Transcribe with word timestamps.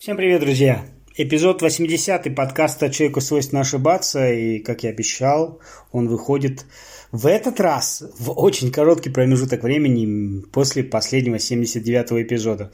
Всем 0.00 0.16
привет, 0.16 0.40
друзья! 0.40 0.86
Эпизод 1.14 1.60
80 1.60 2.34
подкаста 2.34 2.88
«Человеку 2.88 3.20
свойственно 3.20 3.60
ошибаться», 3.60 4.32
и, 4.32 4.58
как 4.58 4.82
я 4.82 4.88
обещал, 4.88 5.60
он 5.92 6.08
выходит 6.08 6.64
в 7.12 7.26
этот 7.26 7.60
раз 7.60 8.04
в 8.18 8.30
очень 8.30 8.72
короткий 8.72 9.10
промежуток 9.10 9.62
времени 9.62 10.40
после 10.52 10.84
последнего 10.84 11.34
79-го 11.34 12.22
эпизода. 12.22 12.72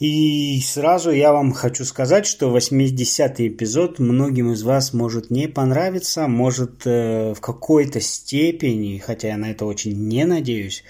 И 0.00 0.60
сразу 0.62 1.12
я 1.12 1.32
вам 1.32 1.52
хочу 1.52 1.84
сказать, 1.84 2.26
что 2.26 2.56
80-й 2.56 3.46
эпизод 3.46 4.00
многим 4.00 4.50
из 4.50 4.64
вас 4.64 4.92
может 4.92 5.30
не 5.30 5.46
понравиться, 5.46 6.26
может 6.26 6.84
э, 6.84 7.32
в 7.32 7.40
какой-то 7.40 8.00
степени, 8.00 8.98
хотя 8.98 9.28
я 9.28 9.36
на 9.36 9.52
это 9.52 9.66
очень 9.66 10.08
не 10.08 10.24
надеюсь, 10.24 10.82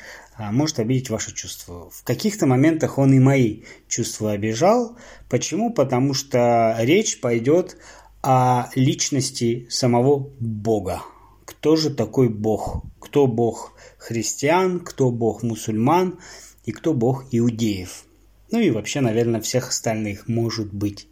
может 0.52 0.78
обидеть 0.78 1.10
ваши 1.10 1.34
чувства. 1.34 1.90
В 1.90 2.02
каких-то 2.02 2.46
моментах 2.46 2.98
он 2.98 3.12
и 3.12 3.18
мои 3.18 3.62
чувства 3.88 4.32
обижал. 4.32 4.96
Почему? 5.28 5.72
Потому 5.72 6.14
что 6.14 6.76
речь 6.78 7.20
пойдет 7.20 7.76
о 8.22 8.70
личности 8.74 9.66
самого 9.70 10.30
Бога. 10.40 11.02
Кто 11.44 11.76
же 11.76 11.90
такой 11.90 12.28
Бог? 12.28 12.84
Кто 13.00 13.26
Бог 13.26 13.74
христиан, 13.98 14.80
кто 14.80 15.10
Бог 15.10 15.42
мусульман 15.42 16.18
и 16.64 16.72
кто 16.72 16.94
Бог 16.94 17.26
иудеев? 17.30 18.04
Ну 18.50 18.60
и 18.60 18.70
вообще, 18.70 19.00
наверное, 19.00 19.40
всех 19.40 19.68
остальных 19.68 20.26
может 20.26 20.72
быть. 20.72 21.06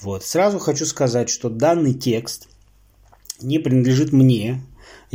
Вот. 0.00 0.24
Сразу 0.24 0.58
хочу 0.58 0.86
сказать, 0.86 1.28
что 1.28 1.48
данный 1.48 1.94
текст 1.94 2.48
не 3.40 3.58
принадлежит 3.58 4.12
мне, 4.12 4.62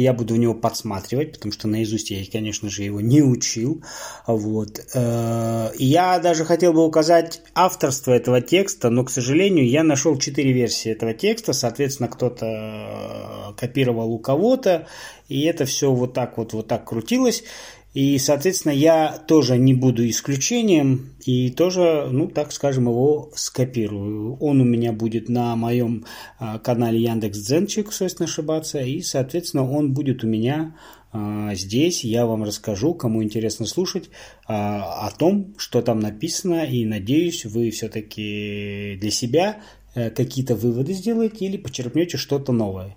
я 0.02 0.13
буду 0.13 0.35
в 0.35 0.38
него 0.38 0.53
подсматривать, 0.53 1.34
потому 1.34 1.52
что 1.52 1.67
наизусть 1.67 2.12
я, 2.12 2.23
конечно 2.31 2.70
же, 2.70 2.84
его 2.84 3.02
не 3.02 3.21
учил. 3.21 3.84
Вот. 4.27 4.80
Э, 4.94 5.71
я 5.77 6.20
даже 6.20 6.45
хотел 6.45 6.73
бы 6.73 6.85
указать 6.85 7.41
авторство 7.53 8.12
этого 8.12 8.41
текста, 8.41 8.90
но, 8.90 9.04
к 9.04 9.09
сожалению, 9.09 9.67
я 9.67 9.84
нашел 9.84 10.17
четыре 10.17 10.54
версии 10.54 10.91
этого 10.91 11.13
текста. 11.13 11.54
Соответственно, 11.54 12.10
кто-то 12.10 13.54
копировал 13.57 14.12
у 14.12 14.20
кого-то, 14.20 14.88
и 15.27 15.43
это 15.43 15.65
все 15.65 15.91
вот 15.91 16.13
так 16.13 16.38
вот, 16.38 16.54
вот 16.54 16.68
так 16.68 16.85
крутилось. 16.85 17.43
И, 17.93 18.20
соответственно, 18.20 18.71
я 18.71 19.18
тоже 19.27 19.57
не 19.57 19.73
буду 19.73 20.07
исключением 20.07 21.15
и 21.26 21.49
тоже, 21.49 22.07
ну, 22.12 22.27
так 22.27 22.51
скажем, 22.51 22.85
его 22.87 23.32
скопирую. 23.34 24.37
Он 24.37 24.62
у 24.62 24.63
меня 24.63 24.93
будет 24.93 25.27
на 25.27 25.55
моем 25.55 26.05
а, 26.37 26.60
канале 26.60 27.01
Яндекс 27.01 27.40
Дзенчик, 27.40 27.91
свойственно 27.91 28.27
ошибаться, 28.27 28.79
и, 28.79 29.01
соответственно, 29.01 29.70
он 29.70 29.93
будет 29.93 30.23
у 30.23 30.27
меня 30.27 30.76
а, 31.12 31.55
здесь. 31.55 32.04
Я 32.04 32.27
вам 32.27 32.43
расскажу, 32.43 32.93
кому 32.93 33.23
интересно 33.23 33.65
слушать, 33.65 34.12
а, 34.48 35.07
о 35.07 35.12
том, 35.12 35.55
что 35.57 35.82
там 35.82 35.99
написано, 35.99 36.65
и 36.65 36.85
надеюсь, 36.85 37.45
вы 37.45 37.71
все-таки 37.71 38.98
для 39.01 39.10
себя 39.10 39.63
какие-то 40.15 40.55
выводы 40.55 40.93
сделаете 40.93 41.45
или 41.45 41.57
почерпнете 41.57 42.17
что-то 42.17 42.51
новое. 42.51 42.95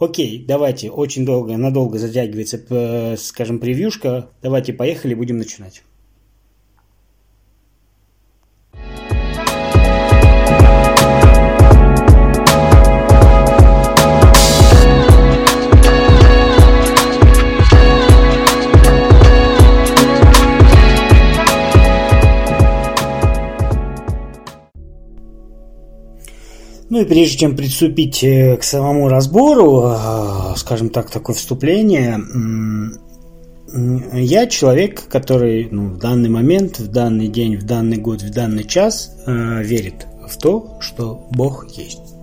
Окей, 0.00 0.44
давайте, 0.46 0.90
очень 0.90 1.24
долго, 1.26 1.56
надолго 1.56 1.98
затягивается, 1.98 3.16
скажем, 3.16 3.58
превьюшка. 3.58 4.30
Давайте, 4.42 4.72
поехали, 4.72 5.14
будем 5.14 5.38
начинать. 5.38 5.82
Ну 26.98 27.04
и 27.04 27.06
прежде 27.06 27.38
чем 27.38 27.54
приступить 27.54 28.24
э, 28.24 28.56
к 28.56 28.64
самому 28.64 29.08
разбору, 29.08 29.84
э, 29.84 30.54
скажем 30.56 30.90
так, 30.90 31.12
такое 31.12 31.36
вступление, 31.36 32.18
я 34.14 34.48
человек, 34.48 35.06
который 35.08 35.68
ну, 35.70 35.90
в 35.90 35.98
данный 35.98 36.28
момент, 36.28 36.80
в 36.80 36.88
данный 36.88 37.28
день, 37.28 37.56
в 37.56 37.62
данный 37.62 37.98
год, 37.98 38.22
в 38.22 38.32
данный 38.32 38.64
час 38.64 39.16
э, 39.26 39.62
верит 39.62 40.08
в 40.28 40.36
то, 40.38 40.78
что 40.80 41.28
Бог 41.30 41.68
есть. 41.70 42.17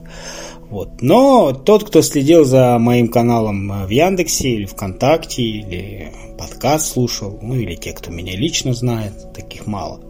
Вот. 0.75 1.01
Но 1.01 1.53
тот, 1.53 1.85
кто 1.85 2.01
следил 2.01 2.43
за 2.43 2.77
моим 2.79 3.07
каналом 3.07 3.85
в 3.85 3.89
Яндексе 3.89 4.49
или 4.49 4.65
ВКонтакте, 4.65 5.41
или 5.41 6.11
подкаст 6.37 6.91
слушал, 6.91 7.39
ну 7.41 7.55
или 7.55 7.75
те, 7.75 7.93
кто 7.93 8.11
меня 8.11 8.35
лично 8.35 8.73
знает, 8.73 9.13
таких 9.33 9.67
мало, 9.67 10.01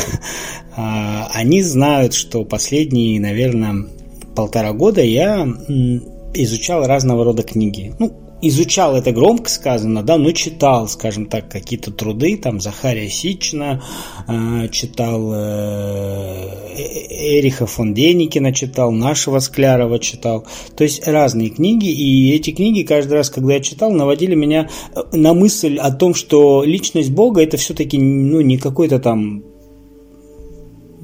а, 0.76 1.30
они 1.32 1.62
знают, 1.62 2.12
что 2.12 2.44
последние, 2.44 3.18
наверное, 3.18 3.86
полтора 4.36 4.74
года 4.74 5.00
я 5.00 5.48
изучал 6.34 6.84
разного 6.84 7.24
рода 7.24 7.42
книги. 7.42 7.94
Ну, 7.98 8.12
изучал 8.48 8.96
это 8.96 9.12
громко 9.12 9.50
сказано, 9.50 10.02
да, 10.02 10.18
но 10.18 10.32
читал, 10.32 10.88
скажем 10.88 11.26
так, 11.26 11.50
какие-то 11.50 11.90
труды, 11.90 12.36
там 12.36 12.60
Захария 12.60 13.08
Сична, 13.08 13.82
э, 14.28 14.68
читал 14.68 15.32
э, 15.32 16.48
э, 16.76 17.38
Эриха 17.38 17.66
фон 17.66 17.94
Деникина 17.94 18.52
читал, 18.52 18.92
нашего 18.92 19.38
Склярова 19.38 19.98
читал, 19.98 20.46
то 20.76 20.84
есть 20.84 21.06
разные 21.06 21.50
книги, 21.50 21.90
и 21.90 22.32
эти 22.34 22.50
книги 22.50 22.82
каждый 22.82 23.14
раз, 23.14 23.30
когда 23.30 23.54
я 23.54 23.60
читал, 23.60 23.90
наводили 23.92 24.34
меня 24.34 24.68
э, 24.94 25.16
на 25.16 25.34
мысль 25.34 25.76
о 25.76 25.90
том, 25.90 26.14
что 26.14 26.64
личность 26.64 27.10
Бога 27.10 27.42
это 27.42 27.56
все-таки 27.56 27.98
ну, 27.98 28.40
не 28.40 28.58
какой-то 28.58 28.98
там 28.98 29.42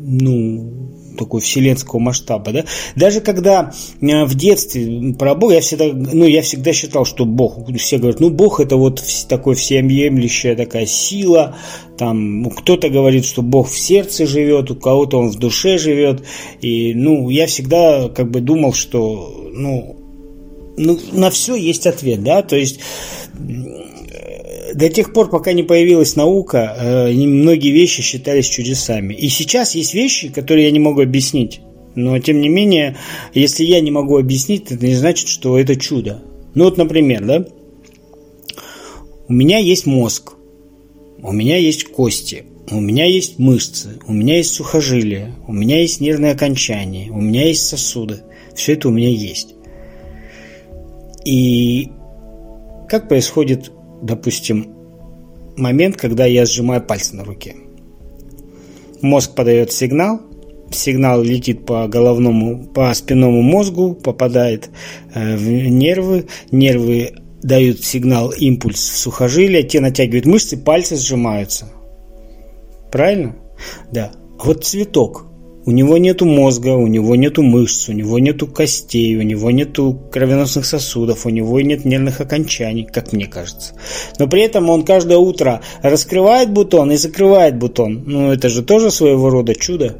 ну, 0.03 0.90
такой 1.21 1.41
вселенского 1.41 2.01
масштаба, 2.01 2.53
да. 2.53 2.65
Даже 2.97 3.21
когда 3.21 3.73
э, 4.01 4.25
в 4.25 4.35
детстве 4.35 5.15
про 5.15 5.35
Бога 5.35 5.55
я 5.55 5.61
всегда, 5.61 5.87
ну, 5.93 6.25
я 6.25 6.43
всегда 6.43 6.73
считал, 6.73 7.05
что 7.05 7.25
Бог, 7.25 7.71
все 7.77 7.99
говорят, 7.99 8.21
ну, 8.21 8.31
Бог 8.31 8.61
это 8.61 8.77
вот 8.77 9.03
такой 9.29 9.55
всеобъемлющая 9.55 10.57
такая 10.57 10.87
сила, 10.87 11.57
там, 11.99 12.51
кто-то 12.51 12.89
говорит, 12.89 13.27
что 13.27 13.43
Бог 13.43 13.69
в 13.69 13.79
сердце 13.79 14.27
живет, 14.27 14.71
у 14.71 14.77
кого-то 14.77 15.19
он 15.19 15.29
в 15.29 15.39
душе 15.39 15.79
живет, 15.79 16.23
и, 16.63 16.95
ну, 16.95 17.29
я 17.29 17.47
всегда 17.47 18.09
как 18.09 18.31
бы 18.31 18.41
думал, 18.41 18.73
что, 18.73 19.51
ну, 19.53 19.97
ну, 20.77 20.99
на 21.13 21.31
все 21.31 21.55
есть 21.55 21.87
ответ, 21.87 22.23
да, 22.23 22.43
то 22.43 22.57
есть 22.57 22.81
до 24.75 24.89
тех 24.89 25.13
пор, 25.13 25.31
пока 25.31 25.53
не 25.53 25.63
появилась 25.63 26.17
наука, 26.17 26.77
э, 26.79 27.13
многие 27.13 27.71
вещи 27.71 28.03
считались 28.03 28.49
чудесами. 28.49 29.15
И 29.15 29.29
сейчас 29.29 29.75
есть 29.75 29.95
вещи, 29.95 30.29
которые 30.29 30.67
я 30.67 30.71
не 30.71 30.79
могу 30.79 31.01
объяснить. 31.01 31.61
Но, 31.95 32.19
тем 32.19 32.41
не 32.41 32.49
менее, 32.49 32.97
если 33.35 33.65
я 33.65 33.81
не 33.81 33.91
могу 33.91 34.17
объяснить, 34.17 34.71
это 34.71 34.87
не 34.87 34.95
значит, 34.95 35.29
что 35.29 35.59
это 35.59 35.77
чудо. 35.77 36.23
Ну 36.55 36.65
вот, 36.65 36.77
например, 36.77 37.25
да, 37.25 37.47
у 39.29 39.33
меня 39.33 39.59
есть 39.59 39.87
мозг, 39.87 40.35
у 41.23 41.33
меня 41.33 41.57
есть 41.57 41.85
кости, 41.85 42.45
у 42.71 42.81
меня 42.81 43.05
есть 43.07 43.39
мышцы, 43.39 43.99
у 44.07 44.13
меня 44.13 44.37
есть 44.37 44.55
сухожилия, 44.55 45.35
у 45.47 45.53
меня 45.53 45.81
есть 45.81 46.01
нервные 46.01 46.33
окончания, 46.33 47.11
у 47.11 47.21
меня 47.21 47.47
есть 47.47 47.67
сосуды. 47.67 48.23
Все 48.55 48.75
это 48.75 48.89
у 48.89 48.91
меня 48.91 49.09
есть. 49.09 49.55
И 51.25 51.91
как 52.89 53.09
происходит 53.09 53.73
допустим, 54.03 54.75
момент, 55.57 55.97
когда 55.97 56.27
я 56.27 56.47
сжимаю 56.47 56.83
пальцы 56.83 57.17
на 57.17 57.25
руке. 57.25 57.57
Мозг 59.03 59.35
подает 59.35 59.73
сигнал, 59.73 60.21
сигнал 60.71 61.23
летит 61.23 61.65
по 61.67 61.89
головному, 61.89 62.67
по 62.67 62.93
спинному 62.95 63.43
мозгу, 63.43 63.95
попадает 63.95 64.71
э, 65.15 65.37
в 65.37 65.49
нервы, 65.49 66.27
нервы 66.51 67.13
дают 67.43 67.85
сигнал, 67.85 68.31
импульс 68.31 68.79
в 68.79 68.99
сухожилия, 68.99 69.63
те 69.63 69.81
натягивают 69.81 70.27
мышцы, 70.27 70.57
пальцы 70.57 70.97
сжимаются. 70.97 71.71
Правильно? 72.91 73.37
Да. 73.91 74.13
Вот 74.39 74.65
цветок. 74.65 75.27
У 75.71 75.73
него 75.73 75.99
нету 75.99 76.27
мозга, 76.27 76.71
у 76.71 76.89
него 76.89 77.15
нету 77.15 77.45
мышц, 77.45 77.89
у 77.89 77.93
него 77.93 78.19
нету 78.19 78.49
костей, 78.49 79.17
у 79.17 79.23
него 79.23 79.53
нету 79.53 79.97
кровеносных 80.11 80.67
сосудов, 80.67 81.27
у 81.27 81.29
него 81.29 81.61
нет 81.61 81.85
нервных 81.85 82.21
окончаний, 82.21 82.89
как 82.93 83.13
мне 83.13 83.27
кажется. 83.27 83.75
Но 84.19 84.27
при 84.27 84.43
этом 84.43 84.69
он 84.69 84.85
каждое 84.85 85.19
утро 85.19 85.61
раскрывает 85.81 86.53
бутон 86.53 86.91
и 86.91 86.97
закрывает 86.97 87.57
бутон. 87.57 88.03
Ну, 88.05 88.33
это 88.33 88.49
же 88.49 88.65
тоже 88.65 88.91
своего 88.91 89.31
рода 89.31 89.55
чудо. 89.55 89.99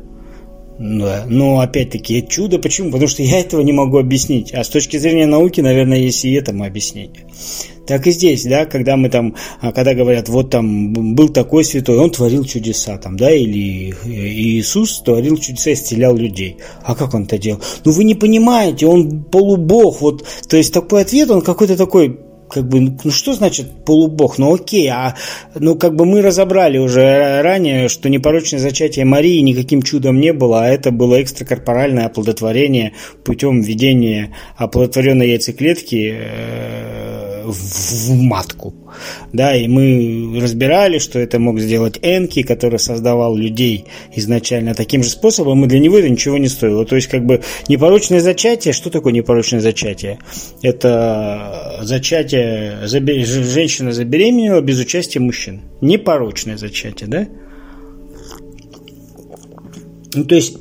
Да, 0.81 1.25
но 1.29 1.61
опять-таки 1.61 2.27
чудо. 2.29 2.59
Почему? 2.59 2.91
Потому 2.91 3.07
что 3.07 3.23
я 3.23 3.39
этого 3.39 3.61
не 3.61 3.73
могу 3.73 3.99
объяснить. 3.99 4.53
А 4.53 4.65
с 4.65 4.69
точки 4.71 4.97
зрения 4.97 5.27
науки, 5.27 5.61
наверное, 5.61 5.99
есть 5.99 6.25
и 6.25 6.33
этому 6.33 6.65
объяснение. 6.65 7.27
Так 7.91 8.07
и 8.07 8.13
здесь, 8.13 8.45
да, 8.45 8.67
когда 8.67 8.97
мы 8.97 9.09
там, 9.09 9.35
а, 9.61 9.73
когда 9.73 9.95
говорят, 9.95 10.29
вот 10.29 10.51
там 10.51 10.93
был 10.93 11.29
такой 11.29 11.65
святой, 11.65 11.99
он 11.99 12.13
творил 12.13 12.45
чудеса 12.45 12.97
там, 12.99 13.17
да, 13.17 13.33
или 13.33 13.93
Иисус 14.05 15.01
творил 15.01 15.37
чудеса, 15.39 15.73
исцелял 15.73 16.15
людей. 16.15 16.59
А 16.85 16.95
как 16.95 17.15
он 17.15 17.25
это 17.25 17.37
делал? 17.37 17.61
Ну 17.85 17.91
вы 17.91 18.05
не 18.05 18.15
понимаете, 18.15 18.87
он 18.87 19.25
полубог, 19.25 20.01
вот, 20.01 20.25
то 20.49 20.57
есть 20.57 20.73
такой 20.73 21.03
ответ, 21.03 21.33
он 21.33 21.41
какой-то 21.41 21.77
такой, 21.77 22.21
как 22.49 22.69
бы, 22.69 22.97
ну 23.03 23.11
что 23.11 23.33
значит 23.33 23.85
полубог? 23.85 24.39
Ну 24.39 24.55
окей, 24.55 24.89
а 24.89 25.17
ну 25.57 25.75
как 25.75 25.97
бы 25.97 26.05
мы 26.05 26.23
разобрали 26.23 26.79
уже 26.79 27.43
ранее, 27.43 27.89
что 27.89 28.09
непорочное 28.09 28.61
зачатие 28.61 29.05
Марии 29.05 29.41
никаким 29.41 29.83
чудом 29.83 30.21
не 30.21 30.33
было, 30.33 30.63
а 30.65 30.69
это 30.69 30.93
было 30.93 31.21
экстракорпоральное 31.21 32.07
оплодотворение 32.07 32.93
путем 33.25 33.63
введения 33.63 34.33
оплодотворенной 34.57 35.31
яйцеклетки 35.31 36.17
э, 37.51 38.13
в 38.13 38.15
матку. 38.15 38.75
Да, 39.33 39.55
и 39.55 39.69
мы 39.69 40.41
разбирали, 40.41 40.99
что 40.99 41.19
это 41.19 41.39
мог 41.39 41.61
сделать 41.61 41.99
Энки, 42.03 42.43
который 42.43 42.79
создавал 42.79 43.37
людей 43.37 43.85
изначально 44.15 44.75
таким 44.75 45.03
же 45.03 45.11
способом, 45.11 45.65
и 45.65 45.69
для 45.69 45.79
него 45.79 45.99
это 45.99 46.09
ничего 46.09 46.39
не 46.39 46.49
стоило. 46.49 46.85
То 46.85 46.97
есть, 46.97 47.09
как 47.09 47.25
бы, 47.25 47.43
непорочное 47.69 48.21
зачатие, 48.21 48.73
что 48.73 48.91
такое 48.91 49.13
непорочное 49.13 49.61
зачатие? 49.61 50.19
Это 50.63 51.81
зачатие, 51.83 52.87
женщина 52.87 53.93
забеременела 53.93 54.61
без 54.61 54.81
участия 54.81 55.21
мужчин. 55.21 55.63
Непорочное 55.81 56.57
зачатие, 56.57 57.09
да? 57.09 57.29
Ну, 60.15 60.25
то 60.25 60.35
есть, 60.35 60.57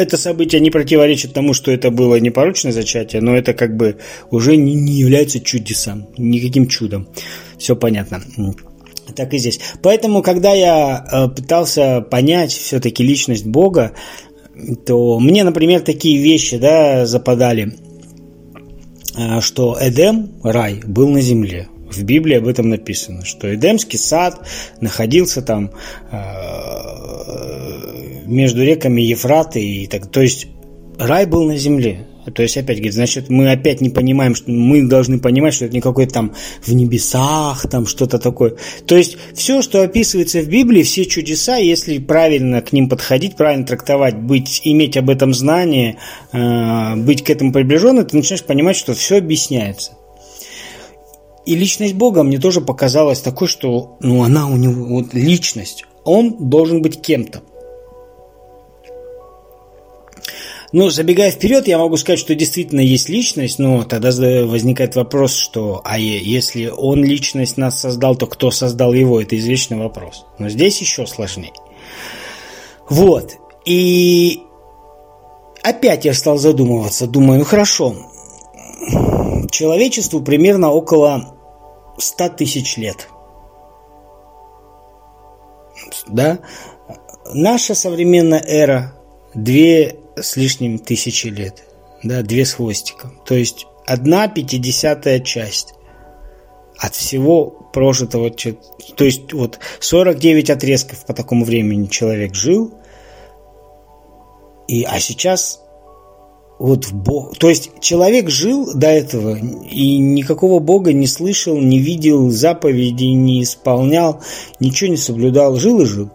это 0.00 0.16
событие 0.16 0.60
не 0.60 0.70
противоречит 0.70 1.32
тому, 1.32 1.54
что 1.54 1.70
это 1.70 1.90
было 1.90 2.16
непорочное 2.16 2.72
зачатие, 2.72 3.22
но 3.22 3.36
это 3.36 3.52
как 3.54 3.76
бы 3.76 3.98
уже 4.30 4.56
не, 4.56 4.74
не 4.74 4.94
является 4.94 5.40
чудесом, 5.40 6.08
никаким 6.16 6.66
чудом. 6.66 7.08
Все 7.58 7.76
понятно. 7.76 8.22
Так 9.14 9.34
и 9.34 9.38
здесь. 9.38 9.60
Поэтому, 9.82 10.22
когда 10.22 10.52
я 10.52 11.04
э, 11.10 11.28
пытался 11.28 12.00
понять 12.00 12.52
все-таки 12.52 13.02
личность 13.02 13.46
Бога, 13.46 13.92
то 14.86 15.18
мне, 15.18 15.44
например, 15.44 15.80
такие 15.80 16.22
вещи 16.22 16.58
да, 16.58 17.06
западали, 17.06 17.74
э, 19.16 19.40
что 19.40 19.76
Эдем, 19.80 20.30
рай, 20.42 20.80
был 20.84 21.08
на 21.08 21.20
земле. 21.20 21.68
В 21.90 22.04
Библии 22.04 22.36
об 22.36 22.46
этом 22.46 22.68
написано, 22.68 23.24
что 23.24 23.52
Эдемский 23.52 23.98
сад 23.98 24.46
находился 24.80 25.42
там 25.42 25.72
э, 26.12 27.09
между 28.30 28.64
реками 28.64 29.00
Ефраты 29.02 29.62
и 29.62 29.86
так. 29.86 30.10
То 30.10 30.20
есть 30.20 30.48
рай 30.98 31.26
был 31.26 31.44
на 31.44 31.56
земле. 31.56 32.06
То 32.34 32.42
есть, 32.42 32.56
опять 32.56 32.76
говорит, 32.76 32.94
значит, 32.94 33.28
мы 33.30 33.50
опять 33.50 33.80
не 33.80 33.88
понимаем, 33.88 34.34
что 34.34 34.50
мы 34.50 34.86
должны 34.86 35.18
понимать, 35.18 35.54
что 35.54 35.64
это 35.64 35.74
не 35.74 35.80
какой-то 35.80 36.12
там 36.12 36.34
в 36.62 36.72
небесах, 36.72 37.66
там 37.68 37.86
что-то 37.86 38.18
такое. 38.18 38.56
То 38.86 38.96
есть, 38.96 39.16
все, 39.34 39.62
что 39.62 39.82
описывается 39.82 40.40
в 40.40 40.48
Библии, 40.48 40.82
все 40.82 41.06
чудеса, 41.06 41.56
если 41.56 41.98
правильно 41.98 42.60
к 42.60 42.72
ним 42.72 42.88
подходить, 42.88 43.36
правильно 43.36 43.66
трактовать, 43.66 44.16
быть, 44.16 44.60
иметь 44.64 44.96
об 44.96 45.10
этом 45.10 45.32
знание, 45.32 45.96
э, 46.32 46.96
быть 46.96 47.24
к 47.24 47.30
этому 47.30 47.52
приближенным, 47.52 48.04
ты 48.04 48.16
начинаешь 48.16 48.44
понимать, 48.44 48.76
что 48.76 48.94
все 48.94 49.16
объясняется. 49.16 49.92
И 51.46 51.56
личность 51.56 51.94
Бога 51.94 52.22
мне 52.22 52.38
тоже 52.38 52.60
показалась 52.60 53.20
такой, 53.20 53.48
что 53.48 53.96
ну, 54.00 54.22
она 54.22 54.46
у 54.46 54.56
него, 54.56 54.84
вот 54.84 55.14
личность, 55.14 55.84
он 56.04 56.48
должен 56.50 56.82
быть 56.82 57.00
кем-то. 57.00 57.42
Ну, 60.72 60.88
забегая 60.88 61.32
вперед, 61.32 61.66
я 61.66 61.78
могу 61.78 61.96
сказать, 61.96 62.20
что 62.20 62.34
действительно 62.36 62.80
есть 62.80 63.08
личность, 63.08 63.58
но 63.58 63.82
тогда 63.82 64.10
возникает 64.46 64.94
вопрос, 64.94 65.34
что 65.34 65.80
а 65.84 65.98
если 65.98 66.68
он 66.68 67.04
личность 67.04 67.56
нас 67.56 67.80
создал, 67.80 68.14
то 68.14 68.26
кто 68.26 68.52
создал 68.52 68.92
его? 68.92 69.20
Это 69.20 69.36
извечный 69.36 69.78
вопрос. 69.78 70.26
Но 70.38 70.48
здесь 70.48 70.80
еще 70.80 71.06
сложнее. 71.06 71.52
Вот. 72.88 73.32
И 73.64 74.42
опять 75.62 76.04
я 76.04 76.14
стал 76.14 76.38
задумываться, 76.38 77.08
думаю, 77.08 77.40
ну 77.40 77.44
хорошо, 77.44 77.94
человечеству 79.50 80.20
примерно 80.20 80.70
около 80.70 81.34
100 81.98 82.28
тысяч 82.30 82.76
лет. 82.76 83.08
Да? 86.06 86.38
Наша 87.32 87.74
современная 87.74 88.42
эра 88.46 88.94
две 89.34 89.99
с 90.16 90.36
лишним 90.36 90.78
тысячи 90.78 91.28
лет. 91.28 91.64
Да, 92.02 92.22
две 92.22 92.44
с 92.44 92.54
хвостиком. 92.54 93.20
То 93.24 93.34
есть 93.34 93.66
одна 93.86 94.28
пятидесятая 94.28 95.20
часть 95.20 95.74
от 96.78 96.94
всего 96.94 97.46
прожитого. 97.72 98.30
То 98.30 99.04
есть 99.04 99.32
вот 99.32 99.58
49 99.80 100.50
отрезков 100.50 101.04
по 101.04 101.12
такому 101.12 101.44
времени 101.44 101.86
человек 101.86 102.34
жил. 102.34 102.72
И, 104.66 104.84
а 104.84 104.98
сейчас 105.00 105.60
вот 106.60 106.84
в 106.84 106.94
Бог. 106.94 107.36
То 107.38 107.48
есть 107.48 107.70
человек 107.80 108.28
жил 108.30 108.72
до 108.74 108.88
этого 108.88 109.36
и 109.36 109.98
никакого 109.98 110.60
Бога 110.60 110.92
не 110.92 111.06
слышал, 111.06 111.58
не 111.58 111.78
видел 111.78 112.30
заповедей, 112.30 113.14
не 113.14 113.42
исполнял, 113.42 114.20
ничего 114.60 114.90
не 114.90 114.98
соблюдал, 114.98 115.56
жил 115.56 115.80
и 115.80 115.86
жил. 115.86 116.10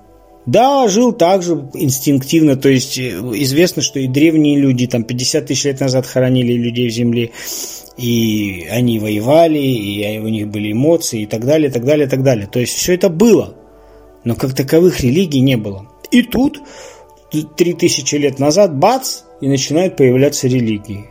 Да, 0.45 0.87
жил 0.87 1.11
также 1.11 1.53
инстинктивно, 1.73 2.55
то 2.55 2.69
есть 2.69 2.99
э, 2.99 3.01
известно, 3.01 3.81
что 3.81 3.99
и 3.99 4.07
древние 4.07 4.59
люди, 4.59 4.85
там 4.85 5.03
50 5.03 5.47
тысяч 5.47 5.65
лет 5.65 5.79
назад 5.79 6.05
хоронили 6.05 6.53
людей 6.53 6.87
в 6.87 6.93
земле, 6.93 7.31
и 7.97 8.67
они 8.69 8.99
воевали, 8.99 9.57
и 9.57 10.19
у 10.19 10.27
них 10.27 10.47
были 10.49 10.71
эмоции, 10.71 11.21
и 11.21 11.25
так 11.25 11.45
далее, 11.45 11.69
и 11.69 11.71
так 11.71 11.83
далее, 11.83 12.05
и 12.05 12.09
так 12.09 12.21
далее. 12.21 12.47
То 12.47 12.59
есть 12.59 12.73
все 12.73 12.93
это 12.93 13.09
было, 13.09 13.55
но 14.23 14.35
как 14.35 14.53
таковых 14.53 14.99
религий 14.99 15.39
не 15.39 15.55
было. 15.55 15.87
И 16.11 16.21
тут, 16.21 16.61
3000 17.31 18.15
лет 18.15 18.39
назад, 18.39 18.75
бац, 18.77 19.21
и 19.41 19.47
начинают 19.47 19.97
появляться 19.97 20.47
религии. 20.47 21.09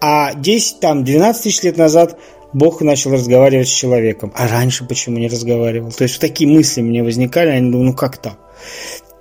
А 0.00 0.34
10, 0.34 0.80
там, 0.80 1.04
12 1.04 1.42
тысяч 1.44 1.62
лет 1.62 1.76
назад 1.76 2.18
Бог 2.52 2.80
начал 2.80 3.12
разговаривать 3.12 3.68
с 3.68 3.72
человеком. 3.72 4.32
А 4.34 4.48
раньше 4.48 4.84
почему 4.84 5.18
не 5.18 5.28
разговаривал? 5.28 5.90
То 5.90 6.04
есть 6.04 6.20
такие 6.20 6.48
мысли 6.48 6.82
мне 6.82 7.02
возникали, 7.02 7.50
я 7.50 7.60
думаю, 7.60 7.84
ну 7.84 7.94
как 7.94 8.18
так? 8.18 8.38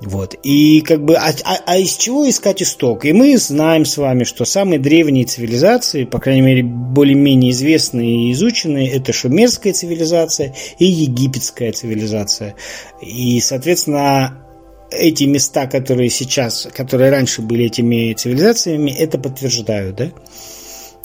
Вот. 0.02 0.36
И 0.42 0.82
как 0.82 1.06
бы, 1.06 1.16
а, 1.16 1.32
а, 1.44 1.60
а 1.66 1.78
из 1.78 1.96
чего 1.96 2.28
искать 2.28 2.64
исток? 2.64 3.06
И 3.06 3.14
мы 3.14 3.38
знаем 3.38 3.86
с 3.86 3.98
вами, 3.98 4.24
что 4.24 4.46
самые 4.46 4.80
древние 4.80 5.26
цивилизации, 5.26 6.06
по 6.06 6.20
крайней 6.20 6.42
мере, 6.42 6.64
более-менее 6.64 7.52
известные 7.52 8.30
и 8.30 8.32
изученные, 8.32 8.90
это 8.90 9.14
шумерская 9.14 9.74
цивилизация 9.74 10.56
и 10.80 10.86
египетская 10.86 11.72
цивилизация. 11.72 12.56
И, 13.00 13.40
соответственно, 13.42 14.44
эти 14.90 15.26
места, 15.26 15.68
которые 15.68 16.10
сейчас, 16.10 16.68
которые 16.74 17.12
раньше 17.12 17.44
были 17.44 17.66
этими 17.66 18.12
цивилизациями, 18.14 18.90
это 18.90 19.20
подтверждают, 19.20 19.96
да? 19.96 20.12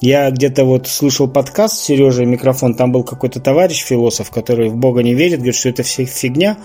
Я 0.00 0.30
где-то 0.30 0.64
вот 0.64 0.88
слушал 0.88 1.26
подкаст 1.26 1.78
Сережа 1.78 2.24
микрофон, 2.24 2.74
там 2.74 2.92
был 2.92 3.02
какой-то 3.02 3.40
товарищ 3.40 3.82
философ, 3.82 4.30
который 4.30 4.68
в 4.68 4.76
Бога 4.76 5.02
не 5.02 5.14
верит, 5.14 5.38
говорит, 5.38 5.56
что 5.56 5.70
это 5.70 5.82
все 5.82 6.04
фигня. 6.04 6.58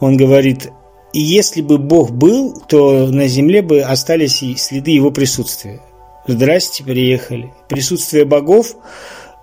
Он 0.00 0.16
говорит, 0.16 0.70
и 1.14 1.20
если 1.20 1.62
бы 1.62 1.78
Бог 1.78 2.10
был, 2.10 2.60
то 2.68 3.06
на 3.06 3.26
земле 3.26 3.62
бы 3.62 3.80
остались 3.80 4.42
и 4.42 4.56
следы 4.56 4.90
его 4.90 5.10
присутствия. 5.10 5.80
Здрасте, 6.26 6.84
приехали. 6.84 7.52
Присутствие 7.68 8.24
богов 8.24 8.76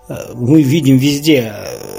э, 0.08 0.14
мы 0.34 0.62
видим 0.62 0.96
везде. 0.96 1.52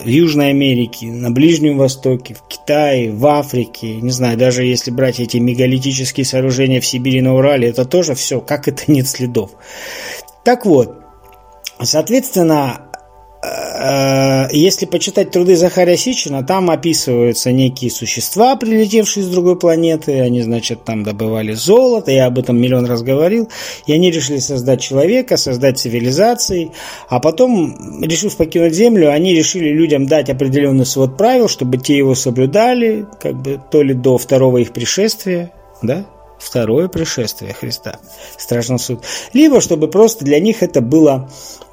В 0.03 0.07
Южной 0.07 0.49
Америке, 0.49 1.07
на 1.07 1.31
Ближнем 1.31 1.77
Востоке, 1.77 2.35
в 2.35 2.47
Китае, 2.47 3.11
в 3.11 3.25
Африке. 3.25 3.95
Не 3.95 4.11
знаю, 4.11 4.37
даже 4.37 4.63
если 4.65 4.91
брать 4.91 5.19
эти 5.19 5.37
мегалитические 5.37 6.25
сооружения 6.25 6.81
в 6.81 6.85
Сибири, 6.85 7.21
на 7.21 7.35
Урале, 7.35 7.69
это 7.69 7.85
тоже 7.85 8.13
все, 8.13 8.41
как 8.41 8.67
это 8.67 8.83
нет 8.91 9.07
следов. 9.07 9.51
Так 10.43 10.65
вот, 10.65 11.02
Соответственно, 11.85 12.81
э, 13.43 14.47
если 14.51 14.85
почитать 14.85 15.31
труды 15.31 15.55
Захария 15.55 15.97
Сичина, 15.97 16.43
там 16.43 16.69
описываются 16.69 17.51
некие 17.51 17.91
существа, 17.91 18.55
прилетевшие 18.55 19.23
с 19.23 19.27
другой 19.27 19.57
планеты. 19.57 20.21
Они, 20.21 20.41
значит, 20.41 20.83
там 20.83 21.03
добывали 21.03 21.53
золото. 21.53 22.11
Я 22.11 22.27
об 22.27 22.39
этом 22.39 22.59
миллион 22.59 22.85
раз 22.85 23.01
говорил. 23.01 23.49
И 23.85 23.93
они 23.93 24.11
решили 24.11 24.37
создать 24.37 24.81
человека, 24.81 25.37
создать 25.37 25.79
цивилизации. 25.79 26.71
А 27.09 27.19
потом, 27.19 28.03
решив 28.03 28.35
покинуть 28.37 28.73
Землю, 28.73 29.11
они 29.11 29.33
решили 29.33 29.69
людям 29.69 30.07
дать 30.07 30.29
определенный 30.29 30.85
свод 30.85 31.17
правил, 31.17 31.47
чтобы 31.47 31.77
те 31.77 31.97
его 31.97 32.15
соблюдали, 32.15 33.05
как 33.21 33.41
бы 33.41 33.59
то 33.71 33.81
ли 33.81 33.93
до 33.93 34.17
второго 34.17 34.57
их 34.57 34.71
пришествия, 34.73 35.51
да, 35.81 36.05
второе 36.43 36.87
пришествие 36.87 37.53
Христа, 37.53 37.99
страшный 38.37 38.79
суд, 38.79 39.03
либо 39.33 39.61
чтобы 39.61 39.87
просто 39.87 40.25
для 40.25 40.39
них 40.39 40.63
это 40.63 40.81
было 40.81 41.29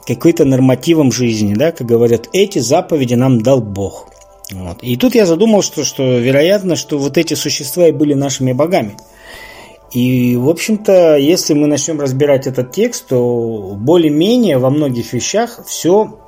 какой-то 0.06 0.44
нормативом 0.44 1.12
жизни, 1.12 1.54
да, 1.54 1.72
как 1.72 1.86
говорят, 1.86 2.28
эти 2.32 2.58
заповеди 2.58 3.14
нам 3.14 3.40
дал 3.42 3.60
Бог. 3.60 4.08
Вот. 4.52 4.82
И 4.82 4.96
тут 4.96 5.14
я 5.14 5.26
задумал, 5.26 5.62
что, 5.62 5.84
что 5.84 6.18
вероятно, 6.18 6.76
что 6.76 6.98
вот 6.98 7.18
эти 7.18 7.34
существа 7.34 7.88
и 7.88 7.92
были 7.92 8.14
нашими 8.14 8.52
богами. 8.52 8.96
И, 9.92 10.36
в 10.36 10.48
общем-то, 10.48 11.16
если 11.16 11.54
мы 11.54 11.66
начнем 11.66 12.00
разбирать 12.00 12.46
этот 12.46 12.72
текст, 12.72 13.08
то 13.08 13.74
более-менее 13.76 14.58
во 14.58 14.70
многих 14.70 15.12
вещах 15.12 15.60
все 15.66 16.18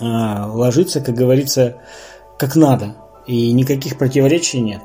а, 0.00 0.50
ложится, 0.52 1.00
как 1.00 1.14
говорится, 1.14 1.78
как 2.38 2.54
надо. 2.54 2.96
И 3.26 3.52
никаких 3.52 3.98
противоречий 3.98 4.60
нет. 4.60 4.82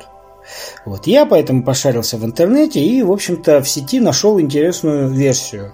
Вот. 0.85 1.07
Я 1.07 1.25
поэтому 1.25 1.63
пошарился 1.63 2.17
в 2.17 2.25
интернете 2.25 2.79
и, 2.79 3.01
в 3.03 3.11
общем-то, 3.11 3.61
в 3.61 3.69
сети 3.69 3.99
нашел 3.99 4.39
интересную 4.39 5.09
версию 5.09 5.73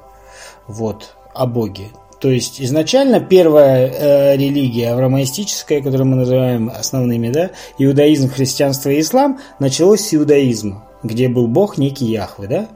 вот, 0.68 1.16
о 1.34 1.46
Боге. 1.46 1.90
То 2.20 2.30
есть 2.30 2.62
изначально 2.62 3.20
первая 3.20 3.88
э, 3.88 4.38
религия 4.38 4.94
авраамистическая, 4.94 5.82
которую 5.82 6.08
мы 6.08 6.16
называем 6.16 6.72
основными, 6.74 7.30
да, 7.30 7.52
иудаизм, 7.78 8.30
христианство 8.30 8.90
и 8.90 9.02
ислам, 9.02 9.40
началось 9.60 10.02
с 10.02 10.14
иудаизма, 10.14 10.88
где 11.04 11.28
был 11.28 11.48
бог 11.48 11.78
некий 11.78 12.06
Яхвы, 12.06 12.48
да. 12.48 12.70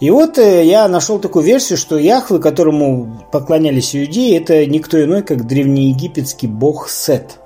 И 0.00 0.10
вот 0.10 0.38
э, 0.38 0.64
я 0.64 0.88
нашел 0.88 1.18
такую 1.20 1.44
версию, 1.44 1.76
что 1.76 1.98
Яхвы, 1.98 2.40
которому 2.40 3.24
поклонялись 3.30 3.94
иудеи, 3.94 4.36
это 4.36 4.64
никто 4.66 5.02
иной, 5.02 5.22
как 5.22 5.46
древнеегипетский 5.46 6.48
бог 6.48 6.88
Сет– 6.88 7.38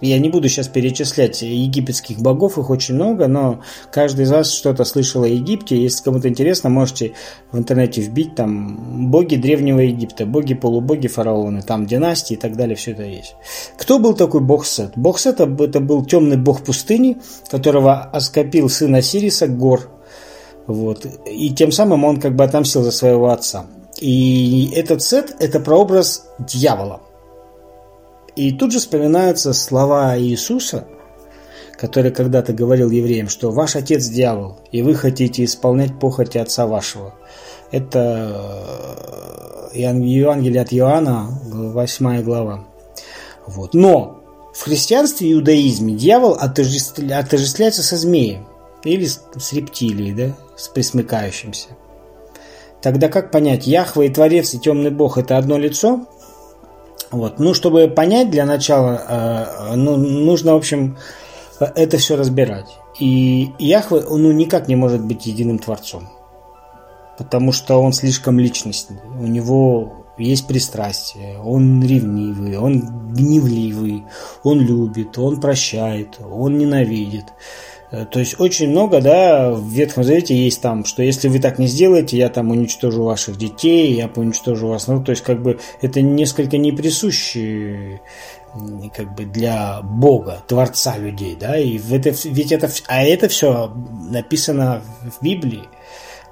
я 0.00 0.18
не 0.18 0.28
буду 0.28 0.48
сейчас 0.48 0.68
перечислять 0.68 1.42
египетских 1.42 2.18
богов, 2.18 2.58
их 2.58 2.70
очень 2.70 2.94
много, 2.94 3.26
но 3.26 3.60
каждый 3.90 4.24
из 4.24 4.30
вас 4.30 4.52
что-то 4.52 4.84
слышал 4.84 5.24
о 5.24 5.28
Египте. 5.28 5.80
Если 5.80 6.04
кому-то 6.04 6.28
интересно, 6.28 6.70
можете 6.70 7.14
в 7.52 7.58
интернете 7.58 8.00
вбить 8.00 8.34
там 8.34 9.10
боги 9.10 9.36
Древнего 9.36 9.80
Египта, 9.80 10.26
боги-полубоги, 10.26 11.08
фараоны, 11.08 11.62
там 11.62 11.86
династии 11.86 12.34
и 12.34 12.36
так 12.36 12.56
далее, 12.56 12.76
все 12.76 12.92
это 12.92 13.02
есть. 13.02 13.34
Кто 13.76 13.98
был 13.98 14.14
такой 14.14 14.40
бог 14.40 14.66
Сет? 14.66 14.92
Бог 14.96 15.18
Сет 15.18 15.40
это 15.40 15.80
был 15.80 16.04
темный 16.04 16.36
бог 16.36 16.62
пустыни, 16.62 17.18
которого 17.50 18.02
оскопил 18.02 18.68
сын 18.68 18.94
Осириса 18.94 19.48
Гор. 19.48 19.90
Вот. 20.66 21.06
И 21.26 21.50
тем 21.50 21.72
самым 21.72 22.04
он 22.04 22.20
как 22.20 22.36
бы 22.36 22.44
отомстил 22.44 22.82
за 22.82 22.90
своего 22.90 23.30
отца. 23.30 23.66
И 24.00 24.70
этот 24.74 25.02
Сет– 25.02 25.34
это 25.40 25.60
прообраз 25.60 26.26
дьявола. 26.38 27.00
И 28.38 28.52
тут 28.52 28.70
же 28.70 28.78
вспоминаются 28.78 29.52
слова 29.52 30.16
Иисуса, 30.16 30.86
который 31.76 32.12
когда-то 32.12 32.52
говорил 32.52 32.88
евреям, 32.88 33.28
что 33.28 33.50
ваш 33.50 33.74
отец 33.74 34.06
дьявол, 34.06 34.60
и 34.70 34.80
вы 34.80 34.94
хотите 34.94 35.42
исполнять 35.42 35.98
похоти 35.98 36.38
отца 36.38 36.68
вашего. 36.68 37.16
Это 37.72 39.72
э, 39.74 39.76
Евангелие 39.76 40.62
от 40.62 40.72
Иоанна, 40.72 41.36
8 41.46 42.22
глава. 42.22 42.64
Вот. 43.48 43.74
Но 43.74 44.22
в 44.54 44.62
христианстве 44.62 45.30
и 45.30 45.32
иудаизме 45.32 45.94
дьявол 45.94 46.34
отождествляется 46.34 47.82
со 47.82 47.96
змеем 47.96 48.46
или 48.84 49.06
с 49.06 49.52
рептилией, 49.52 50.14
да, 50.14 50.36
с 50.56 50.68
присмыкающимся. 50.68 51.70
Тогда 52.82 53.08
как 53.08 53.32
понять, 53.32 53.66
Яхва 53.66 54.02
и 54.02 54.08
Творец 54.08 54.54
и 54.54 54.60
Темный 54.60 54.92
Бог– 54.92 55.18
это 55.20 55.36
одно 55.36 55.58
лицо– 55.58 56.06
вот. 57.10 57.38
Ну, 57.38 57.54
чтобы 57.54 57.88
понять 57.88 58.30
для 58.30 58.44
начала, 58.44 59.02
э, 59.08 59.74
ну, 59.76 59.96
нужно, 59.96 60.54
в 60.54 60.56
общем, 60.56 60.98
это 61.60 61.98
все 61.98 62.16
разбирать. 62.16 62.78
И 62.98 63.50
Яхве, 63.58 64.02
ну, 64.08 64.32
никак 64.32 64.68
не 64.68 64.76
может 64.76 65.04
быть 65.04 65.26
единым 65.26 65.58
творцом. 65.58 66.08
Потому 67.16 67.52
что 67.52 67.78
он 67.78 67.92
слишком 67.92 68.38
личностный. 68.38 69.00
У 69.18 69.26
него 69.26 70.06
есть 70.18 70.46
пристрастие, 70.46 71.38
он 71.38 71.82
ревнивый, 71.82 72.58
он 72.58 73.12
гневливый, 73.12 74.04
он 74.42 74.60
любит, 74.60 75.16
он 75.18 75.40
прощает, 75.40 76.18
он 76.20 76.58
ненавидит. 76.58 77.26
Э, 77.90 78.04
то 78.04 78.18
есть 78.18 78.38
очень 78.38 78.70
много, 78.70 79.00
да, 79.00 79.50
в 79.50 79.68
Ветхом 79.68 80.04
Завете 80.04 80.36
есть 80.36 80.60
там, 80.60 80.84
что 80.84 81.02
если 81.02 81.28
вы 81.28 81.38
так 81.38 81.58
не 81.58 81.66
сделаете, 81.66 82.16
я 82.16 82.28
там 82.28 82.50
уничтожу 82.50 83.04
ваших 83.04 83.36
детей, 83.36 83.94
я 83.94 84.10
уничтожу 84.14 84.68
вас. 84.68 84.86
Ну, 84.86 85.02
то 85.02 85.10
есть 85.10 85.22
как 85.22 85.42
бы 85.42 85.58
это 85.80 86.02
несколько 86.02 86.58
не 86.58 86.72
присуще 86.72 88.00
как 88.94 89.14
бы 89.14 89.24
для 89.24 89.80
Бога, 89.82 90.42
Творца 90.46 90.96
людей, 90.96 91.36
да, 91.38 91.58
и 91.58 91.78
в 91.78 91.92
это, 91.92 92.10
ведь 92.24 92.50
это, 92.50 92.70
а 92.86 93.04
это 93.04 93.28
все 93.28 93.70
написано 94.10 94.82
в 95.02 95.22
Библии. 95.22 95.64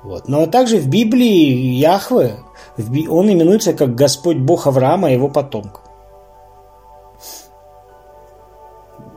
Вот. 0.02 0.28
Но 0.28 0.46
также 0.46 0.78
в 0.78 0.88
Библии 0.88 1.74
Яхве, 1.76 2.36
он 2.78 3.30
именуется 3.30 3.72
как 3.72 3.94
Господь 3.94 4.38
Бог 4.38 4.66
Авраама 4.66 5.10
и 5.10 5.14
его 5.14 5.28
потомков. 5.28 5.82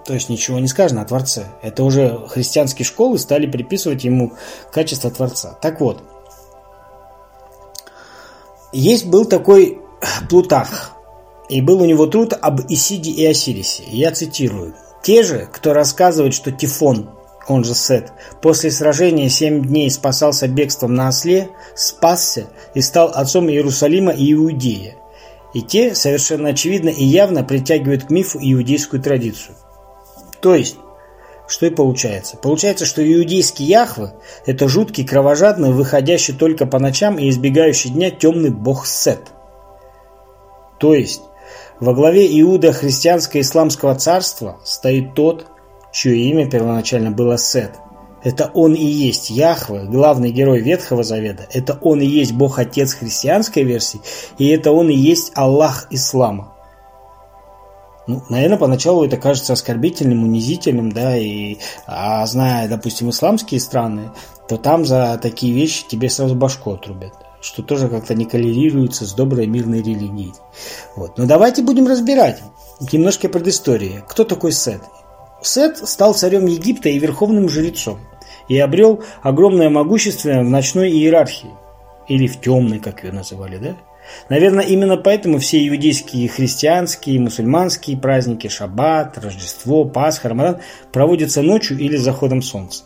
То 0.10 0.16
есть 0.16 0.28
ничего 0.28 0.58
не 0.58 0.68
сказано 0.68 1.04
о 1.04 1.06
Творце. 1.06 1.46
Это 1.62 1.84
уже 1.84 2.25
христианские 2.30 2.84
школы 2.84 3.20
стали 3.20 3.46
приписывать 3.46 4.04
ему 4.04 4.34
качество 4.72 5.12
Творца. 5.12 5.56
Так 5.62 5.80
вот, 5.80 6.01
есть 8.74 9.06
был 9.06 9.25
такой 9.25 9.78
Плутарх, 10.28 10.94
и 11.48 11.62
был 11.62 11.84
у 11.84 11.86
него 11.86 12.08
труд 12.08 12.34
об 12.42 12.60
Исиде 12.70 13.12
и 13.12 13.24
Осирисе. 13.24 13.84
Я 13.86 14.12
цитирую. 14.12 14.74
«Те 15.04 15.22
же, 15.22 15.48
кто 15.54 15.74
рассказывает, 15.74 16.34
что 16.34 16.51
Тифон, 16.51 17.12
он 17.48 17.63
же 17.63 17.75
Сет, 17.75 18.12
после 18.42 18.72
сражения 18.72 19.30
семь 19.30 19.63
дней 19.63 19.92
спасался 19.92 20.48
бегством 20.48 20.96
на 20.96 21.10
осле, 21.10 21.50
спасся 21.75 22.48
и 22.74 22.82
стал 22.82 23.12
отцом 23.13 23.48
Иерусалима 23.48 24.12
и 24.12 24.34
Иудея. 24.34 24.96
И 25.54 25.62
те 25.62 25.94
совершенно 25.94 26.50
очевидно 26.50 26.89
и 26.89 27.06
явно 27.06 27.44
притягивают 27.44 28.06
к 28.06 28.10
мифу 28.10 28.39
иудейскую 28.42 29.04
традицию. 29.04 29.56
То 30.41 30.55
есть, 30.55 30.77
что 31.48 31.65
и 31.65 31.72
получается? 31.72 32.38
Получается, 32.38 32.86
что 32.86 33.01
иудейский 33.01 33.65
Яхве– 33.65 34.13
это 34.46 34.67
жуткий, 34.67 35.05
кровожадный, 35.05 35.72
выходящий 35.72 36.34
только 36.34 36.65
по 36.65 36.79
ночам 36.79 37.17
и 37.17 37.29
избегающий 37.29 37.89
дня 37.89 38.12
темный 38.12 38.51
бог 38.51 38.86
Сет. 38.86 39.22
То 40.79 40.93
есть, 40.93 41.22
во 41.79 41.93
главе 41.93 42.27
Иуда 42.41 42.72
христианско-исламского 42.72 43.96
царства 43.96 44.60
стоит 44.63 45.15
тот, 45.15 45.48
чье 45.91 46.15
имя 46.15 46.50
первоначально 46.50 47.12
было 47.12 47.38
Сет. 47.38 47.72
Это 48.22 48.51
он 48.53 48.74
и 48.75 48.86
есть 48.86 49.29
Яхве, 49.29 49.86
главный 49.86 50.31
герой 50.31 50.60
Ветхого 50.60 51.03
Завета. 51.03 51.48
Это 51.51 51.79
он 51.81 52.01
и 52.01 52.05
есть 52.05 52.34
Бог-Отец 52.34 52.93
христианской 52.93 53.63
версии. 53.63 54.01
И 54.38 54.50
это 54.50 54.72
он 54.72 54.89
и 54.89 54.96
есть 54.96 55.31
Аллах 55.36 55.88
Ислама. 55.89 56.53
Ну, 58.10 58.24
наверное, 58.28 58.58
поначалу 58.58 59.06
это 59.06 59.18
кажется 59.18 59.54
оскорбительным, 59.54 60.24
унизительным, 60.24 60.92
да, 60.92 61.16
и 61.16 61.58
а 61.86 62.25
зная, 62.25 62.68
допустим, 62.68 63.12
исламские 63.12 63.60
страны, 63.60 64.10
то 64.48 64.58
там 64.58 64.84
за 64.84 65.20
такие 65.22 65.54
вещи 65.54 65.86
тебе 65.88 66.10
сразу 66.10 66.34
башку 66.36 66.72
отрубят 66.72 67.13
что 67.42 67.63
тоже 67.63 67.88
как-то 67.88 68.16
не 68.16 68.25
коллерируется 68.25 69.06
с 69.06 69.13
доброй 69.13 69.48
мирной 69.48 69.82
религией. 69.82 70.34
Вот. 70.98 71.18
Но 71.18 71.25
давайте 71.25 71.62
будем 71.62 71.88
разбирать 71.88 72.44
немножко 72.92 73.30
предыстории. 73.30 74.04
Кто 74.10 74.25
такой 74.25 74.51
Сет? 74.51 74.82
Сет 75.42 75.78
стал 75.78 76.13
царем 76.16 76.48
Египта 76.48 76.89
и 76.89 77.00
верховным 77.00 77.48
жрецом 77.48 78.00
и 78.50 78.60
обрел 78.60 79.04
огромное 79.22 79.70
могущество 79.70 80.42
в 80.42 80.50
ночной 80.50 80.89
иерархии 80.89 81.51
или 82.10 82.28
в 82.28 82.42
темной, 82.42 82.80
как 82.80 83.06
ее 83.06 83.13
называли, 83.13 83.58
да? 83.58 83.78
Наверное, 84.30 84.63
именно 84.63 84.98
поэтому 84.98 85.39
все 85.39 85.68
иудейские, 85.68 86.28
христианские, 86.28 87.20
мусульманские 87.20 87.98
праздники, 87.98 88.48
шаббат, 88.48 89.18
Рождество, 89.18 89.86
Пасха, 89.86 90.30
Рамадан 90.30 90.60
проводятся 90.92 91.42
ночью 91.42 91.78
или 91.78 91.96
заходом 91.96 92.42
солнца. 92.42 92.84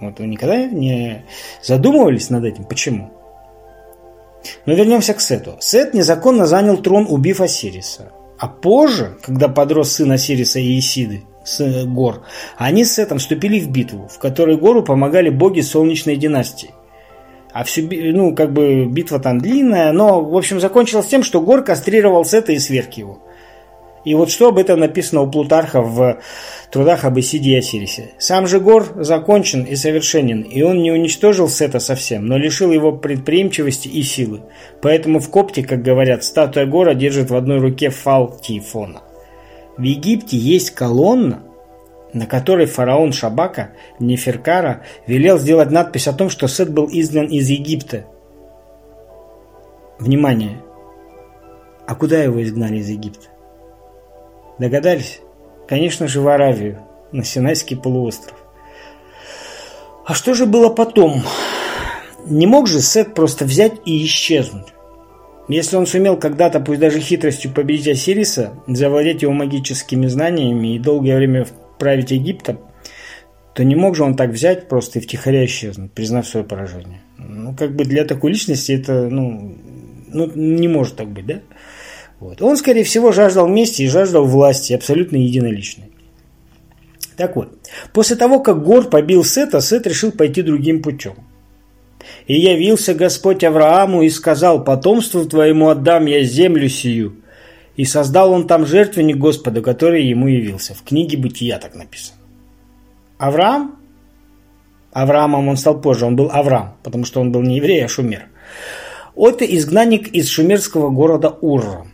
Вот 0.00 0.18
вы 0.18 0.26
никогда 0.26 0.66
не 0.66 1.24
задумывались 1.62 2.30
над 2.30 2.44
этим? 2.44 2.64
Почему? 2.64 3.12
Но 4.66 4.74
вернемся 4.74 5.14
к 5.14 5.20
Сету. 5.20 5.56
Сет 5.60 5.94
незаконно 5.94 6.46
занял 6.46 6.76
трон, 6.76 7.06
убив 7.08 7.40
Осириса. 7.40 8.12
А 8.38 8.48
позже, 8.48 9.16
когда 9.22 9.48
подрос 9.48 9.92
сын 9.92 10.12
Осириса 10.12 10.60
и 10.60 10.78
Исиды, 10.78 11.24
с 11.42 11.60
э, 11.60 11.84
гор, 11.84 12.22
они 12.58 12.84
с 12.84 12.94
Сетом 12.94 13.18
вступили 13.18 13.60
в 13.60 13.70
битву, 13.70 14.08
в 14.08 14.18
которой 14.18 14.58
гору 14.58 14.82
помогали 14.82 15.30
боги 15.30 15.62
солнечной 15.62 16.16
династии– 16.16 16.70
а 17.58 17.64
всю, 17.64 17.88
ну, 17.90 18.34
как 18.34 18.52
бы 18.52 18.84
битва 18.84 19.18
там 19.18 19.40
длинная, 19.40 19.90
но, 19.92 20.20
в 20.20 20.36
общем, 20.36 20.60
закончилась 20.60 21.06
тем, 21.06 21.22
что 21.22 21.40
Гор 21.40 21.64
кастрировал 21.64 22.22
Сета 22.26 22.52
и 22.52 22.58
сверг 22.58 22.92
его. 22.92 23.22
И 24.04 24.14
вот 24.14 24.30
что 24.30 24.48
об 24.48 24.58
этом 24.58 24.78
написано 24.78 25.22
у 25.22 25.30
Плутарха 25.30 25.80
в 25.80 26.18
трудах 26.70 27.06
об 27.06 27.18
Исиде 27.18 27.52
и 27.52 27.58
Осирисе. 27.58 28.10
Сам 28.18 28.46
же 28.46 28.60
Гор 28.60 28.92
закончен 28.96 29.62
и 29.62 29.74
совершенен, 29.74 30.42
и 30.42 30.60
он 30.60 30.82
не 30.82 30.92
уничтожил 30.92 31.48
Сета 31.48 31.80
совсем, 31.80 32.26
но 32.26 32.36
лишил 32.36 32.72
его 32.72 32.92
предприимчивости 32.92 33.88
и 33.88 34.02
силы. 34.02 34.42
Поэтому 34.82 35.18
в 35.18 35.30
Копте, 35.30 35.62
как 35.62 35.80
говорят, 35.80 36.24
статуя 36.24 36.66
Гора 36.66 36.92
держит 36.92 37.30
в 37.30 37.36
одной 37.36 37.58
руке 37.58 37.88
фал 37.88 38.38
Тифона. 38.38 39.00
В 39.78 39.82
Египте 39.82 40.36
есть 40.36 40.72
колонна, 40.72 41.42
на 42.16 42.26
которой 42.26 42.64
фараон 42.64 43.12
Шабака, 43.12 43.72
Неферкара, 43.98 44.82
велел 45.06 45.38
сделать 45.38 45.70
надпись 45.70 46.08
о 46.08 46.14
том, 46.14 46.30
что 46.30 46.48
Сет 46.48 46.72
был 46.72 46.88
изгнан 46.90 47.26
из 47.26 47.50
Египта. 47.50 48.06
Внимание! 49.98 50.62
А 51.86 51.94
куда 51.94 52.22
его 52.22 52.42
изгнали 52.42 52.78
из 52.78 52.88
Египта? 52.88 53.26
Догадались? 54.58 55.20
Конечно 55.68 56.08
же, 56.08 56.22
в 56.22 56.28
Аравию, 56.28 56.78
на 57.12 57.22
Синайский 57.22 57.76
полуостров. 57.76 58.38
А 60.06 60.14
что 60.14 60.32
же 60.32 60.46
было 60.46 60.70
потом? 60.70 61.22
Не 62.24 62.46
мог 62.46 62.66
же 62.66 62.80
Сет 62.80 63.14
просто 63.14 63.44
взять 63.44 63.74
и 63.84 64.02
исчезнуть? 64.06 64.68
Если 65.48 65.76
он 65.76 65.86
сумел 65.86 66.16
когда-то, 66.16 66.60
пусть 66.60 66.80
даже 66.80 66.98
хитростью, 66.98 67.52
победить 67.52 67.88
Осириса, 67.88 68.54
завладеть 68.66 69.20
его 69.20 69.32
магическими 69.34 70.06
знаниями 70.06 70.74
и 70.74 70.78
долгое 70.78 71.16
время 71.18 71.46
править 71.78 72.10
Египтом, 72.10 72.58
то 73.54 73.64
не 73.64 73.74
мог 73.74 73.96
же 73.96 74.04
он 74.04 74.16
так 74.16 74.30
взять 74.30 74.68
просто 74.68 74.98
и 74.98 75.02
втихаря 75.02 75.44
исчезнуть, 75.44 75.92
признав 75.92 76.26
свое 76.26 76.44
поражение. 76.44 77.00
Ну, 77.18 77.54
как 77.54 77.74
бы 77.74 77.84
для 77.84 78.04
такой 78.04 78.32
личности 78.32 78.72
это, 78.72 79.08
ну, 79.08 79.56
Ну, 80.08 80.30
не 80.34 80.68
может 80.68 80.96
так 80.96 81.08
быть, 81.08 81.26
да? 81.26 81.40
Вот. 82.20 82.40
Он, 82.40 82.56
скорее 82.56 82.84
всего, 82.84 83.12
жаждал 83.12 83.48
мести 83.48 83.82
и 83.82 83.88
жаждал 83.88 84.24
власти, 84.24 84.72
абсолютно 84.72 85.16
единоличной. 85.16 85.90
Так 87.16 87.36
вот, 87.36 87.58
после 87.92 88.16
того, 88.16 88.40
как 88.40 88.62
Гор 88.62 88.88
побил 88.88 89.24
Сета, 89.24 89.60
Сет 89.60 89.86
решил 89.86 90.12
пойти 90.12 90.42
другим 90.42 90.82
путем. 90.82 91.14
«И 92.26 92.34
явился 92.34 92.94
Господь 92.94 93.42
Аврааму 93.42 94.02
и 94.02 94.10
сказал, 94.10 94.62
потомству 94.64 95.24
твоему 95.24 95.68
отдам 95.68 96.06
я 96.06 96.22
землю 96.22 96.68
сию. 96.68 97.16
И 97.76 97.84
создал 97.84 98.32
он 98.32 98.46
там 98.46 98.66
жертвенник 98.66 99.16
Господа, 99.16 99.60
который 99.60 100.06
ему 100.06 100.28
явился». 100.28 100.74
В 100.74 100.82
книге 100.82 101.18
Бытия 101.18 101.58
так 101.58 101.74
написано. 101.74 102.18
Авраам? 103.18 103.76
Авраамом 104.92 105.48
он 105.48 105.56
стал 105.56 105.80
позже, 105.80 106.06
он 106.06 106.16
был 106.16 106.30
Авраам, 106.30 106.76
потому 106.82 107.04
что 107.04 107.20
он 107.20 107.32
был 107.32 107.42
не 107.42 107.56
еврей, 107.56 107.84
а 107.84 107.88
шумер. 107.88 108.28
Это 109.14 109.44
изгнанник 109.44 110.08
из 110.08 110.28
шумерского 110.28 110.90
города 110.90 111.28
Урра. 111.28 111.86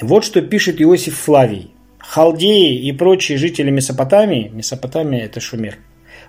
Вот 0.00 0.24
что 0.24 0.42
пишет 0.42 0.80
Иосиф 0.80 1.16
Флавий. 1.18 1.72
Халдеи 1.98 2.78
и 2.78 2.92
прочие 2.92 3.36
жители 3.36 3.70
Месопотамии, 3.70 4.48
Месопотамия 4.48 5.24
это 5.24 5.40
Шумер, 5.40 5.78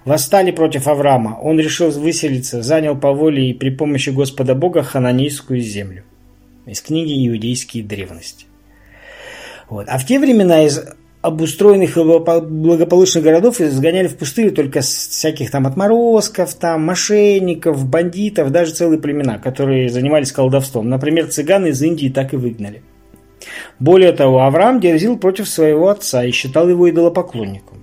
восстали 0.05 0.51
против 0.51 0.87
Авраама. 0.87 1.37
Он 1.39 1.59
решил 1.59 1.91
выселиться, 1.91 2.63
занял 2.63 2.97
по 2.97 3.13
воле 3.13 3.49
и 3.49 3.53
при 3.53 3.69
помощи 3.69 4.09
Господа 4.09 4.55
Бога 4.55 4.81
хананейскую 4.81 5.61
землю. 5.61 6.03
Из 6.65 6.81
книги 6.81 7.27
«Иудейские 7.27 7.83
древности». 7.83 8.46
Вот. 9.69 9.87
А 9.89 9.97
в 9.97 10.05
те 10.05 10.19
времена 10.19 10.63
из 10.63 10.81
обустроенных 11.21 11.97
и 11.97 12.03
благополучных 12.03 13.23
городов 13.23 13.59
изгоняли 13.59 14.07
в 14.07 14.17
пустырь 14.17 14.51
только 14.51 14.81
всяких 14.81 15.51
там 15.51 15.67
отморозков, 15.67 16.53
там 16.53 16.83
мошенников, 16.83 17.85
бандитов, 17.85 18.51
даже 18.51 18.71
целые 18.71 18.99
племена, 18.99 19.37
которые 19.37 19.89
занимались 19.89 20.31
колдовством. 20.31 20.89
Например, 20.89 21.27
цыган 21.27 21.65
из 21.65 21.81
Индии 21.81 22.09
так 22.09 22.33
и 22.33 22.37
выгнали. 22.37 22.81
Более 23.79 24.13
того, 24.13 24.41
Авраам 24.41 24.79
дерзил 24.79 25.17
против 25.17 25.47
своего 25.47 25.89
отца 25.89 26.23
и 26.23 26.31
считал 26.31 26.69
его 26.69 26.89
идолопоклонником. 26.89 27.77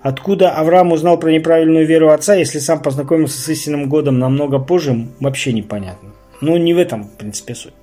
Откуда 0.00 0.50
Авраам 0.50 0.92
узнал 0.92 1.18
про 1.18 1.30
неправильную 1.30 1.86
веру 1.86 2.10
отца, 2.10 2.34
если 2.34 2.58
сам 2.58 2.80
познакомился 2.80 3.40
с 3.40 3.48
истинным 3.48 3.88
годом 3.88 4.18
намного 4.18 4.58
позже, 4.58 5.08
вообще 5.20 5.52
непонятно. 5.52 6.10
Ну, 6.40 6.56
не 6.56 6.72
в 6.72 6.78
этом, 6.78 7.04
в 7.04 7.16
принципе, 7.16 7.54
суть. 7.54 7.74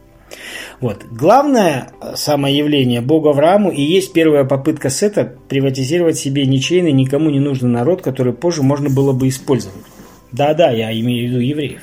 Вот. 0.82 1.06
Главное 1.10 1.90
самое 2.16 2.58
явление 2.58 3.02
Бога 3.02 3.30
Аврааму 3.30 3.72
и 3.72 3.82
есть 3.82 4.14
первая 4.14 4.44
попытка 4.44 4.90
Сета 4.90 5.36
приватизировать 5.48 6.18
себе 6.18 6.46
ничейный, 6.46 6.92
никому 6.92 7.30
не 7.30 7.40
нужный 7.40 7.70
народ, 7.70 8.02
который 8.02 8.34
позже 8.34 8.64
можно 8.64 8.90
было 8.90 9.14
бы 9.14 9.28
использовать. 9.28 9.84
Да-да, 10.32 10.72
я 10.72 10.92
имею 10.92 11.28
в 11.28 11.32
виду 11.32 11.40
евреев. 11.40 11.82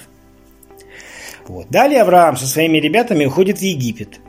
Вот. 1.49 1.68
Далее 1.70 2.02
Авраам 2.02 2.37
со 2.37 2.46
своими 2.46 2.78
ребятами 2.78 3.25
уходит 3.25 3.58
в 3.58 3.62
Египет. 3.62 4.20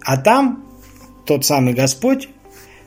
А 0.00 0.16
там 0.16 0.64
тот 1.26 1.44
самый 1.44 1.74
Господь, 1.74 2.28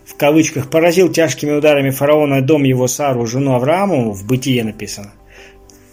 в 0.05 0.15
кавычках, 0.15 0.69
поразил 0.69 1.11
тяжкими 1.11 1.51
ударами 1.51 1.89
фараона 1.89 2.41
дом 2.41 2.63
его 2.63 2.87
Сару, 2.87 3.25
жену 3.25 3.53
Аврааму, 3.53 4.11
в 4.11 4.25
бытие 4.25 4.63
написано. 4.63 5.13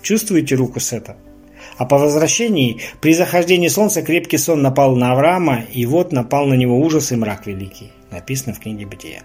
Чувствуете 0.03 0.55
руку 0.55 0.81
Сета? 0.81 1.17
А 1.83 1.85
по 1.85 1.99
возвращении, 1.99 2.81
при 3.01 3.13
захождении 3.13 3.67
солнца, 3.67 4.03
крепкий 4.03 4.39
сон 4.39 4.63
напал 4.63 4.95
на 4.95 5.11
Авраама, 5.11 5.65
и 5.73 5.85
вот 5.85 6.13
напал 6.13 6.47
на 6.47 6.55
него 6.55 6.79
ужас 6.79 7.11
и 7.11 7.17
мрак 7.17 7.49
великий. 7.49 7.91
Написано 8.13 8.55
в 8.55 8.61
книге 8.61 8.87
Бытия. 8.87 9.25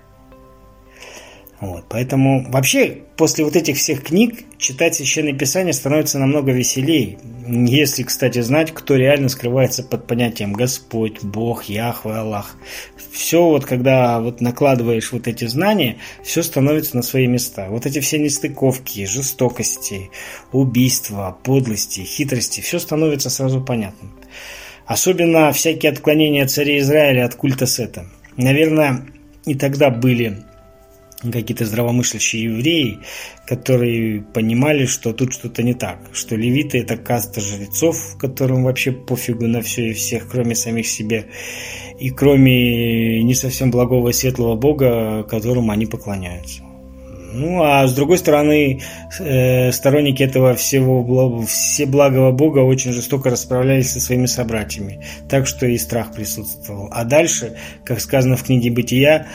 Вот, 1.60 1.86
поэтому 1.90 2.46
вообще 2.52 3.00
после 3.16 3.44
вот 3.44 3.56
этих 3.56 3.78
всех 3.78 4.04
книг 4.04 4.44
читать 4.60 4.94
Священное 4.94 5.34
Писание 5.34 5.74
становится 5.74 6.20
намного 6.20 6.52
веселее. 6.52 7.18
Если, 7.48 8.04
кстати, 8.04 8.42
знать, 8.42 8.72
кто 8.72 8.96
реально 8.96 9.28
скрывается 9.28 9.84
под 9.84 10.06
понятием 10.06 10.54
Господь, 10.54 11.24
Бог, 11.24 11.64
Яхве, 11.64 12.12
Аллах. 12.12 12.56
Все 13.12 13.44
вот, 13.44 13.66
когда 13.66 14.20
вот 14.20 14.40
накладываешь 14.40 15.12
вот 15.12 15.28
эти 15.28 15.46
знания, 15.46 15.98
все 16.24 16.44
становится 16.44 16.96
на 16.96 17.02
свои 17.02 17.26
места. 17.26 17.68
Вот 17.70 17.88
эти 17.88 18.02
все 18.02 18.20
нестыковки, 18.20 19.06
жестокости, 19.08 20.12
убийства, 20.52 21.40
подлости, 21.44 22.02
хитрости, 22.02 22.62
все 22.62 22.78
становится 22.78 23.32
сразу 23.32 23.62
понятным. 23.62 24.12
Особенно 24.86 25.52
всякие 25.54 25.92
отклонения 25.92 26.46
царя 26.46 26.78
Израиля 26.78 27.26
от 27.26 27.34
культа 27.34 27.66
Сета. 27.66 28.06
Наверное, 28.38 29.08
и 29.46 29.56
тогда 29.56 29.90
были 29.90 30.44
какие-то 31.24 31.66
здравомыслящие 31.66 32.44
евреи, 32.44 33.00
которые 33.48 34.22
понимали, 34.22 34.86
что 34.86 35.14
тут 35.14 35.34
что-то 35.34 35.64
не 35.64 35.74
так, 35.74 36.00
что 36.14 36.36
левиты 36.36 36.80
это 36.80 36.98
каста 36.98 37.42
жрецов, 37.42 38.18
которым 38.20 38.64
вообще 38.64 38.92
пофигу 38.92 39.48
на 39.48 39.62
все 39.62 39.90
и 39.90 39.94
всех, 39.94 40.30
кроме 40.30 40.56
самих 40.56 40.88
себя, 40.88 41.26
и 42.00 42.10
кроме 42.10 43.24
не 43.24 43.34
совсем 43.34 43.72
благого 43.72 44.10
и 44.10 44.14
светлого 44.14 44.56
бога, 44.56 45.24
которому 45.24 45.72
они 45.72 45.86
поклоняются. 45.88 46.62
Ну, 47.34 47.62
а 47.62 47.86
с 47.86 47.94
другой 47.94 48.18
стороны, 48.18 48.82
э, 49.20 49.72
сторонники 49.72 50.24
этого 50.24 50.56
всего 50.56 51.42
все 51.46 51.86
благого 51.86 52.32
Бога 52.32 52.60
очень 52.60 52.94
жестоко 52.94 53.30
расправлялись 53.30 53.92
со 53.92 54.00
своими 54.00 54.28
собратьями, 54.28 55.04
так 55.30 55.46
что 55.46 55.66
и 55.66 55.78
страх 55.78 56.14
присутствовал. 56.14 56.88
А 56.92 57.04
дальше, 57.04 57.58
как 57.84 58.00
сказано 58.00 58.38
в 58.38 58.44
книге 58.44 58.72
Бытия, 58.72 59.28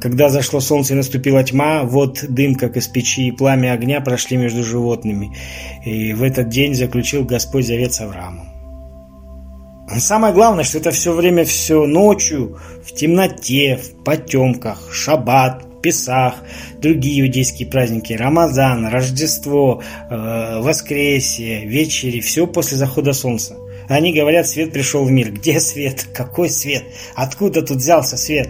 когда 0.00 0.28
зашло 0.28 0.60
солнце 0.60 0.92
и 0.92 0.96
наступила 0.96 1.42
тьма, 1.42 1.84
вот 1.84 2.24
дым, 2.28 2.54
как 2.54 2.76
из 2.76 2.88
печи, 2.88 3.28
и 3.28 3.32
пламя 3.32 3.72
огня 3.72 4.00
прошли 4.00 4.36
между 4.36 4.62
животными. 4.62 5.36
И 5.84 6.12
в 6.12 6.22
этот 6.22 6.48
день 6.48 6.74
заключил 6.74 7.24
Господь 7.24 7.66
завет 7.66 7.92
с 7.92 8.00
Авраамом. 8.00 8.48
Самое 9.98 10.32
главное, 10.32 10.64
что 10.64 10.78
это 10.78 10.90
все 10.90 11.12
время 11.12 11.44
все 11.44 11.86
ночью, 11.86 12.58
в 12.84 12.92
темноте, 12.92 13.76
в 13.76 14.02
потемках, 14.02 14.92
шаббат, 14.92 15.64
Песах, 15.82 16.36
другие 16.80 17.20
иудейские 17.20 17.68
праздники, 17.68 18.14
Рамазан, 18.14 18.86
Рождество, 18.86 19.82
э, 20.08 20.60
Воскресие, 20.62 21.66
вечери, 21.66 22.20
все 22.20 22.46
после 22.46 22.78
захода 22.78 23.12
солнца. 23.12 23.58
Они 23.86 24.14
говорят, 24.14 24.48
свет 24.48 24.72
пришел 24.72 25.04
в 25.04 25.10
мир. 25.10 25.30
Где 25.30 25.60
свет? 25.60 26.06
Какой 26.14 26.48
свет? 26.48 26.84
Откуда 27.14 27.60
тут 27.60 27.78
взялся 27.78 28.16
свет? 28.16 28.48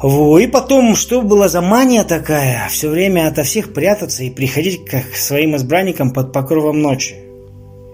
Во, 0.00 0.38
и 0.38 0.46
потом, 0.46 0.94
что 0.94 1.22
была 1.22 1.48
за 1.48 1.60
мания 1.60 2.04
такая, 2.04 2.68
все 2.68 2.88
время 2.88 3.26
ото 3.26 3.42
всех 3.42 3.72
прятаться 3.72 4.22
и 4.22 4.30
приходить 4.30 4.84
к 4.84 5.16
своим 5.16 5.56
избранникам 5.56 6.12
под 6.12 6.32
покровом 6.32 6.80
ночи. 6.80 7.16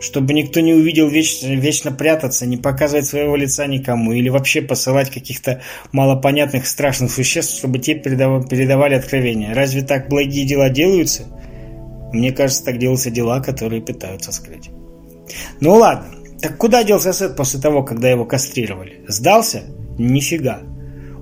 Чтобы 0.00 0.34
никто 0.34 0.60
не 0.60 0.74
увидел 0.74 1.08
вечно, 1.08 1.46
вечно 1.46 1.92
прятаться, 1.92 2.44
не 2.44 2.58
показывать 2.58 3.06
своего 3.06 3.36
лица 3.36 3.66
никому, 3.66 4.12
или 4.12 4.28
вообще 4.28 4.60
посылать 4.60 5.10
каких-то 5.10 5.62
малопонятных 5.92 6.66
страшных 6.66 7.10
существ, 7.10 7.56
чтобы 7.56 7.78
те 7.78 7.94
передавали, 7.94 8.46
передавали 8.46 8.94
откровения. 8.96 9.54
Разве 9.54 9.80
так 9.80 10.10
благие 10.10 10.44
дела 10.44 10.68
делаются? 10.68 11.22
Мне 12.12 12.32
кажется, 12.32 12.66
так 12.66 12.76
делаются 12.76 13.10
дела, 13.10 13.40
которые 13.40 13.80
пытаются 13.80 14.30
скрыть. 14.30 14.68
Ну 15.60 15.72
ладно, 15.76 16.14
так 16.42 16.58
куда 16.58 16.84
делся 16.84 17.14
Сет 17.14 17.34
после 17.34 17.60
того, 17.60 17.82
когда 17.82 18.10
его 18.10 18.26
кастрировали? 18.26 19.02
Сдался? 19.08 19.62
Нифига. 19.96 20.60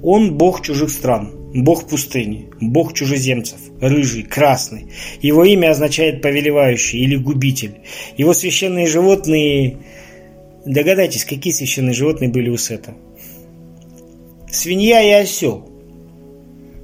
Он 0.02 0.36
бог 0.36 0.62
чужих 0.62 0.90
стран, 0.90 1.30
бог 1.54 1.88
пустыни, 1.88 2.50
бог 2.60 2.92
чужеземцев, 2.92 3.60
рыжий, 3.80 4.24
красный. 4.24 4.88
Его 5.20 5.44
имя 5.44 5.70
означает 5.70 6.20
повелевающий 6.22 6.98
или 6.98 7.16
губитель. 7.16 7.80
Его 8.16 8.34
священные 8.34 8.86
животные... 8.86 9.78
Догадайтесь, 10.64 11.24
какие 11.24 11.52
священные 11.52 11.92
животные 11.92 12.30
были 12.30 12.48
у 12.48 12.56
Сета? 12.56 12.94
Свинья 14.50 15.02
и 15.02 15.22
осел. 15.22 15.68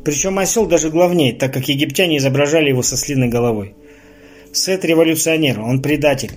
Причем 0.04 0.38
осел 0.38 0.66
даже 0.66 0.90
главнее, 0.90 1.33
так 1.33 1.52
как 1.52 1.68
египтяне 1.68 2.18
изображали 2.18 2.70
его 2.70 2.83
со 2.83 2.96
слиной 2.96 3.28
головой. 3.28 3.74
Сет 4.52 4.85
революционер, 4.85 5.61
он 5.61 5.83
предатель. 5.83 6.33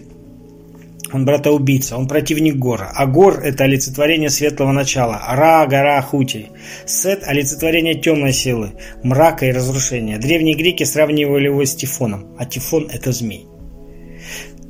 Он 1.14 1.26
брата-убийца, 1.26 1.98
он 1.98 2.08
противник 2.08 2.56
Гора. 2.56 2.92
А 2.96 3.06
Гор– 3.06 3.42
это 3.44 3.66
олицетворение 3.66 4.30
светлого 4.30 4.72
начала. 4.72 5.22
Ра, 5.30 5.66
гора, 5.68 6.02
хути. 6.02 6.48
Сет– 6.86 7.24
олицетворение 7.26 7.96
темной 7.96 8.32
силы, 8.32 8.72
мрака 9.04 9.46
и 9.46 9.52
разрушения. 9.52 10.18
Древние 10.18 10.56
греки 10.56 10.84
сравнивали 10.84 11.46
его 11.46 11.66
с 11.66 11.76
Тифоном, 11.76 12.36
а 12.38 12.46
Тифон– 12.46 12.90
это 12.94 13.12
змей. 13.12 13.46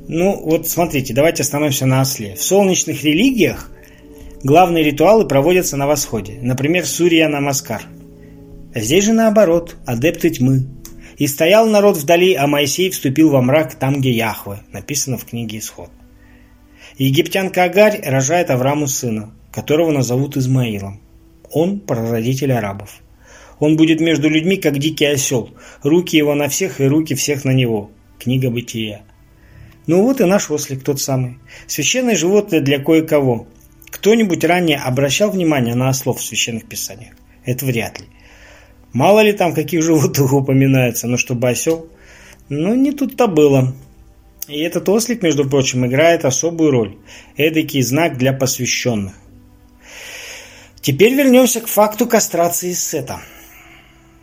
Ну, 0.07 0.41
вот 0.43 0.67
смотрите, 0.67 1.13
давайте 1.13 1.43
остановимся 1.43 1.85
на 1.85 2.01
осле. 2.01 2.35
В 2.35 2.41
солнечных 2.41 3.03
религиях 3.03 3.69
главные 4.43 4.83
ритуалы 4.83 5.27
проводятся 5.27 5.77
на 5.77 5.85
восходе. 5.85 6.39
Например, 6.41 6.85
Сурья 6.85 7.29
Намаскар. 7.29 7.83
Здесь 8.73 9.05
же 9.05 9.13
наоборот, 9.13 9.75
адепты 9.85 10.29
тьмы. 10.29 10.65
«И 11.17 11.27
стоял 11.27 11.67
народ 11.67 11.97
вдали, 11.97 12.33
а 12.33 12.47
Моисей 12.47 12.89
вступил 12.89 13.29
во 13.29 13.43
мрак 13.43 13.75
там, 13.75 13.99
где 13.99 14.09
Яхве», 14.09 14.63
написано 14.71 15.19
в 15.19 15.25
книге 15.25 15.59
Исход. 15.59 15.91
Египтянка 16.97 17.63
Агарь 17.63 18.01
рожает 18.03 18.49
Аврааму 18.49 18.87
сына, 18.87 19.33
которого 19.51 19.91
назовут 19.91 20.37
Измаилом. 20.37 21.01
Он 21.51 21.79
прародитель 21.79 22.53
арабов. 22.53 23.01
Он 23.59 23.77
будет 23.77 24.01
между 24.01 24.29
людьми, 24.29 24.57
как 24.57 24.79
дикий 24.79 25.05
осел. 25.05 25.51
Руки 25.83 26.17
его 26.17 26.33
на 26.33 26.49
всех 26.49 26.81
и 26.81 26.85
руки 26.85 27.13
всех 27.15 27.45
на 27.45 27.51
него. 27.51 27.91
Книга 28.19 28.49
Бытия. 28.49 29.01
Ну 29.87 30.03
вот 30.03 30.21
и 30.21 30.25
наш 30.25 30.49
ослик 30.49 30.83
тот 30.83 30.99
самый. 30.99 31.37
Священное 31.67 32.15
животное 32.15 32.61
для 32.61 32.79
кое-кого. 32.79 33.47
Кто-нибудь 33.89 34.43
ранее 34.43 34.77
обращал 34.77 35.31
внимание 35.31 35.75
на 35.75 35.89
ослов 35.89 36.19
в 36.19 36.23
священных 36.23 36.65
писаниях? 36.65 37.13
Это 37.45 37.65
вряд 37.65 37.99
ли. 37.99 38.07
Мало 38.93 39.21
ли 39.21 39.33
там 39.33 39.53
каких 39.53 39.83
животных 39.83 40.33
упоминается, 40.33 41.07
но 41.07 41.17
чтобы 41.17 41.49
осел... 41.49 41.87
Ну, 42.49 42.75
не 42.75 42.91
тут-то 42.91 43.27
было. 43.27 43.73
И 44.51 44.59
этот 44.59 44.89
ослик, 44.89 45.23
между 45.23 45.49
прочим, 45.49 45.85
играет 45.85 46.25
особую 46.25 46.71
роль. 46.71 46.97
Эдакий 47.37 47.81
знак 47.81 48.17
для 48.17 48.33
посвященных. 48.33 49.13
Теперь 50.81 51.13
вернемся 51.13 51.61
к 51.61 51.67
факту 51.67 52.05
кастрации 52.05 52.73
Сета. 52.73 53.21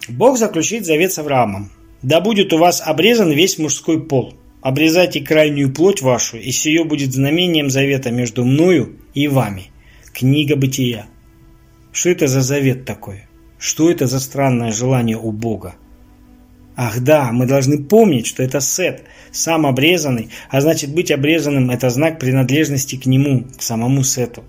Бог 0.06 0.36
заключит 0.36 0.84
завет 0.84 1.12
с 1.12 1.18
Авраамом. 1.18 1.70
«Да 2.02 2.20
будет 2.20 2.52
у 2.52 2.58
вас 2.58 2.82
обрезан 2.84 3.32
весь 3.32 3.58
мужской 3.58 4.06
пол. 4.06 4.34
Обрезайте 4.60 5.20
крайнюю 5.20 5.72
плоть 5.72 6.02
вашу, 6.02 6.36
и 6.36 6.50
сие 6.50 6.84
будет 6.84 7.14
знамением 7.14 7.70
завета 7.70 8.10
между 8.10 8.44
мною 8.44 8.96
и 9.14 9.28
вами». 9.28 9.70
Книга 10.12 10.56
Бытия. 10.56 11.06
Что 11.90 12.10
это 12.10 12.26
за 12.26 12.42
завет 12.42 12.84
такой? 12.84 13.22
Что 13.58 13.90
это 13.90 14.06
за 14.06 14.20
странное 14.20 14.72
желание 14.72 15.16
у 15.16 15.32
Бога? 15.32 15.76
Ах 16.80 17.00
да, 17.00 17.32
мы 17.32 17.46
должны 17.46 17.82
помнить, 17.82 18.28
что 18.28 18.44
это 18.44 18.60
Сет, 18.60 19.02
сам 19.32 19.66
обрезанный, 19.66 20.28
а 20.48 20.60
значит 20.60 20.94
быть 20.94 21.10
обрезанным– 21.10 21.70
это 21.72 21.90
знак 21.90 22.20
принадлежности 22.20 22.94
к 22.94 23.04
нему, 23.04 23.46
к 23.58 23.62
самому 23.62 24.04
Сету. 24.04 24.44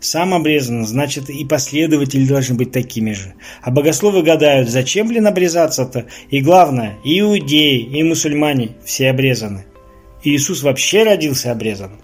Сам 0.00 0.32
обрезан, 0.32 0.86
значит 0.86 1.28
и 1.28 1.44
последователи 1.44 2.24
должны 2.24 2.54
быть 2.54 2.72
такими 2.72 3.12
же. 3.12 3.34
А 3.60 3.70
богословы 3.70 4.22
гадают, 4.22 4.70
зачем, 4.70 5.08
блин, 5.08 5.26
обрезаться-то? 5.26 6.06
И 6.30 6.40
главное, 6.40 6.96
и 7.04 7.20
иудеи, 7.20 7.82
и 7.82 8.02
мусульмане 8.04 8.76
все 8.82 9.10
обрезаны. 9.10 9.66
И 10.22 10.34
Иисус 10.34 10.62
вообще 10.62 11.02
родился 11.02 11.52
обрезанным. 11.52 12.00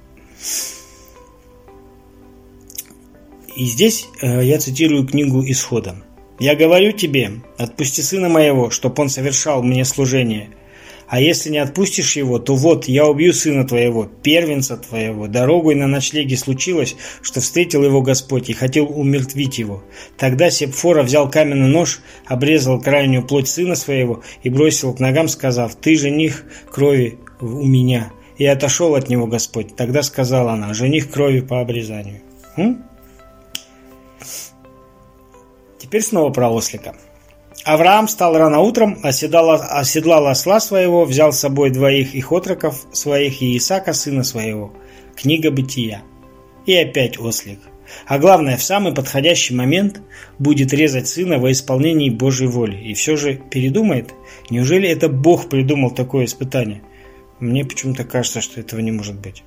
И 3.56 3.64
здесь 3.64 4.06
э, 4.20 4.44
я 4.44 4.58
цитирую 4.58 5.06
книгу 5.06 5.42
Исхода. 5.46 5.96
«Я 6.38 6.54
говорю 6.54 6.92
тебе, 6.92 7.30
отпусти 7.56 8.02
сына 8.02 8.28
моего, 8.28 8.70
чтоб 8.70 8.98
он 8.98 9.08
совершал 9.08 9.62
мне 9.62 9.84
служение. 9.84 10.50
А 11.08 11.20
если 11.20 11.50
не 11.50 11.58
отпустишь 11.58 12.16
его, 12.16 12.38
то 12.38 12.56
вот, 12.56 12.86
я 12.86 13.06
убью 13.06 13.32
сына 13.32 13.66
твоего, 13.66 14.06
первенца 14.22 14.76
твоего. 14.76 15.28
Дорогой 15.28 15.76
на 15.76 15.86
ночлеге 15.86 16.36
случилось, 16.36 16.96
что 17.22 17.40
встретил 17.40 17.84
его 17.84 18.02
Господь 18.02 18.50
и 18.50 18.54
хотел 18.54 18.86
умертвить 18.86 19.58
его. 19.58 19.84
Тогда 20.18 20.50
Сепфора 20.50 21.04
взял 21.04 21.30
каменный 21.30 21.68
нож, 21.68 22.00
обрезал 22.26 22.80
крайнюю 22.80 23.24
плоть 23.24 23.48
сына 23.48 23.76
своего 23.76 24.22
и 24.42 24.50
бросил 24.50 24.94
к 24.94 25.00
ногам, 25.00 25.28
сказав, 25.28 25.76
«Ты 25.76 25.96
жених 25.96 26.44
крови 26.70 27.18
у 27.40 27.64
меня». 27.64 28.12
И 28.36 28.44
отошел 28.44 28.94
от 28.96 29.08
него 29.08 29.26
Господь. 29.26 29.76
Тогда 29.76 30.02
сказала 30.02 30.52
она, 30.52 30.74
«Жених 30.74 31.10
крови 31.10 31.40
по 31.40 31.60
обрезанию». 31.60 32.20
М? 32.56 32.84
Теперь 35.86 36.02
снова 36.02 36.32
про 36.32 36.50
ослика. 36.50 36.96
Авраам 37.64 38.08
встал 38.08 38.36
рано 38.36 38.58
утром, 38.58 38.98
оседал, 39.04 39.52
оседлал 39.52 40.26
осла 40.26 40.58
своего, 40.58 41.04
взял 41.04 41.32
с 41.32 41.38
собой 41.38 41.70
двоих 41.70 42.12
их 42.16 42.32
отроков 42.32 42.88
своих 42.90 43.40
и 43.40 43.56
Исака, 43.56 43.92
сына 43.92 44.24
своего. 44.24 44.72
Книга 45.14 45.52
Бытия. 45.52 46.02
И 46.66 46.74
опять 46.74 47.20
ослик. 47.20 47.60
А 48.08 48.18
главное, 48.18 48.56
в 48.56 48.64
самый 48.64 48.94
подходящий 48.94 49.54
момент 49.54 50.02
будет 50.40 50.72
резать 50.72 51.06
сына 51.06 51.38
во 51.38 51.52
исполнении 51.52 52.10
Божьей 52.10 52.48
воли. 52.48 52.76
И 52.76 52.92
все 52.94 53.16
же 53.16 53.36
передумает. 53.36 54.12
Неужели 54.50 54.88
это 54.88 55.08
Бог 55.08 55.48
придумал 55.48 55.92
такое 55.92 56.24
испытание? 56.24 56.82
Мне 57.38 57.64
почему-то 57.64 58.02
кажется, 58.02 58.40
что 58.40 58.58
этого 58.58 58.80
не 58.80 58.90
может 58.90 59.20
быть. 59.20 59.44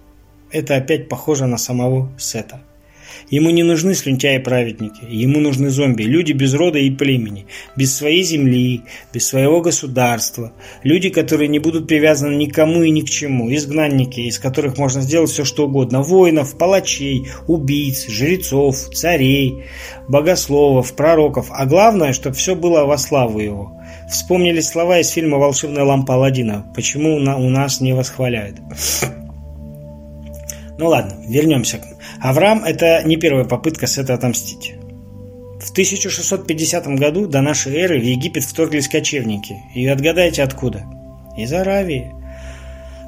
Это 0.51 0.77
опять 0.77 1.09
похоже 1.09 1.47
на 1.47 1.57
самого 1.57 2.09
Сета. 2.17 2.61
Ему 3.29 3.49
не 3.51 3.63
нужны 3.63 3.93
слюнтяи-праведники, 3.93 5.05
ему 5.07 5.39
нужны 5.39 5.69
зомби, 5.69 6.03
люди 6.03 6.31
без 6.31 6.53
рода 6.53 6.79
и 6.79 6.89
племени, 6.89 7.45
без 7.75 7.95
своей 7.95 8.23
земли, 8.23 8.81
без 9.13 9.27
своего 9.27 9.61
государства, 9.61 10.53
люди, 10.83 11.09
которые 11.09 11.47
не 11.47 11.59
будут 11.59 11.87
привязаны 11.87 12.35
никому 12.35 12.83
и 12.83 12.89
ни 12.89 13.01
к 13.01 13.09
чему, 13.09 13.53
изгнанники, 13.53 14.21
из 14.21 14.39
которых 14.39 14.77
можно 14.77 15.01
сделать 15.01 15.29
все 15.29 15.43
что 15.45 15.65
угодно, 15.65 16.01
воинов, 16.01 16.57
палачей, 16.57 17.27
убийц, 17.47 18.07
жрецов, 18.09 18.77
царей, 18.93 19.63
богословов, 20.07 20.95
пророков, 20.95 21.47
а 21.51 21.65
главное, 21.65 22.13
чтобы 22.13 22.35
все 22.35 22.55
было 22.55 22.85
во 22.85 22.97
славу 22.97 23.39
его. 23.39 23.79
Вспомнили 24.09 24.59
слова 24.59 24.99
из 24.99 25.09
фильма 25.09 25.37
«Волшебная 25.37 25.83
лампа 25.83 26.15
Аладдина». 26.15 26.65
Почему 26.75 27.15
у 27.15 27.49
нас 27.49 27.79
не 27.79 27.93
восхваляют? 27.93 28.57
Ну 30.79 30.87
ладно, 30.87 31.17
вернемся. 31.27 31.79
Авраам– 32.21 32.63
это 32.65 33.01
не 33.05 33.15
первая 33.15 33.45
попытка 33.45 33.87
Сета 33.87 34.13
отомстить. 34.13 34.75
В 35.61 35.71
1650 35.71 36.87
году 36.99 37.27
до 37.27 37.41
нашей 37.41 37.75
эры 37.75 37.99
в 37.99 38.03
Египет 38.03 38.43
вторглись 38.43 38.89
кочевники. 38.89 39.57
И 39.73 39.87
отгадайте 39.87 40.43
откуда? 40.43 40.85
Из 41.37 41.51
Аравии. 41.53 42.11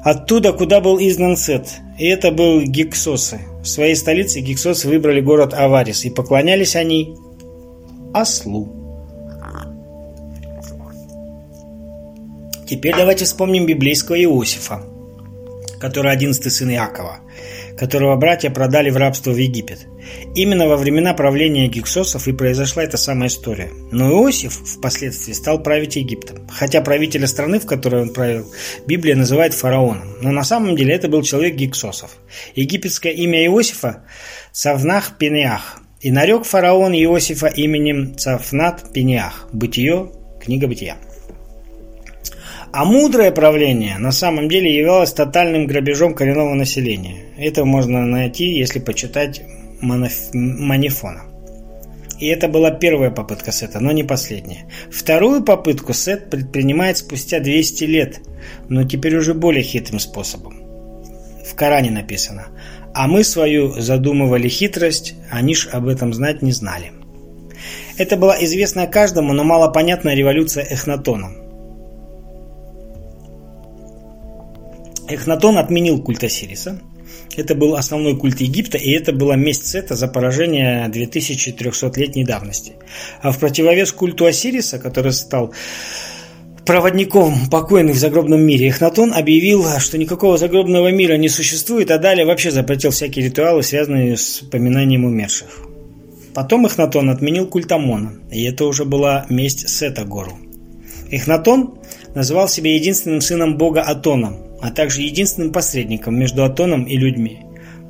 Оттуда, 0.02 0.52
куда 0.52 0.80
был 0.80 0.98
изгнан 0.98 1.36
Сет. 1.36 1.68
И 1.98 2.06
это 2.06 2.30
был 2.30 2.62
Гиксосы. 2.62 3.40
В 3.62 3.66
своей 3.66 3.94
столице 3.94 4.40
Гиксосы 4.40 4.88
выбрали 4.88 5.20
город 5.20 5.52
Аварис. 5.54 6.04
И 6.04 6.10
поклонялись 6.10 6.74
они 6.74 7.14
ослу. 8.14 8.78
Теперь 12.66 12.96
давайте 12.96 13.26
вспомним 13.26 13.66
библейского 13.66 14.20
Иосифа, 14.22 14.82
который 15.78 16.10
одиннадцатый 16.10 16.50
сын 16.50 16.70
Иакова– 16.70 17.18
которого 17.82 18.14
братья 18.14 18.48
продали 18.48 18.90
в 18.90 18.96
рабство 18.96 19.32
в 19.32 19.36
Египет. 19.36 19.88
Именно 20.36 20.68
во 20.68 20.76
времена 20.76 21.14
правления 21.14 21.66
гиксосов 21.66 22.28
и 22.28 22.32
произошла 22.32 22.84
эта 22.84 22.96
самая 22.96 23.28
история. 23.28 23.70
Но 23.90 24.08
Иосиф 24.08 24.52
впоследствии 24.52 25.32
стал 25.32 25.60
править 25.60 25.96
Египтом. 25.96 26.46
Хотя 26.48 26.80
правителя 26.80 27.26
страны, 27.26 27.58
в 27.58 27.66
которой 27.66 28.02
он 28.02 28.10
правил, 28.10 28.46
Библия 28.86 29.16
называет 29.16 29.52
фараоном. 29.52 30.16
Но 30.20 30.30
на 30.30 30.44
самом 30.44 30.76
деле 30.76 30.94
это 30.94 31.08
был 31.08 31.22
человек 31.22 31.56
гиксосов. 31.56 32.12
Египетское 32.54 33.12
имя 33.14 33.44
Иосифа– 33.46 34.04
Цавнах 34.52 35.18
Пенеах. 35.18 35.80
И 36.00 36.12
нарек 36.12 36.44
фараон 36.44 36.92
Иосифа 36.92 37.48
именем 37.48 38.16
Цафнат 38.16 38.92
Пенеах. 38.92 39.48
Бытие, 39.52 40.12
книга 40.40 40.68
Бытия. 40.68 40.98
А 42.72 42.86
мудрое 42.86 43.30
правление 43.30 43.98
на 43.98 44.12
самом 44.12 44.48
деле 44.48 44.74
являлось 44.74 45.12
тотальным 45.12 45.66
грабежом 45.66 46.14
коренного 46.14 46.54
населения. 46.54 47.16
Это 47.36 47.66
можно 47.66 48.06
найти, 48.06 48.46
если 48.46 48.78
почитать 48.78 49.42
Манифона. 49.82 51.24
И 52.18 52.26
это 52.28 52.48
была 52.48 52.70
первая 52.70 53.10
попытка 53.10 53.52
Сета, 53.52 53.78
но 53.80 53.92
не 53.92 54.04
последняя. 54.04 54.70
Вторую 54.90 55.42
попытку 55.42 55.92
Сет 55.92 56.30
предпринимает 56.30 56.96
спустя 56.96 57.40
200 57.40 57.84
лет, 57.84 58.20
но 58.70 58.84
теперь 58.84 59.16
уже 59.16 59.34
более 59.34 59.62
хитрым 59.62 59.98
способом. 59.98 60.62
В 61.46 61.54
Коране 61.54 61.90
написано 61.90 62.46
«А 62.94 63.06
мы 63.06 63.22
свою 63.22 63.78
задумывали 63.82 64.48
хитрость, 64.48 65.14
они 65.30 65.54
ж 65.54 65.68
об 65.72 65.88
этом 65.88 66.14
знать 66.14 66.40
не 66.40 66.52
знали». 66.52 66.92
Это 67.98 68.16
была 68.16 68.42
известная 68.42 68.86
каждому, 68.86 69.34
но 69.34 69.44
малопонятная 69.44 70.14
революция 70.14 70.64
Эхнатона– 70.64 71.32
Эхнатон 75.08 75.58
отменил 75.58 76.02
культ 76.02 76.24
Осириса. 76.24 76.80
Это 77.36 77.54
был 77.54 77.76
основной 77.76 78.16
культ 78.16 78.40
Египта, 78.40 78.78
и 78.78 78.90
это 78.90 79.12
была 79.12 79.36
месть 79.36 79.66
Сета 79.66 79.94
за 79.94 80.06
поражение 80.06 80.86
2300-летней 80.88 82.24
давности. 82.24 82.74
А 83.22 83.32
в 83.32 83.38
противовес 83.38 83.92
культу 83.92 84.26
Осириса, 84.26 84.78
который 84.78 85.12
стал 85.12 85.54
проводником 86.66 87.48
покойных 87.50 87.96
в 87.96 87.98
загробном 87.98 88.40
мире, 88.42 88.68
Эхнатон 88.68 89.14
объявил, 89.14 89.64
что 89.78 89.98
никакого 89.98 90.36
загробного 90.36 90.92
мира 90.92 91.16
не 91.16 91.28
существует, 91.28 91.90
а 91.90 91.98
далее 91.98 92.26
вообще 92.26 92.50
запретил 92.50 92.90
всякие 92.90 93.24
ритуалы, 93.24 93.62
связанные 93.62 94.16
с 94.16 94.42
поминанием 94.50 95.04
умерших. 95.04 95.66
Потом 96.34 96.66
Эхнатон 96.66 97.10
отменил 97.10 97.46
культ 97.46 97.70
Амона, 97.72 98.14
и 98.30 98.44
это 98.44 98.64
уже 98.64 98.84
была 98.84 99.26
месть 99.28 99.68
Сета 99.68 100.04
Гору. 100.04 100.38
Эхнатон 101.10 101.78
называл 102.14 102.48
себя 102.48 102.74
единственным 102.74 103.20
сыном 103.20 103.58
бога 103.58 103.82
Атона, 103.82 104.36
а 104.62 104.70
также 104.70 105.02
единственным 105.02 105.52
посредником 105.52 106.16
между 106.18 106.44
Атоном 106.44 106.84
и 106.84 106.96
людьми. 106.96 107.40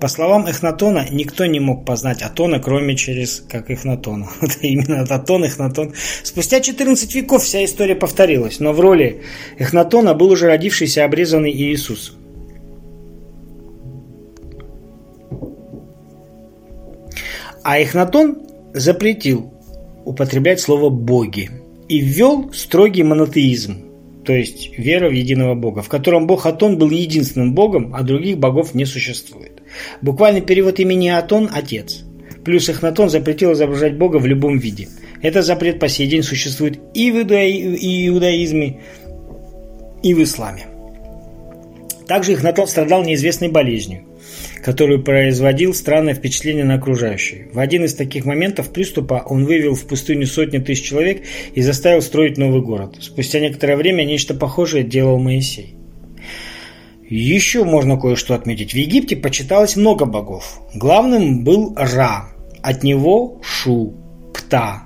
По 0.01 0.09
словам 0.09 0.47
Эхнатона, 0.47 1.07
никто 1.13 1.47
не 1.47 1.61
мог 1.61 1.85
познать 1.85 2.23
Атона, 2.23 2.59
кроме 2.59 2.97
через, 2.97 3.45
как 3.49 3.71
Эхнатона. 3.71 4.29
Это 4.41 4.67
именно 4.67 5.03
Атон, 5.03 5.45
Эхнатон. 5.45 5.93
Спустя 6.25 6.61
14 6.61 7.15
веков 7.15 7.45
вся 7.45 7.65
история 7.65 7.95
повторилась, 7.95 8.59
но 8.59 8.73
в 8.73 8.81
роли 8.81 9.23
Эхнатона 9.59 10.15
был 10.15 10.31
уже 10.31 10.47
родившийся 10.47 11.05
обрезанный 11.05 11.53
Иисус. 11.53 12.17
А 17.63 17.79
Эхнатон 17.79 18.39
запретил 18.73 19.53
употреблять 20.05 20.61
слово 20.61 20.89
«боги» 20.89 21.51
и 21.89 22.01
ввел 22.01 22.51
строгий 22.53 23.05
монотеизм– 23.05 23.85
то 24.25 24.33
есть 24.33 24.79
вера 24.79 25.09
в 25.09 25.13
единого 25.13 25.55
Бога, 25.55 25.83
в 25.83 25.89
котором 25.89 26.27
Бог 26.27 26.47
Атон 26.47 26.79
был 26.79 26.91
единственным 26.91 27.55
Богом, 27.55 27.95
а 27.95 28.03
других 28.03 28.39
богов 28.39 28.75
не 28.75 28.85
существует. 28.85 29.63
Буквальный 30.01 30.43
перевод 30.43 30.79
имени 30.79 31.09
Атон– 31.09 31.51
Отец. 31.53 32.05
Плюс 32.45 32.69
Эхнатон 32.69 33.11
запретил 33.11 33.53
изображать 33.53 33.97
Бога 33.97 34.19
в 34.19 34.27
любом 34.27 34.59
виде. 34.59 34.89
Этот 35.23 35.45
запрет 35.45 35.79
по 35.79 35.89
сей 35.89 36.07
день 36.09 36.23
существует 36.23 36.81
и 36.95 37.11
в 37.11 37.23
иудаизме, 37.23 38.81
и 40.03 40.15
в 40.15 40.23
исламе. 40.23 40.67
Также 42.07 42.35
Эхнатон 42.35 42.67
страдал 42.67 43.05
неизвестной 43.05 43.49
болезнью 43.49 44.05
которую 44.63 45.03
производил 45.03 45.75
странное 45.75 46.15
впечатление 46.15 46.65
на 46.65 46.75
окружающих. 46.75 47.53
В 47.53 47.59
один 47.59 47.85
из 47.85 47.95
таких 47.95 48.25
моментов 48.25 48.71
приступа 48.73 49.25
он 49.27 49.45
вывел 49.45 49.75
в 49.75 49.85
пустыню 49.87 50.27
сотни 50.27 50.59
тысяч 50.59 50.85
человек 50.85 51.25
и 51.55 51.63
заставил 51.63 52.01
строить 52.01 52.39
новый 52.39 52.63
город. 52.63 52.97
Спустя 53.01 53.41
некоторое 53.41 53.77
время 53.77 54.05
нечто 54.05 54.35
похожее 54.35 54.85
делал 54.85 55.19
Моисей. 55.19 55.75
Еще 57.09 57.65
можно 57.65 57.99
кое-что 57.99 58.35
отметить. 58.35 58.73
В 58.73 58.77
Египте 58.77 59.17
почиталось 59.17 59.77
много 59.77 60.07
богов. 60.07 60.61
Главным 60.75 61.45
был 61.45 61.75
Ра, 61.77 62.29
от 62.63 62.85
него 62.85 63.41
Шу, 63.43 63.95
Пта. 64.33 64.85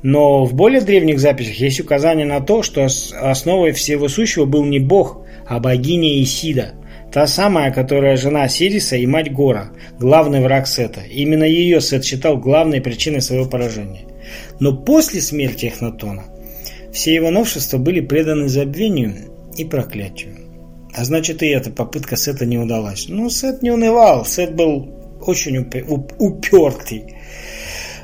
Но 0.00 0.44
в 0.44 0.54
более 0.54 0.80
древних 0.80 1.18
записях 1.18 1.56
есть 1.56 1.80
указание 1.80 2.24
на 2.24 2.40
то, 2.40 2.62
что 2.62 2.86
основой 3.20 3.72
всего 3.72 4.08
сущего 4.08 4.44
был 4.44 4.64
не 4.64 4.78
бог, 4.78 5.26
а 5.46 5.58
богиня 5.58 6.22
Исида– 6.22 6.74
Та 7.12 7.26
самая, 7.26 7.72
которая 7.72 8.16
жена 8.16 8.48
Сириса 8.48 8.96
и 8.96 9.06
мать 9.06 9.32
Гора, 9.32 9.70
главный 9.98 10.40
враг 10.40 10.66
Сета. 10.66 11.00
Именно 11.00 11.44
ее 11.44 11.80
Сет 11.80 12.04
считал 12.04 12.36
главной 12.36 12.80
причиной 12.80 13.22
своего 13.22 13.46
поражения. 13.46 14.02
Но 14.60 14.76
после 14.76 15.20
смерти 15.22 15.66
Эхнатона 15.66 16.24
все 16.92 17.14
его 17.14 17.30
новшества 17.30 17.78
были 17.78 18.00
преданы 18.00 18.48
забвению 18.48 19.14
и 19.56 19.64
проклятию. 19.64 20.34
А 20.94 21.04
значит 21.04 21.42
и 21.42 21.46
эта 21.46 21.70
попытка 21.70 22.16
Сета 22.16 22.44
не 22.44 22.58
удалась. 22.58 23.06
Но 23.08 23.30
Сет 23.30 23.62
не 23.62 23.70
унывал, 23.70 24.24
Сет 24.26 24.54
был 24.54 24.88
очень 25.20 25.58
упертый. 26.18 27.14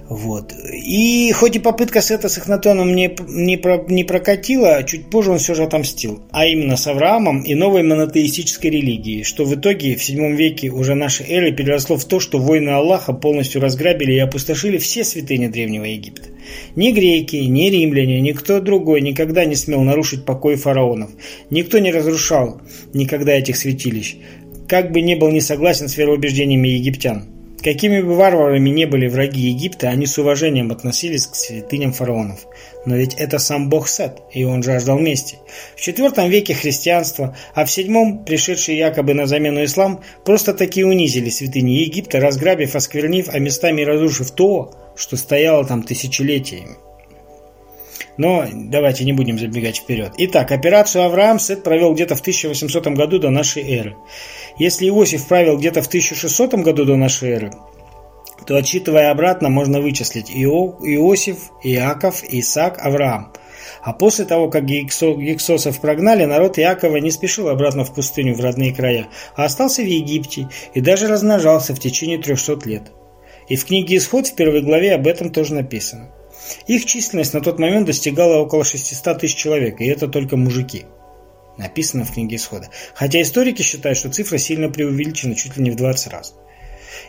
Вот. 0.09 0.53
И 0.73 1.33
хоть 1.33 1.57
и 1.57 1.59
попытка 1.59 2.03
Сета 2.03 2.29
с 2.29 2.37
Эхнатоном 2.37 2.95
не, 2.95 3.17
не, 3.27 3.57
про, 3.57 3.83
не 3.89 4.05
прокатила, 4.05 4.83
чуть 4.83 5.09
позже 5.09 5.31
он 5.31 5.39
все 5.39 5.55
же 5.55 5.63
отомстил. 5.63 6.23
А 6.31 6.47
именно 6.47 6.77
с 6.77 6.87
Авраамом 6.87 7.43
и 7.43 7.55
новой 7.55 7.83
монотеистической 7.83 8.71
религией, 8.71 9.23
что 9.23 9.45
в 9.45 9.55
итоге 9.55 9.97
в 9.97 10.05
7 10.05 10.37
веке 10.37 10.69
уже 10.69 10.95
нашей 10.95 11.27
эры 11.31 11.53
переросло 11.53 11.97
в 11.97 12.05
то, 12.05 12.21
что 12.21 12.39
воины 12.39 12.71
Аллаха 12.71 13.15
полностью 13.15 13.63
разграбили 13.63 14.13
и 14.13 14.19
опустошили 14.19 14.77
все 14.77 15.05
святыни 15.05 15.47
Древнего 15.47 15.85
Египта. 15.85 16.29
Ни 16.77 16.93
греки, 16.93 17.37
ни 17.37 17.71
римляне, 17.71 18.21
никто 18.21 18.61
другой 18.61 19.01
никогда 19.01 19.47
не 19.47 19.55
смел 19.55 19.81
нарушить 19.81 20.27
покой 20.27 20.57
фараонов. 20.57 21.11
Никто 21.49 21.79
не 21.79 21.91
разрушал 21.91 22.61
никогда 22.93 23.33
этих 23.33 23.57
святилищ, 23.57 24.17
как 24.69 24.93
бы 24.93 25.01
не 25.01 25.15
был 25.15 25.31
не 25.31 25.41
согласен 25.41 25.89
с 25.89 25.97
вероубеждениями 25.97 26.69
египтян. 26.69 27.34
Какими 27.65 28.03
бы 28.03 28.15
варварами 28.15 28.69
не 28.69 28.85
были 28.85 29.09
враги 29.09 29.41
Египта, 29.41 29.89
они 29.89 30.05
с 30.05 30.19
уважением 30.19 30.71
относились 30.71 31.27
к 31.27 31.35
святыням 31.35 31.95
фараонов. 31.95 32.41
Но 32.85 32.95
ведь 32.95 33.15
это 33.15 33.39
сам 33.39 33.71
бог 33.71 33.89
Сет, 33.89 34.19
и 34.31 34.45
он 34.45 34.63
жаждал 34.63 34.99
мести. 34.99 35.39
В 35.75 35.81
IV 35.81 36.29
веке 36.29 36.53
христианство, 36.53 37.35
а 37.55 37.65
в 37.65 37.69
VII 37.71 38.27
пришедший 38.27 38.77
якобы 38.77 39.15
на 39.15 39.27
замену 39.27 39.65
ислам, 39.65 40.03
просто 40.27 40.53
таки 40.53 40.85
унизили 40.85 41.31
святыни 41.31 41.71
Египта, 41.71 42.21
разграбив, 42.21 42.77
осквернив, 42.77 43.31
а 43.33 43.39
местами 43.39 43.81
разрушив 43.81 44.31
то, 44.33 44.75
что 44.95 45.17
стояло 45.17 45.65
там 45.65 45.85
тысячелетиями. 45.85 46.77
Но 48.17 48.47
давайте 48.53 49.05
не 49.05 49.13
будем 49.13 49.39
забегать 49.39 49.79
вперед. 49.79 50.13
Итак, 50.19 50.53
операцию 50.53 51.05
Авраам 51.05 51.39
Сет 51.39 51.65
провел 51.65 51.95
где-то 51.95 52.15
в 52.15 52.21
1800 52.21 52.87
году 52.89 53.19
до 53.19 53.31
нашей 53.31 53.63
эры. 53.63 53.97
Если 54.59 54.89
Иосиф 54.89 55.27
правил 55.27 55.59
где-то 55.59 55.83
в 55.83 55.89
1600 55.89 56.55
году 56.55 56.85
до 56.85 56.97
нашей 56.97 57.31
эры, 57.31 57.53
то 58.47 58.57
отсчитывая 58.57 59.11
обратно, 59.11 59.49
можно 59.49 59.81
вычислить 59.81 60.31
Ио, 60.31 60.77
Иосиф, 60.81 61.51
Иаков, 61.63 62.23
Исаак, 62.23 62.79
Авраам. 62.79 63.33
А 63.83 63.93
после 63.93 64.25
того, 64.25 64.49
как 64.51 64.65
гексосов 64.67 65.81
прогнали, 65.81 66.25
народ 66.25 66.59
Иакова 66.59 66.97
не 66.97 67.11
спешил 67.11 67.49
обратно 67.49 67.85
в 67.85 67.95
пустыню 67.95 68.35
в 68.35 68.41
родные 68.41 68.75
края, 68.75 69.09
а 69.35 69.45
остался 69.45 69.83
в 69.83 69.87
Египте 69.87 70.49
и 70.73 70.81
даже 70.81 71.09
размножался 71.09 71.75
в 71.75 71.81
течение 71.81 72.19
300 72.19 72.69
лет. 72.69 72.93
И 73.49 73.57
в 73.57 73.65
книге 73.65 73.97
«Исход» 73.97 74.27
в 74.27 74.35
первой 74.35 74.63
главе 74.63 74.95
об 74.95 75.07
этом 75.07 75.31
тоже 75.31 75.55
написано. 75.55 76.11
Их 76.67 76.85
численность 76.85 77.35
на 77.35 77.41
тот 77.41 77.59
момент 77.59 77.87
достигала 77.87 78.39
около 78.39 78.65
600 78.65 79.19
тысяч 79.21 79.37
человек, 79.37 79.81
и 79.81 79.87
это 79.87 80.09
только 80.09 80.37
мужики. 80.37 80.85
Написано 81.57 82.05
в 82.05 82.13
книге 82.13 82.37
Исхода. 82.37 82.69
Хотя 82.95 83.23
историки 83.23 83.63
считают, 83.63 83.99
что 83.99 84.11
цифра 84.11 84.39
сильно 84.39 84.69
преувеличена 84.69 85.35
чуть 85.35 85.57
ли 85.57 85.63
не 85.63 85.71
в 85.71 85.77
20 85.77 86.13
раз. 86.13 86.35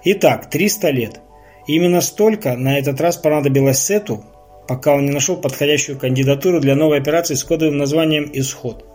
Итак, 0.03 0.49
300 0.49 0.89
лет. 0.91 1.19
именно 1.67 2.01
столько 2.01 2.55
на 2.55 2.77
этот 2.77 3.01
раз 3.01 3.17
понадобилось 3.17 3.79
Сету, 3.79 4.23
пока 4.67 4.93
он 4.93 5.05
не 5.05 5.11
нашел 5.11 5.35
подходящую 5.37 5.97
кандидатуру 5.97 6.59
для 6.59 6.75
новой 6.75 6.99
операции 6.99 7.33
с 7.33 7.43
кодовым 7.43 7.77
названием 7.77 8.29
«Исход». 8.33 8.85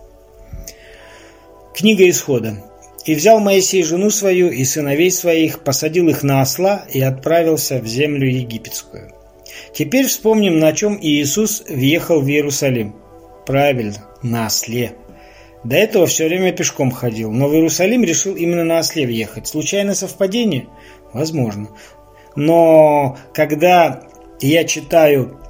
Книга 1.75 2.09
Исхода. 2.09 2.65
«И 3.07 3.15
взял 3.15 3.41
Моисей 3.41 3.83
жену 3.83 4.11
свою 4.11 4.51
и 4.51 4.63
сыновей 4.65 5.11
своих, 5.11 5.65
посадил 5.65 6.09
их 6.09 6.23
на 6.23 6.43
осла 6.43 6.85
и 6.93 7.01
отправился 7.01 7.79
в 7.79 7.87
землю 7.87 8.29
египетскую». 8.29 9.15
Теперь 9.73 10.07
вспомним, 10.07 10.59
на 10.59 10.73
чем 10.73 10.99
Иисус 11.01 11.65
въехал 11.69 12.21
в 12.21 12.29
Иерусалим. 12.29 12.95
Правильно, 13.47 14.05
на 14.23 14.47
осле. 14.47 14.93
До 15.65 15.77
этого 15.77 16.07
все 16.07 16.27
время 16.27 16.53
пешком 16.53 16.91
ходил, 16.91 17.31
но 17.33 17.49
в 17.49 17.55
Иерусалим 17.55 18.03
решил 18.03 18.35
именно 18.35 18.65
на 18.65 18.79
осле 18.79 19.07
въехать. 19.07 19.47
Случайное 19.47 19.95
совпадение? 19.95 20.69
Возможно. 21.13 21.69
Но 22.35 23.19
когда 23.35 24.05
я 24.41 24.65
читаю 24.65 25.41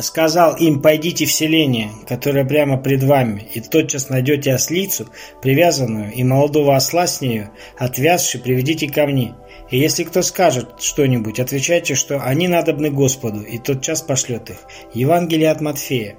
сказал 0.00 0.56
им, 0.56 0.80
пойдите 0.80 1.26
в 1.26 1.32
селение, 1.32 1.90
которое 2.08 2.44
прямо 2.44 2.78
пред 2.78 3.02
вами, 3.02 3.46
и 3.52 3.60
тотчас 3.60 4.08
найдете 4.08 4.54
ослицу, 4.54 5.08
привязанную, 5.42 6.12
и 6.12 6.24
молодого 6.24 6.74
осла 6.74 7.06
с 7.06 7.20
нею, 7.20 7.50
отвязши, 7.76 8.38
приведите 8.38 8.88
ко 8.88 9.06
мне. 9.06 9.34
И 9.70 9.78
если 9.78 10.04
кто 10.04 10.22
скажет 10.22 10.80
что-нибудь, 10.80 11.40
отвечайте, 11.40 11.94
что 11.94 12.20
они 12.22 12.48
надобны 12.48 12.90
Господу, 12.90 13.40
и 13.42 13.58
тот 13.58 13.82
час 13.82 14.02
пошлет 14.02 14.50
их. 14.50 14.58
Евангелие 14.94 15.50
от 15.50 15.60
Матфея. 15.60 16.16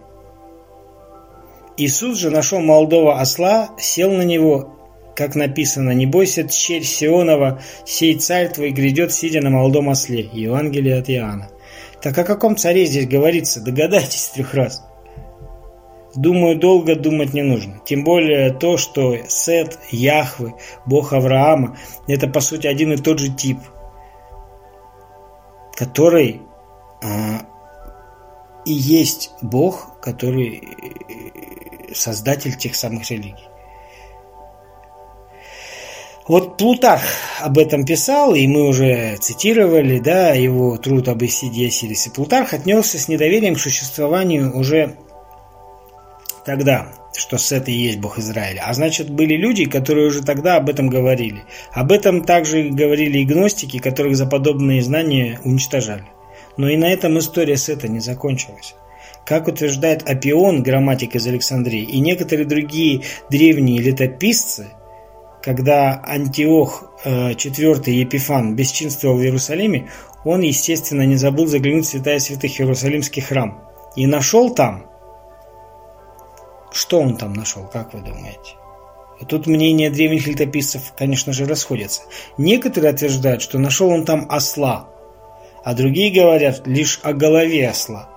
Иисус 1.78 2.20
же 2.20 2.30
нашел 2.30 2.60
молодого 2.60 3.20
осла, 3.20 3.72
сел 3.80 4.12
на 4.12 4.24
него, 4.24 4.74
как 5.16 5.36
написано, 5.36 5.92
«Не 5.92 6.06
бойся, 6.06 6.48
черь 6.48 6.84
Сионова, 6.84 7.62
сей 7.86 8.16
царь 8.16 8.50
твой 8.50 8.72
грядет, 8.72 9.12
сидя 9.12 9.42
на 9.42 9.50
молодом 9.50 9.90
осле». 9.90 10.30
Евангелие 10.32 11.00
от 11.00 11.10
Иоанна. 11.10 11.50
Так 12.02 12.18
о 12.18 12.24
каком 12.24 12.58
царе 12.58 12.86
здесь 12.86 13.08
говорится? 13.08 13.62
Догадайтесь 13.62 14.30
трех 14.30 14.54
раз. 14.54 14.84
Думаю, 16.16 16.60
долго 16.60 16.96
думать 16.96 17.34
не 17.34 17.42
нужно. 17.42 17.82
Тем 17.86 18.04
более 18.04 18.54
то, 18.54 18.78
что 18.78 19.18
Сет, 19.28 19.80
Яхвы, 19.90 20.54
Бог 20.86 21.14
Авраама– 21.14 21.78
это 22.08 22.28
по 22.28 22.40
сути 22.40 22.68
один 22.68 22.92
и 22.92 22.98
тот 22.98 23.20
же 23.20 23.30
тип, 23.30 23.58
который 25.76 26.42
а, 27.04 27.48
и 28.66 28.74
есть 28.74 29.32
Бог, 29.42 29.93
который 30.04 30.62
э, 30.62 31.94
создатель 31.94 32.56
тех 32.58 32.76
самых 32.76 33.10
религий. 33.10 33.48
Вот 36.28 36.58
Плутарх 36.58 37.04
об 37.42 37.58
этом 37.58 37.86
писал, 37.86 38.34
и 38.34 38.48
мы 38.48 38.68
уже 38.68 39.18
цитировали 39.18 40.00
да, 40.00 40.32
его 40.32 40.78
труд 40.78 41.10
об 41.10 41.24
Исиде 41.24 41.68
Осирисе. 41.68 42.12
Плутарх 42.12 42.54
отнесся 42.54 42.98
с 42.98 43.08
недоверием 43.08 43.56
к 43.56 43.60
существованию 43.60 44.56
уже 44.58 44.96
тогда, 46.46 46.94
что 47.14 47.38
Сет 47.38 47.68
и 47.68 47.74
есть 47.74 48.00
Бог 48.00 48.20
Израиля. 48.20 48.64
А 48.66 48.74
значит, 48.74 49.10
были 49.10 49.36
люди, 49.36 49.66
которые 49.66 50.08
уже 50.08 50.22
тогда 50.22 50.56
об 50.56 50.70
этом 50.70 50.88
говорили. 50.88 51.44
Об 51.72 51.92
этом 51.92 52.24
также 52.24 52.70
говорили 52.70 53.20
и 53.20 53.26
гностики, 53.26 53.80
которых 53.80 54.16
за 54.16 54.26
подобные 54.26 54.82
знания 54.82 55.42
уничтожали. 55.44 56.06
Но 56.56 56.70
и 56.70 56.78
на 56.78 56.92
этом 56.92 57.20
история 57.20 57.58
Сета 57.58 57.90
не 57.90 58.00
закончилась. 58.00 58.76
Как 59.26 59.48
утверждает 59.48 60.08
Апион, 60.10 60.64
грамматик 60.64 61.16
из 61.16 61.26
Александрии, 61.28 61.82
и 61.82 62.00
некоторые 62.00 62.46
другие 62.46 63.04
древние 63.30 63.82
летописцы– 63.82 64.68
когда 65.44 66.02
Антиох 66.06 66.86
IV 67.04 67.84
э, 67.86 67.92
Епифан 67.92 68.56
бесчинствовал 68.56 69.18
в 69.18 69.22
Иерусалиме, 69.22 69.92
он, 70.24 70.40
естественно, 70.40 71.02
не 71.02 71.18
забыл 71.18 71.48
заглянуть 71.48 71.86
в 71.86 71.90
святая 71.90 72.20
святых 72.20 72.60
Иерусалимский 72.60 73.22
храм. 73.22 73.62
И 73.98 74.08
нашел 74.08 74.56
там... 74.56 74.86
Что 76.72 77.02
он 77.02 77.18
там 77.18 77.34
нашел, 77.34 77.68
как 77.72 77.94
вы 77.94 78.00
думаете? 78.00 78.56
И 79.20 79.26
тут 79.26 79.46
мнения 79.46 79.92
древних 79.92 80.26
летописцев, 80.28 80.94
конечно 80.98 81.34
же, 81.34 81.46
расходятся. 81.46 82.04
Некоторые 82.38 82.94
утверждают, 82.94 83.42
что 83.42 83.60
нашел 83.60 83.90
он 83.90 84.06
там 84.06 84.26
осла, 84.30 84.88
а 85.66 85.74
другие 85.76 86.10
говорят 86.10 86.66
лишь 86.66 87.02
о 87.04 87.12
голове 87.12 87.68
осла. 87.70 88.10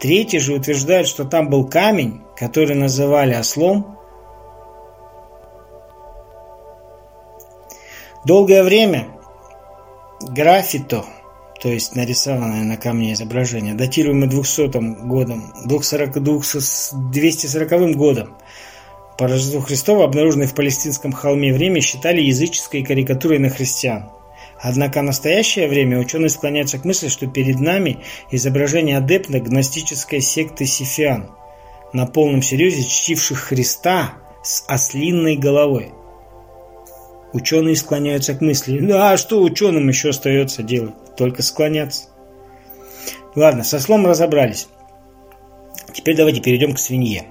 Третьи 0.00 0.38
же 0.38 0.54
утверждают, 0.54 1.08
что 1.08 1.24
там 1.24 1.50
был 1.50 1.68
камень, 1.68 2.22
который 2.36 2.76
называли 2.76 3.34
ослом. 3.34 3.98
Долгое 8.24 8.62
время 8.62 9.08
граффито, 10.20 11.04
то 11.60 11.68
есть 11.68 11.96
нарисованное 11.96 12.62
на 12.62 12.76
камне 12.76 13.12
изображение, 13.12 13.74
датируемое 13.74 14.28
200 14.28 15.06
годом, 15.06 15.52
240, 15.64 16.22
240 17.10 17.96
годом, 17.96 18.36
по 19.16 19.26
Рождеству 19.26 19.60
Христова, 19.60 20.04
обнаруженное 20.04 20.46
в 20.46 20.54
палестинском 20.54 21.12
холме 21.12 21.52
время, 21.52 21.80
считали 21.80 22.20
языческой 22.20 22.84
карикатурой 22.84 23.40
на 23.40 23.48
христиан. 23.48 24.10
Однако 24.60 25.00
в 25.00 25.04
настоящее 25.04 25.68
время 25.68 25.98
ученые 25.98 26.30
склоняются 26.30 26.78
к 26.78 26.84
мысли, 26.84 27.08
что 27.08 27.26
перед 27.26 27.60
нами 27.60 27.98
изображение 28.30 28.98
адепта 28.98 29.40
гностической 29.40 30.20
секты 30.20 30.66
Сифиан, 30.66 31.30
на 31.92 32.06
полном 32.06 32.42
серьезе 32.42 32.82
чтивших 32.82 33.38
Христа 33.38 34.14
с 34.42 34.64
ослинной 34.66 35.36
головой. 35.36 35.92
Ученые 37.32 37.76
склоняются 37.76 38.34
к 38.34 38.40
мысли, 38.40 38.80
да, 38.80 39.12
а 39.12 39.16
что 39.16 39.40
ученым 39.42 39.88
еще 39.88 40.10
остается 40.10 40.62
делать? 40.62 40.94
Только 41.16 41.42
склоняться. 41.42 42.08
Ладно, 43.34 43.62
со 43.62 43.78
слом 43.78 44.06
разобрались. 44.06 44.68
Теперь 45.92 46.16
давайте 46.16 46.40
перейдем 46.40 46.74
к 46.74 46.78
свинье. 46.78 47.26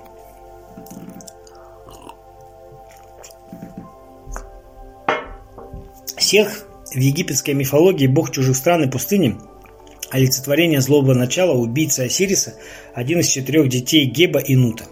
Всех 6.16 6.67
в 6.98 7.00
египетской 7.00 7.52
мифологии 7.52 8.08
бог 8.08 8.32
чужих 8.32 8.58
стран 8.58 8.86
и 8.86 8.90
пустыни– 8.90 9.38
олицетворение 10.10 10.82
злого 10.82 11.14
начала, 11.14 11.52
убийца 11.52 12.04
Осириса, 12.04 12.56
один 12.96 13.20
из 13.20 13.28
четырех 13.28 13.70
детей 13.70 14.06
Геба 14.06 14.40
и 14.40 14.56
Нута. 14.56 14.86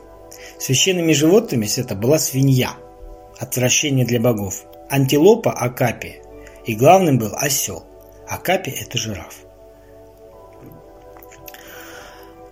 Священными 0.60 1.14
животными 1.14 1.68
это 1.76 1.96
была 1.96 2.20
свинья– 2.20 2.76
отвращение 3.40 4.06
для 4.06 4.20
богов, 4.20 4.66
антилопа– 4.88 5.52
Акапи, 5.54 6.18
и 6.68 6.76
главным 6.76 7.18
был 7.18 7.32
осел. 7.34 7.86
Акапи– 8.28 8.70
это 8.80 9.00
жираф. 9.00 9.38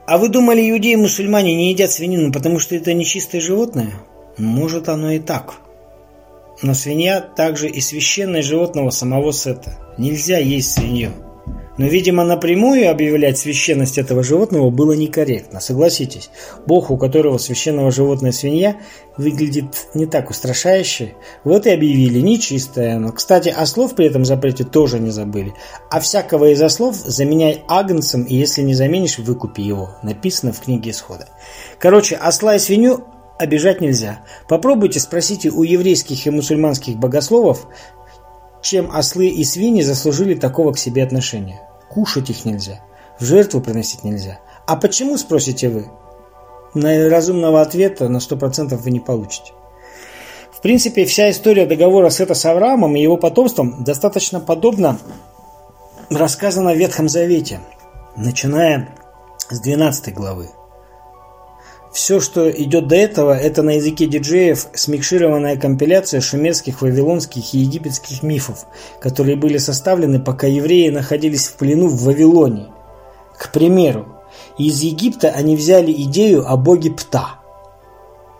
А 0.08 0.18
вы 0.18 0.30
думали, 0.30 0.68
иудеи 0.68 0.94
и 0.94 0.96
мусульмане 0.96 1.56
не 1.56 1.70
едят 1.70 1.92
свинину, 1.92 2.34
потому 2.34 2.58
что 2.58 2.76
это 2.76 2.92
нечистое 2.96 3.40
животное? 3.40 3.94
Может, 4.36 4.90
оно 4.90 5.12
и 5.12 5.20
так– 5.20 5.60
но 6.64 6.74
свинья 6.74 7.22
также 7.22 7.68
и 7.68 7.82
священное 7.82 8.42
животного 8.42 8.90
самого 8.90 9.32
Сета. 9.32 9.78
Нельзя 9.98 10.38
есть 10.38 10.74
свинью. 10.74 11.12
Но, 11.78 11.88
видимо, 11.88 12.24
напрямую 12.24 12.90
объявлять 12.90 13.40
священность 13.40 13.98
этого 13.98 14.24
животного 14.24 14.70
было 14.70 14.92
некорректно. 14.92 15.60
Согласитесь, 15.60 16.30
бог, 16.68 16.92
у 16.92 16.98
которого 16.98 17.40
священного 17.40 17.92
животное 17.92 18.32
свинья, 18.32 18.78
выглядит 19.18 19.88
не 19.96 20.06
так 20.06 20.30
устрашающе. 20.30 21.16
Вот 21.44 21.66
и 21.66 21.72
объявили 21.72 22.20
нечистое 22.20 22.98
оно. 22.98 23.12
Кстати, 23.12 23.50
ослов 23.50 23.96
при 23.96 24.06
этом 24.06 24.24
запрете 24.24 24.64
тоже 24.66 25.00
не 25.00 25.10
забыли. 25.10 25.54
А 25.90 26.00
всякого 26.00 26.52
из 26.52 26.62
ослов 26.62 26.96
заменяй 26.96 27.64
агнцем, 27.68 28.24
и 28.24 28.36
если 28.36 28.62
не 28.62 28.76
заменишь, 28.76 29.18
выкупи 29.18 29.62
его. 29.62 29.96
Написано 30.04 30.54
в 30.54 30.62
книге 30.62 30.92
Исхода. 30.92 31.28
Короче, 31.80 32.16
осла 32.16 32.56
и 32.56 32.60
свинью 32.60 33.04
обижать 33.38 33.82
нельзя. 33.82 34.24
Попробуйте 34.48 35.00
спросите 35.00 35.50
у 35.50 35.64
еврейских 35.64 36.26
и 36.26 36.30
мусульманских 36.30 36.98
богословов, 36.98 37.68
чем 38.62 38.90
ослы 38.96 39.28
и 39.28 39.44
свиньи 39.44 39.82
заслужили 39.82 40.36
такого 40.36 40.72
к 40.74 40.78
себе 40.78 41.04
отношения. 41.04 41.62
Кушать 41.90 42.30
их 42.30 42.46
нельзя, 42.46 42.82
в 43.20 43.26
жертву 43.26 43.62
приносить 43.62 44.04
нельзя. 44.04 44.40
А 44.66 44.76
почему, 44.76 45.18
спросите 45.18 45.70
вы? 45.70 45.88
На 46.74 47.10
разумного 47.10 47.62
ответа 47.62 48.10
на 48.10 48.18
100% 48.18 48.76
вы 48.76 48.92
не 48.92 49.00
получите. 49.00 49.52
В 50.52 50.62
принципе, 50.62 51.06
вся 51.06 51.30
история 51.30 51.66
договора 51.66 52.10
Сета 52.10 52.34
с 52.34 52.46
Авраамом 52.46 52.96
и 52.96 53.02
его 53.02 53.18
потомством 53.18 53.84
достаточно 53.84 54.40
подобно 54.40 54.98
рассказана 56.10 56.72
в 56.72 56.78
Ветхом 56.78 57.10
Завете, 57.10 57.60
начиная 58.16 58.96
с 59.50 59.60
12 59.60 60.14
главы. 60.14 60.50
Все, 61.94 62.20
что 62.20 62.50
идет 62.50 62.88
до 62.88 62.96
этого, 62.96 63.38
это 63.38 63.62
на 63.62 63.76
языке 63.76 64.08
диджеев 64.08 64.66
смикшированная 64.74 65.58
компиляция 65.58 66.22
шумерских, 66.22 66.82
вавилонских 66.82 67.54
и 67.54 67.60
египетских 67.60 68.24
мифов, 68.24 68.66
которые 69.00 69.36
были 69.38 69.60
составлены, 69.60 70.20
пока 70.20 70.48
евреи 70.48 70.90
находились 70.90 71.46
в 71.46 71.54
плену 71.54 71.88
в 71.88 72.02
Вавилоне. 72.02 72.70
К 73.38 73.52
примеру, 73.52 74.08
из 74.58 74.82
Египта 74.82 75.30
они 75.30 75.56
взяли 75.56 75.92
идею 75.92 76.52
о 76.52 76.58
боге 76.58 76.90
Пта, 76.90 77.40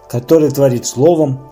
который 0.10 0.50
творит 0.50 0.88
словом, 0.88 1.52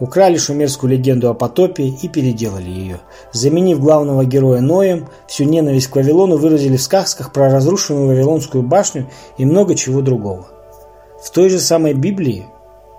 украли 0.00 0.38
шумерскую 0.38 0.90
легенду 0.90 1.30
о 1.30 1.34
потопе 1.34 1.84
и 1.84 2.08
переделали 2.08 2.68
ее. 2.68 3.00
Заменив 3.32 3.78
главного 3.78 4.24
героя 4.24 4.60
Ноем, 4.60 5.06
всю 5.28 5.44
ненависть 5.44 5.86
к 5.86 5.94
Вавилону 5.94 6.38
выразили 6.38 6.76
в 6.76 6.82
сказках 6.82 7.32
про 7.32 7.52
разрушенную 7.52 8.08
Вавилонскую 8.08 8.64
башню 8.64 9.08
и 9.38 9.44
много 9.44 9.76
чего 9.76 10.00
другого. 10.00 10.48
В 11.22 11.30
той 11.30 11.48
же 11.48 11.58
самой 11.58 11.94
Библии 11.94 12.46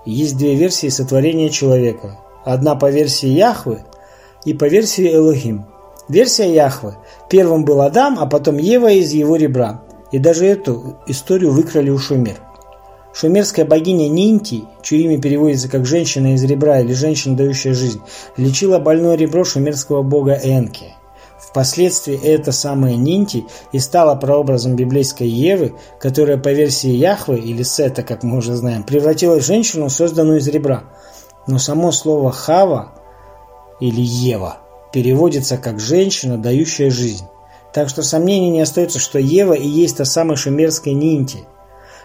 есть 0.06 0.38
две 0.38 0.56
версии 0.56 0.90
сотворения 0.90 1.50
человека. 1.50 2.20
Одна 2.44 2.76
по 2.76 2.90
версии 2.90 3.28
Яхвы 3.28 3.84
и 4.46 4.54
по 4.54 4.66
версии 4.66 5.14
Элохим. 5.14 5.66
Версия 6.10 6.54
Яхвы. 6.54 6.96
Первым 7.30 7.66
был 7.66 7.82
Адам, 7.82 8.18
а 8.20 8.26
потом 8.26 8.58
Ева 8.58 8.92
из 8.92 9.12
его 9.12 9.36
ребра. 9.36 9.84
И 10.12 10.20
даже 10.20 10.46
эту 10.46 10.98
историю 11.08 11.52
выкрали 11.52 11.90
у 11.90 11.98
Шумер. 11.98 12.38
Шумерская 13.14 13.66
богиня 13.66 14.08
Нинти, 14.08 14.66
чье 14.84 15.02
имя 15.02 15.20
переводится 15.20 15.70
как 15.70 15.86
«женщина 15.86 16.36
из 16.36 16.44
ребра» 16.44 16.80
или 16.80 16.94
«женщина, 16.94 17.36
дающая 17.36 17.74
жизнь», 17.74 18.00
лечила 18.38 18.78
больное 18.78 19.16
ребро 19.16 19.44
шумерского 19.44 20.04
бога 20.04 20.40
Энки. 20.44 20.94
Впоследствии 21.48 22.20
эта 22.22 22.52
самая 22.52 22.96
Нинти 22.96 23.46
и 23.72 23.80
стала 23.80 24.16
прообразом 24.16 24.76
библейской 24.76 25.28
Евы, 25.28 25.76
которая 26.00 26.38
по 26.38 26.50
версии 26.50 26.90
Яхвы, 26.90 27.40
или 27.40 27.64
Сета, 27.64 28.04
как 28.04 28.24
мы 28.24 28.38
уже 28.38 28.56
знаем, 28.56 28.84
превратилась 28.84 29.44
в 29.44 29.48
женщину, 29.48 29.90
созданную 29.90 30.40
из 30.40 30.48
ребра. 30.50 30.84
Но 31.48 31.58
само 31.58 31.94
слово 31.94 32.32
«хава» 32.32 32.92
или 33.80 34.02
«ева» 34.02 34.58
переводится 34.92 35.58
как 35.58 35.80
«женщина, 35.80 36.38
дающая 36.38 36.90
жизнь». 36.90 37.26
Так 37.74 37.88
что 37.90 38.04
сомнений 38.04 38.50
не 38.50 38.62
остается, 38.62 39.00
что 39.00 39.18
Ева 39.18 39.54
и 39.54 39.68
есть 39.68 39.98
та 39.98 40.06
самая 40.06 40.36
шумерская 40.36 40.94
Нинти– 40.94 41.46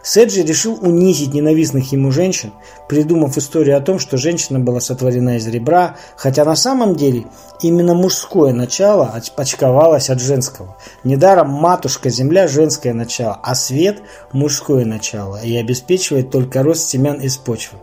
Седжи 0.05 0.43
решил 0.43 0.79
унизить 0.83 1.33
ненавистных 1.33 1.93
ему 1.93 2.11
женщин, 2.11 2.53
придумав 2.89 3.39
историю 3.39 3.77
о 3.77 3.81
том, 3.81 4.01
что 4.01 4.17
женщина 4.17 4.59
была 4.59 4.81
сотворена 4.81 5.37
из 5.37 5.47
ребра, 5.47 5.97
хотя 6.17 6.45
на 6.45 6.57
самом 6.57 6.97
деле 6.97 7.27
именно 7.61 7.95
мужское 7.95 8.53
начало 8.53 9.15
очковалось 9.37 10.11
от 10.11 10.21
женского. 10.21 10.77
Недаром 11.05 11.51
матушка 11.51 12.11
Земля– 12.11 12.49
женское 12.49 12.95
начало, 12.95 13.39
а 13.45 13.55
свет– 13.55 14.03
мужское 14.33 14.85
начало 14.85 15.41
и 15.41 15.57
обеспечивает 15.57 16.33
только 16.33 16.65
рост 16.65 16.89
семян 16.89 17.21
из 17.21 17.37
почвы. 17.37 17.79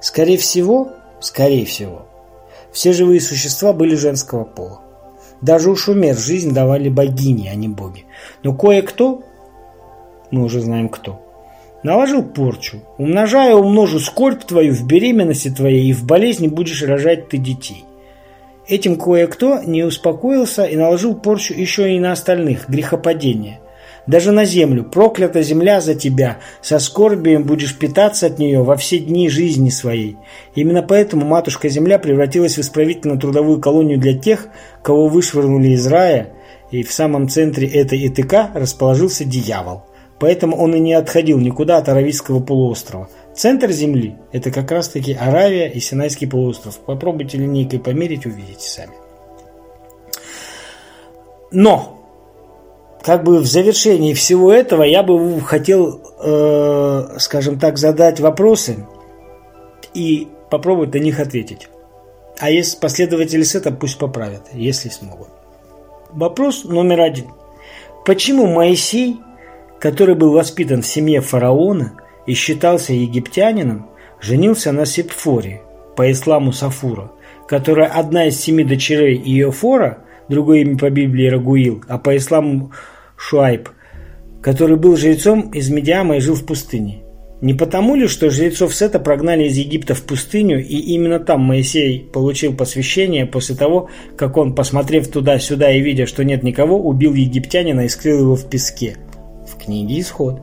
Скорее 0.00 0.38
всего, 0.38 0.88
скорее 1.20 1.66
всего, 1.66 2.06
все 2.72 2.94
живые 2.94 3.20
существа 3.20 3.74
были 3.74 3.96
женского 3.96 4.44
пола. 4.44 4.80
Даже 5.42 5.70
у 5.70 5.76
шумер 5.76 6.16
жизнь 6.16 6.54
давали 6.54 6.88
богини, 6.88 7.48
а 7.48 7.54
не 7.54 7.68
боги. 7.68 8.06
Но 8.42 8.54
кое-кто, 8.54 9.22
мы 10.30 10.42
уже 10.44 10.62
знаем 10.62 10.88
кто– 10.88 11.20
наложил 11.82 12.22
порчу. 12.22 12.82
Умножая, 12.98 13.54
умножу 13.54 13.98
скорбь 13.98 14.44
твою 14.44 14.74
в 14.74 14.86
беременности 14.86 15.48
твоей, 15.48 15.90
и 15.90 15.92
в 15.92 16.04
болезни 16.04 16.48
будешь 16.48 16.82
рожать 16.82 17.28
ты 17.28 17.38
детей. 17.38 17.84
Этим 18.68 18.96
кое-кто 18.96 19.62
не 19.62 19.82
успокоился 19.82 20.64
и 20.64 20.76
наложил 20.76 21.14
порчу 21.14 21.54
еще 21.54 21.94
и 21.94 21.98
на 21.98 22.12
остальных, 22.12 22.68
грехопадение. 22.68 23.60
Даже 24.06 24.32
на 24.32 24.44
землю, 24.44 24.84
проклята 24.84 25.42
земля 25.42 25.80
за 25.80 25.94
тебя, 25.94 26.38
со 26.62 26.78
скорбием 26.78 27.44
будешь 27.44 27.76
питаться 27.76 28.26
от 28.26 28.38
нее 28.38 28.62
во 28.62 28.76
все 28.76 28.98
дни 28.98 29.28
жизни 29.28 29.70
своей. 29.70 30.16
Именно 30.54 30.82
поэтому 30.82 31.26
матушка-земля 31.26 31.98
превратилась 31.98 32.56
в 32.56 32.60
исправительно-трудовую 32.60 33.60
колонию 33.60 33.98
для 33.98 34.18
тех, 34.18 34.48
кого 34.82 35.08
вышвырнули 35.08 35.70
из 35.70 35.86
рая, 35.86 36.30
и 36.70 36.82
в 36.82 36.92
самом 36.92 37.28
центре 37.28 37.68
этой 37.68 38.06
ИТК 38.06 38.50
расположился 38.54 39.24
дьявол. 39.24 39.84
Поэтому 40.20 40.54
он 40.56 40.74
и 40.74 40.78
не 40.78 40.92
отходил 40.92 41.38
никуда 41.38 41.78
от 41.78 41.88
Аравийского 41.88 42.40
полуострова. 42.40 43.08
Центр 43.34 43.70
Земли– 43.70 44.16
это 44.32 44.50
как 44.50 44.70
раз-таки 44.70 45.14
Аравия 45.14 45.68
и 45.68 45.80
Синайский 45.80 46.26
полуостров. 46.26 46.78
Попробуйте 46.80 47.38
линейкой 47.38 47.80
померить, 47.80 48.26
увидите 48.26 48.68
сами. 48.68 48.92
Но, 51.50 51.98
как 53.02 53.24
бы 53.24 53.38
в 53.38 53.46
завершении 53.46 54.12
всего 54.12 54.52
этого 54.52 54.82
я 54.82 55.02
бы 55.02 55.40
хотел, 55.40 56.02
э, 56.22 57.16
скажем 57.18 57.58
так, 57.58 57.78
задать 57.78 58.20
вопросы 58.20 58.86
и 59.94 60.28
попробовать 60.50 60.92
на 60.92 60.98
них 60.98 61.18
ответить. 61.18 61.68
А 62.38 62.50
если 62.50 62.78
последователи 62.78 63.42
сета, 63.42 63.70
пусть 63.70 63.96
поправят, 63.96 64.42
если 64.52 64.90
смогут. 64.90 65.28
Вопрос 66.12 66.64
номер 66.64 67.00
один. 67.00 67.28
Почему 68.04 68.46
Моисей 68.46 69.18
который 69.80 70.14
был 70.14 70.32
воспитан 70.32 70.82
в 70.82 70.86
семье 70.86 71.20
фараона 71.20 71.94
и 72.26 72.34
считался 72.34 72.92
египтянином, 72.92 73.88
женился 74.20 74.70
на 74.72 74.86
Сепфоре, 74.86 75.62
по 75.96 76.10
исламу 76.10 76.52
Сафура, 76.52 77.10
которая 77.48 77.88
одна 77.88 78.26
из 78.26 78.40
семи 78.40 78.64
дочерей 78.64 79.16
Иофора, 79.16 80.04
другое 80.28 80.60
имя 80.60 80.78
по 80.78 80.88
Библии 80.88 81.26
Рагуил, 81.26 81.82
а 81.88 81.98
по 81.98 82.16
исламу 82.16 82.72
Шуайб, 83.16 83.68
который 84.40 84.76
был 84.76 84.96
жрецом 84.96 85.50
из 85.50 85.68
Медиама 85.70 86.16
и 86.16 86.20
жил 86.20 86.36
в 86.36 86.46
пустыне. 86.46 87.02
Не 87.40 87.54
потому 87.54 87.96
ли, 87.96 88.06
что 88.06 88.30
жрецов 88.30 88.74
Сета 88.74 88.98
прогнали 88.98 89.44
из 89.44 89.56
Египта 89.56 89.94
в 89.94 90.02
пустыню, 90.02 90.60
и 90.62 90.76
именно 90.76 91.18
там 91.18 91.40
Моисей 91.40 92.00
получил 92.00 92.54
посвящение 92.54 93.24
после 93.24 93.56
того, 93.56 93.88
как 94.16 94.36
он, 94.36 94.54
посмотрев 94.54 95.08
туда-сюда 95.08 95.70
и 95.70 95.80
видя, 95.80 96.06
что 96.06 96.22
нет 96.22 96.42
никого, 96.42 96.78
убил 96.78 97.14
египтянина 97.14 97.86
и 97.86 97.88
скрыл 97.88 98.20
его 98.20 98.36
в 98.36 98.48
песке? 98.48 98.96
В 99.60 99.64
книге 99.64 100.00
Исход. 100.00 100.40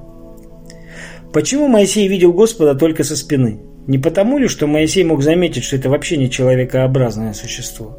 Почему 1.34 1.68
Моисей 1.68 2.08
видел 2.08 2.34
Господа 2.34 2.76
только 2.76 3.04
со 3.04 3.16
спины? 3.16 3.60
Не 3.88 3.98
потому 3.98 4.38
ли, 4.38 4.48
что 4.48 4.68
Моисей 4.68 5.04
мог 5.04 5.24
заметить, 5.24 5.64
что 5.64 5.76
это 5.76 5.90
вообще 5.90 6.18
не 6.18 6.30
человекообразное 6.30 7.34
существо? 7.34 7.98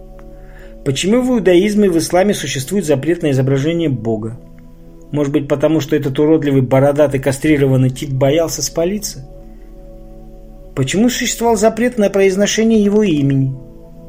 Почему 0.85 1.23
в 1.23 1.31
иудаизме 1.31 1.87
и 1.87 1.91
в 1.91 1.99
исламе 1.99 2.35
существует 2.35 2.85
запрет 2.85 3.23
на 3.23 3.33
изображение 3.33 3.89
Бога? 3.89 4.39
Может 5.11 5.33
быть, 5.33 5.49
потому 5.49 5.81
что 5.81 5.97
этот 5.97 6.19
уродливый 6.19 6.63
бородатый 6.63 7.19
кастрированный 7.19 7.91
тип 7.91 8.11
боялся 8.11 8.63
спалиться? 8.63 9.29
Почему 10.77 11.09
существовал 11.09 11.57
запрет 11.57 11.99
на 11.99 12.11
произношение 12.11 12.83
его 12.83 13.03
имени? 13.03 13.57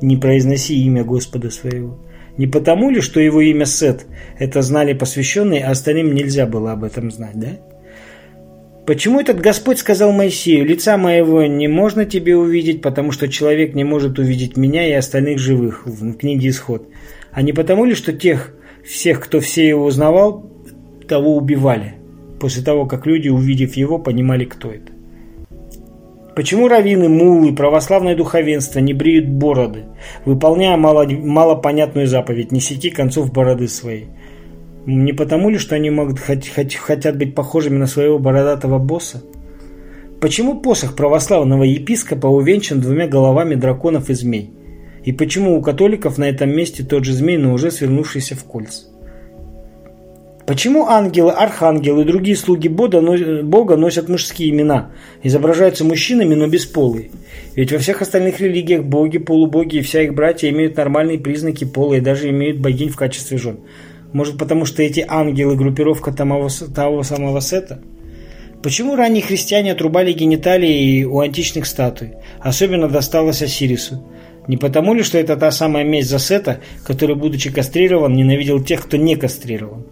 Не 0.01 0.17
произноси 0.17 0.83
имя 0.83 1.03
Господа 1.03 1.49
своего. 1.49 1.97
Не 2.37 2.47
потому 2.47 2.89
ли, 2.89 3.01
что 3.01 3.19
его 3.19 3.41
имя 3.41 3.65
Сет, 3.65 4.05
это 4.37 4.61
знали 4.61 4.93
посвященные, 4.93 5.65
а 5.65 5.71
остальным 5.71 6.13
нельзя 6.13 6.45
было 6.45 6.71
об 6.71 6.83
этом 6.83 7.11
знать, 7.11 7.35
да? 7.35 7.57
Почему 8.85 9.19
этот 9.19 9.39
Господь 9.39 9.77
сказал 9.77 10.11
Моисею, 10.11 10.65
лица 10.65 10.97
моего 10.97 11.43
не 11.45 11.67
можно 11.67 12.05
тебе 12.05 12.35
увидеть, 12.35 12.81
потому 12.81 13.11
что 13.11 13.27
человек 13.27 13.75
не 13.75 13.83
может 13.83 14.17
увидеть 14.17 14.57
меня 14.57 14.87
и 14.87 14.93
остальных 14.93 15.37
живых 15.37 15.85
в 15.85 16.13
книге 16.15 16.49
Исход? 16.49 16.87
А 17.31 17.43
не 17.43 17.53
потому 17.53 17.85
ли, 17.85 17.93
что 17.93 18.13
тех, 18.13 18.55
всех, 18.83 19.19
кто 19.19 19.41
все 19.41 19.67
его 19.67 19.85
узнавал, 19.85 20.51
того 21.07 21.35
убивали, 21.35 21.95
после 22.39 22.63
того, 22.63 22.87
как 22.87 23.05
люди, 23.05 23.29
увидев 23.29 23.75
его, 23.75 23.99
понимали, 23.99 24.45
кто 24.45 24.71
это. 24.71 24.91
Почему 26.35 26.67
раввины, 26.67 27.09
мулы, 27.09 27.53
православное 27.53 28.15
духовенство 28.15 28.79
не 28.79 28.93
бреют 28.93 29.27
бороды, 29.27 29.85
выполняя 30.25 30.77
мало, 30.77 31.05
малопонятную 31.07 32.07
заповедь 32.07 32.51
«не 32.51 32.59
сети 32.59 32.89
концов 32.89 33.33
бороды 33.33 33.67
своей»? 33.67 34.07
Не 34.85 35.13
потому 35.13 35.49
ли, 35.49 35.57
что 35.57 35.75
они 35.75 35.89
могут, 35.89 36.19
хот, 36.19 36.47
хот, 36.47 36.73
хотят 36.73 37.17
быть 37.17 37.35
похожими 37.35 37.77
на 37.77 37.87
своего 37.87 38.19
бородатого 38.19 38.79
босса? 38.79 39.21
Почему 40.21 40.59
посох 40.59 40.95
православного 40.95 41.63
епископа 41.63 42.27
увенчан 42.27 42.79
двумя 42.81 43.07
головами 43.07 43.55
драконов 43.55 44.09
и 44.09 44.13
змей? 44.13 44.51
И 45.03 45.11
почему 45.11 45.57
у 45.57 45.61
католиков 45.61 46.17
на 46.17 46.25
этом 46.25 46.49
месте 46.49 46.83
тот 46.83 47.05
же 47.05 47.13
змей, 47.13 47.37
но 47.37 47.53
уже 47.53 47.71
свернувшийся 47.71 48.35
в 48.35 48.43
кольца? 48.43 48.88
Почему 50.49 50.87
ангелы, 50.87 51.31
архангелы 51.31 52.01
и 52.01 52.05
другие 52.05 52.35
слуги 52.35 52.67
Бога 52.67 53.01
носят 53.77 54.09
мужские 54.09 54.49
имена, 54.49 54.89
изображаются 55.21 55.85
мужчинами, 55.85 56.33
но 56.33 56.47
бесполые? 56.47 57.11
Ведь 57.53 57.71
во 57.71 57.77
всех 57.77 58.01
остальных 58.01 58.39
религиях 58.39 58.83
боги, 58.83 59.19
полубоги 59.19 59.75
и 59.75 59.81
вся 59.81 60.01
их 60.01 60.15
братья 60.15 60.49
имеют 60.49 60.75
нормальные 60.75 61.19
признаки 61.19 61.65
пола 61.65 61.93
и 61.93 61.99
даже 61.99 62.31
имеют 62.31 62.57
богинь 62.57 62.89
в 62.89 62.95
качестве 62.95 63.37
жен. 63.37 63.59
Может 64.11 64.39
потому, 64.39 64.65
что 64.65 64.81
эти 64.81 65.05
ангелы– 65.07 65.55
группировка 65.55 66.11
того, 66.11 66.49
того 66.73 67.03
самого 67.03 67.41
Сета? 67.41 67.83
Почему 68.63 68.95
ранние 68.95 69.21
христиане 69.21 69.73
отрубали 69.73 70.13
гениталии 70.13 71.03
у 71.03 71.19
античных 71.19 71.67
статуй? 71.67 72.13
Особенно 72.39 72.87
досталось 72.87 73.43
Осирису. 73.43 74.03
Не 74.47 74.57
потому 74.57 74.95
ли, 74.95 75.03
что 75.03 75.19
это 75.19 75.37
та 75.37 75.51
самая 75.51 75.83
месть 75.83 76.09
за 76.09 76.17
Сета, 76.17 76.59
который, 76.87 77.15
будучи 77.15 77.51
кастрирован, 77.53 78.15
ненавидел 78.15 78.63
тех, 78.63 78.81
кто 78.83 78.97
не 78.97 79.15
кастрирован? 79.15 79.85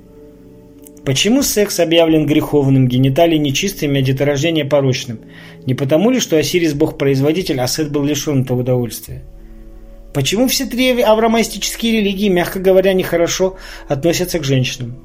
Почему 1.07 1.41
секс 1.41 1.79
объявлен 1.79 2.25
греховным, 2.25 2.89
гениталии 2.89 3.37
нечистыми, 3.37 4.01
а 4.01 4.03
деторождение 4.03 4.65
порочным? 4.65 5.21
Не 5.65 5.73
потому 5.73 6.11
ли, 6.11 6.19
что 6.19 6.35
Осирис 6.35 6.73
бог-производитель, 6.73 7.61
а 7.61 7.67
Сет 7.67 7.93
был 7.93 8.03
лишен 8.03 8.41
этого 8.41 8.59
удовольствия? 8.59 9.23
Почему 10.13 10.49
все 10.49 10.65
три 10.65 11.01
авраамистические 11.01 12.01
религии, 12.01 12.27
мягко 12.27 12.59
говоря, 12.59 12.91
нехорошо 12.91 13.55
относятся 13.87 14.39
к 14.39 14.43
женщинам? 14.43 14.97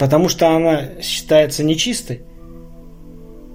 Потому 0.00 0.28
что 0.28 0.48
она 0.48 1.00
считается 1.00 1.62
нечистой? 1.62 2.22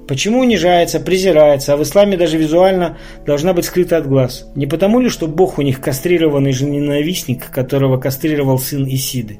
Почему 0.07 0.39
унижается, 0.39 1.01
презирается, 1.01 1.73
а 1.73 1.75
в 1.75 1.83
исламе 1.83 2.15
даже 2.15 2.37
визуально 2.37 2.99
должна 3.25 3.51
быть 3.51 3.65
скрыта 3.65 3.97
от 3.97 4.07
глаз? 4.07 4.49
Не 4.55 4.65
потому 4.65 5.01
ли, 5.01 5.09
что 5.09 5.27
Бог 5.27 5.59
у 5.59 5.61
них 5.61 5.81
кастрированный 5.81 6.53
же 6.53 6.63
ненавистник, 6.63 7.51
которого 7.51 7.99
кастрировал 7.99 8.59
сын 8.59 8.87
Исиды? 8.87 9.39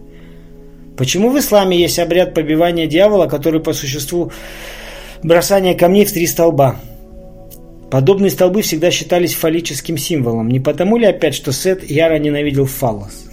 Почему 1.01 1.31
в 1.31 1.39
исламе 1.39 1.79
есть 1.79 1.97
обряд 1.97 2.35
побивания 2.35 2.85
дьявола, 2.85 3.25
который 3.25 3.59
по 3.59 3.73
существу 3.73 4.31
бросание 5.23 5.73
камней 5.73 6.05
в 6.05 6.13
три 6.13 6.27
столба? 6.27 6.75
Подобные 7.89 8.29
столбы 8.29 8.61
всегда 8.61 8.91
считались 8.91 9.33
фаллическим 9.33 9.97
символом. 9.97 10.49
Не 10.49 10.59
потому 10.59 10.97
ли 10.97 11.07
опять, 11.07 11.33
что 11.33 11.51
Сет 11.51 11.83
яро 11.89 12.19
ненавидел 12.19 12.67
фаллос? 12.67 13.25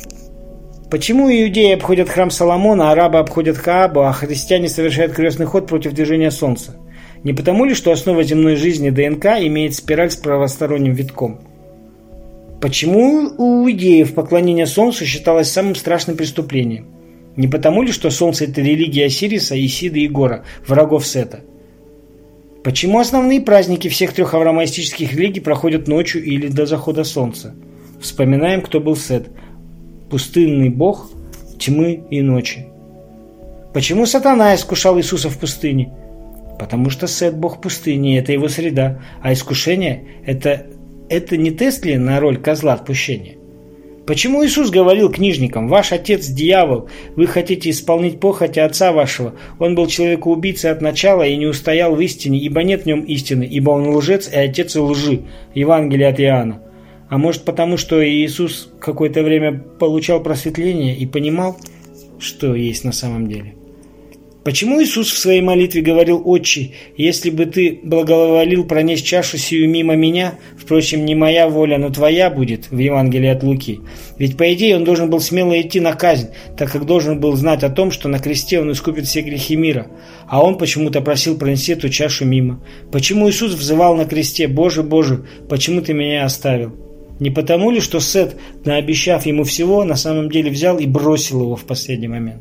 Почему 0.90 1.30
иудеи 1.30 1.74
обходят 1.74 2.08
храм 2.08 2.30
Соломона, 2.30 2.90
арабы 2.90 3.18
обходят 3.18 3.58
Хаабу, 3.58 4.00
а 4.00 4.14
христиане 4.14 4.70
совершают 4.70 5.12
крестный 5.12 5.44
ход 5.44 5.66
против 5.66 5.92
движения 5.92 6.30
Солнца? 6.30 6.74
Не 7.22 7.34
потому 7.34 7.66
ли, 7.66 7.74
что 7.74 7.92
основа 7.92 8.22
земной 8.22 8.56
жизни 8.56 8.88
ДНК 8.88 9.26
имеет 9.40 9.74
спираль 9.74 10.10
с 10.10 10.16
правосторонним 10.16 10.94
витком? 10.94 11.42
Почему 12.62 13.30
у 13.36 13.68
иудеев 13.68 14.14
поклонение 14.14 14.64
Солнцу 14.64 15.04
считалось 15.04 15.50
самым 15.50 15.74
страшным 15.74 16.16
преступлением? 16.16 16.97
Не 17.38 17.46
потому 17.46 17.82
ли, 17.82 17.92
что 17.92 18.10
Солнце– 18.10 18.44
это 18.46 18.60
религия 18.60 19.06
Осириса, 19.06 19.54
Исиды 19.64 20.00
и 20.00 20.08
Гора, 20.08 20.42
врагов 20.66 21.06
Сета? 21.06 21.44
Почему 22.64 22.98
основные 22.98 23.40
праздники 23.40 23.86
всех 23.86 24.12
трех 24.12 24.34
авраамистических 24.34 25.12
религий 25.12 25.38
проходят 25.38 25.86
ночью 25.86 26.20
или 26.24 26.48
до 26.48 26.66
захода 26.66 27.04
Солнца? 27.04 27.54
Вспоминаем, 28.00 28.60
кто 28.60 28.80
был 28.80 28.96
Сет. 28.96 29.28
Пустынный 30.10 30.68
бог 30.68 31.12
тьмы 31.60 32.02
и 32.10 32.22
ночи. 32.22 32.66
Почему 33.72 34.04
сатана 34.04 34.56
искушал 34.56 34.98
Иисуса 34.98 35.30
в 35.30 35.38
пустыне? 35.38 35.94
Потому 36.58 36.90
что 36.90 37.06
Сет– 37.06 37.36
бог 37.36 37.60
пустыни, 37.60 38.18
это 38.18 38.32
его 38.32 38.48
среда, 38.48 39.00
а 39.22 39.32
искушение– 39.32 40.08
это, 40.26 40.66
это 41.08 41.36
не 41.36 41.52
тест 41.52 41.84
ли 41.84 41.96
на 41.98 42.18
роль 42.18 42.38
козла 42.38 42.72
отпущения? 42.72 43.37
Почему 44.08 44.42
Иисус 44.42 44.70
говорил 44.70 45.12
книжникам, 45.12 45.68
«Ваш 45.68 45.92
отец– 45.92 46.26
дьявол, 46.28 46.88
вы 47.14 47.26
хотите 47.26 47.68
исполнить 47.68 48.20
похоти 48.20 48.58
отца 48.58 48.90
вашего? 48.90 49.34
Он 49.58 49.74
был 49.74 49.86
человекоубийцей 49.86 50.70
от 50.70 50.80
начала 50.80 51.24
и 51.24 51.36
не 51.36 51.44
устоял 51.44 51.94
в 51.94 52.00
истине, 52.00 52.38
ибо 52.38 52.62
нет 52.62 52.84
в 52.84 52.86
нем 52.86 53.02
истины, 53.02 53.44
ибо 53.44 53.68
он 53.68 53.86
лжец 53.94 54.26
и 54.32 54.34
отец 54.34 54.76
лжи». 54.76 55.24
Евангелие 55.52 56.08
от 56.08 56.20
Иоанна. 56.20 56.62
А 57.10 57.18
может 57.18 57.42
потому, 57.42 57.76
что 57.76 58.02
Иисус 58.02 58.72
какое-то 58.80 59.22
время 59.22 59.58
получал 59.78 60.22
просветление 60.22 60.96
и 60.96 61.04
понимал, 61.04 61.58
что 62.18 62.54
есть 62.54 62.84
на 62.84 62.92
самом 62.92 63.28
деле? 63.28 63.57
Почему 64.48 64.82
Иисус 64.82 65.12
в 65.12 65.18
своей 65.18 65.42
молитве 65.42 65.82
говорил 65.82 66.22
«Отче, 66.24 66.70
если 66.96 67.28
бы 67.28 67.44
ты 67.44 67.80
благоволил 67.82 68.64
пронести 68.64 69.06
чашу 69.06 69.36
сию 69.36 69.68
мимо 69.68 69.94
меня, 69.94 70.38
впрочем, 70.56 71.04
не 71.04 71.14
моя 71.14 71.50
воля, 71.50 71.76
но 71.76 71.90
твоя 71.90 72.30
будет» 72.30 72.70
в 72.70 72.78
Евангелии 72.78 73.28
от 73.28 73.42
Луки? 73.42 73.80
Ведь, 74.16 74.38
по 74.38 74.50
идее, 74.54 74.76
он 74.76 74.84
должен 74.84 75.10
был 75.10 75.20
смело 75.20 75.60
идти 75.60 75.80
на 75.80 75.92
казнь, 75.92 76.28
так 76.56 76.72
как 76.72 76.86
должен 76.86 77.20
был 77.20 77.36
знать 77.36 77.62
о 77.62 77.68
том, 77.68 77.90
что 77.90 78.08
на 78.08 78.20
кресте 78.20 78.58
он 78.58 78.72
искупит 78.72 79.04
все 79.04 79.20
грехи 79.20 79.54
мира. 79.54 79.88
А 80.26 80.42
он 80.42 80.56
почему-то 80.56 81.02
просил 81.02 81.36
пронести 81.36 81.72
эту 81.72 81.90
чашу 81.90 82.24
мимо. 82.24 82.64
Почему 82.90 83.28
Иисус 83.28 83.52
взывал 83.52 83.96
на 83.96 84.06
кресте 84.06 84.48
«Боже, 84.48 84.82
Боже, 84.82 85.26
почему 85.50 85.82
ты 85.82 85.92
меня 85.92 86.24
оставил?» 86.24 86.72
Не 87.20 87.28
потому 87.28 87.70
ли, 87.70 87.80
что 87.80 88.00
Сет, 88.00 88.36
наобещав 88.64 89.26
ему 89.26 89.44
всего, 89.44 89.84
на 89.84 89.96
самом 89.96 90.30
деле 90.30 90.50
взял 90.50 90.78
и 90.78 90.86
бросил 90.86 91.42
его 91.42 91.56
в 91.56 91.64
последний 91.64 92.08
момент? 92.08 92.40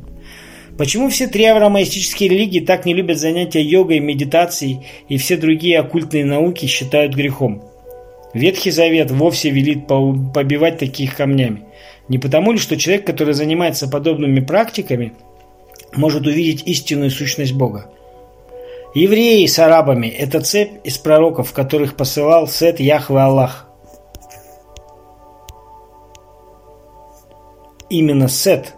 Почему 0.78 1.08
все 1.08 1.26
три 1.26 1.44
авраамистические 1.44 2.28
религии 2.28 2.60
так 2.60 2.86
не 2.86 2.94
любят 2.94 3.18
занятия 3.18 3.60
йогой, 3.60 3.98
медитацией 3.98 4.86
и 5.08 5.16
все 5.16 5.36
другие 5.36 5.80
оккультные 5.80 6.24
науки 6.24 6.66
считают 6.66 7.16
грехом? 7.16 7.64
Ветхий 8.32 8.70
Завет 8.70 9.10
вовсе 9.10 9.50
велит 9.50 9.88
побивать 9.88 10.78
таких 10.78 11.16
камнями. 11.16 11.64
Не 12.06 12.18
потому 12.18 12.52
ли, 12.52 12.58
что 12.58 12.76
человек, 12.76 13.04
который 13.04 13.34
занимается 13.34 13.88
подобными 13.88 14.38
практиками, 14.38 15.14
может 15.96 16.26
увидеть 16.26 16.62
истинную 16.64 17.10
сущность 17.10 17.54
Бога? 17.54 17.90
Евреи 18.94 19.46
с 19.46 19.58
арабами– 19.58 20.06
это 20.18 20.40
цепь 20.40 20.70
из 20.84 20.96
пророков, 20.96 21.52
которых 21.52 21.96
посылал 21.96 22.46
Сет 22.46 22.78
Яхве 22.78 23.18
Аллах. 23.18 23.68
Именно 27.90 28.28
Сет 28.28 28.74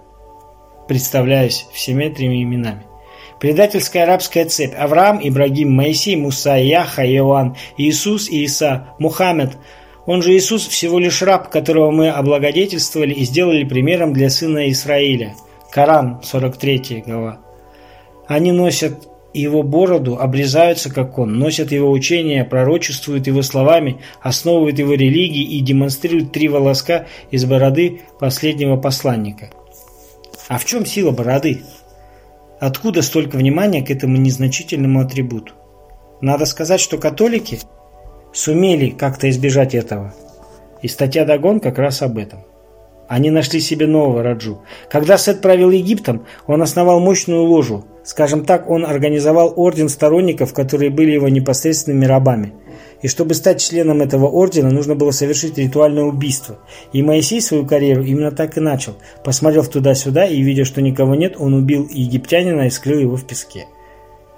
представляясь 0.91 1.68
всеми 1.72 2.09
тремя 2.09 2.43
именами. 2.43 2.82
Предательская 3.38 4.03
арабская 4.03 4.47
цепь. 4.47 4.74
Авраам, 4.76 5.20
Ибрагим, 5.22 5.72
Моисей, 5.72 6.16
Муса, 6.16 6.57
Яха, 6.57 7.07
Иоанн, 7.07 7.55
Иисус, 7.76 8.28
Иса, 8.28 8.88
Мухаммед. 8.99 9.57
Он 10.05 10.20
же 10.20 10.32
Иисус 10.32 10.66
всего 10.66 10.99
лишь 10.99 11.22
раб, 11.22 11.49
которого 11.49 11.93
мы 11.93 12.09
облагодетельствовали 12.09 13.14
и 13.14 13.24
сделали 13.24 13.62
примером 13.62 14.12
для 14.12 14.30
сына 14.30 14.68
Израиля. 14.70 15.36
Коран, 15.70 16.22
43 16.24 17.05
глава. 17.07 17.38
Они 18.26 18.51
носят 18.51 19.09
его 19.32 19.62
бороду, 19.62 20.18
обрезаются, 20.18 20.93
как 20.93 21.20
он, 21.20 21.38
носят 21.38 21.70
его 21.70 21.88
учения, 21.88 22.45
пророчествуют 22.45 23.28
его 23.28 23.43
словами, 23.43 24.01
основывают 24.20 24.80
его 24.80 24.95
религии 24.95 25.57
и 25.57 25.61
демонстрируют 25.61 26.32
три 26.32 26.49
волоска 26.49 27.07
из 27.30 27.45
бороды 27.45 28.01
последнего 28.18 28.76
посланника. 28.76 29.51
А 30.51 30.59
в 30.59 30.64
чем 30.64 30.84
сила 30.84 31.12
бороды? 31.12 31.62
Откуда 32.59 33.03
столько 33.03 33.36
внимания 33.36 33.82
к 33.82 33.90
этому 33.92 34.16
незначительному 34.16 35.01
атрибуту? 35.01 35.55
Надо 36.20 36.44
сказать, 36.44 36.80
что 36.80 36.98
католики 36.98 37.61
сумели 38.32 38.90
как-то 38.90 39.30
избежать 39.30 39.76
этого. 39.76 40.12
И 40.82 40.88
статья 40.88 41.24
Дагон 41.24 41.61
как 41.61 41.78
раз 41.78 42.03
об 42.03 42.18
этом. 42.18 42.40
Они 43.07 43.30
нашли 43.30 43.61
себе 43.61 43.86
нового 43.86 44.24
Раджу. 44.24 44.62
Когда 44.90 45.18
Сет 45.18 45.40
правил 45.40 45.70
Египтом, 45.70 46.26
он 46.48 46.62
основал 46.62 46.98
мощную 46.98 47.44
ложу. 47.44 47.84
Скажем 48.03 48.44
так, 48.44 48.68
он 48.68 48.84
организовал 48.84 49.53
орден 49.55 49.88
сторонников, 49.88 50.53
которые 50.53 50.90
были 50.90 51.12
его 51.12 51.28
непосредственными 51.28 52.07
рабами. 52.07 52.55
И 53.03 53.09
чтобы 53.09 53.34
стать 53.34 53.62
членом 53.62 54.03
этого 54.03 54.26
ордена, 54.26 54.70
нужно 54.70 54.94
было 54.94 55.11
совершить 55.11 55.57
ритуальное 55.59 56.05
убийство. 56.05 56.59
И 56.92 57.03
Моисей 57.03 57.40
свою 57.40 57.66
карьеру 57.66 58.03
именно 58.03 58.30
так 58.30 58.57
и 58.57 58.61
начал. 58.61 58.94
Посмотрев 59.24 59.68
туда-сюда 59.68 60.26
и 60.26 60.40
видя, 60.42 60.64
что 60.64 60.82
никого 60.82 61.14
нет, 61.14 61.36
он 61.38 61.55
убил 61.55 61.88
египтянина 61.90 62.66
и 62.66 62.70
скрыл 62.70 62.98
его 62.98 63.16
в 63.16 63.26
песке. 63.26 63.66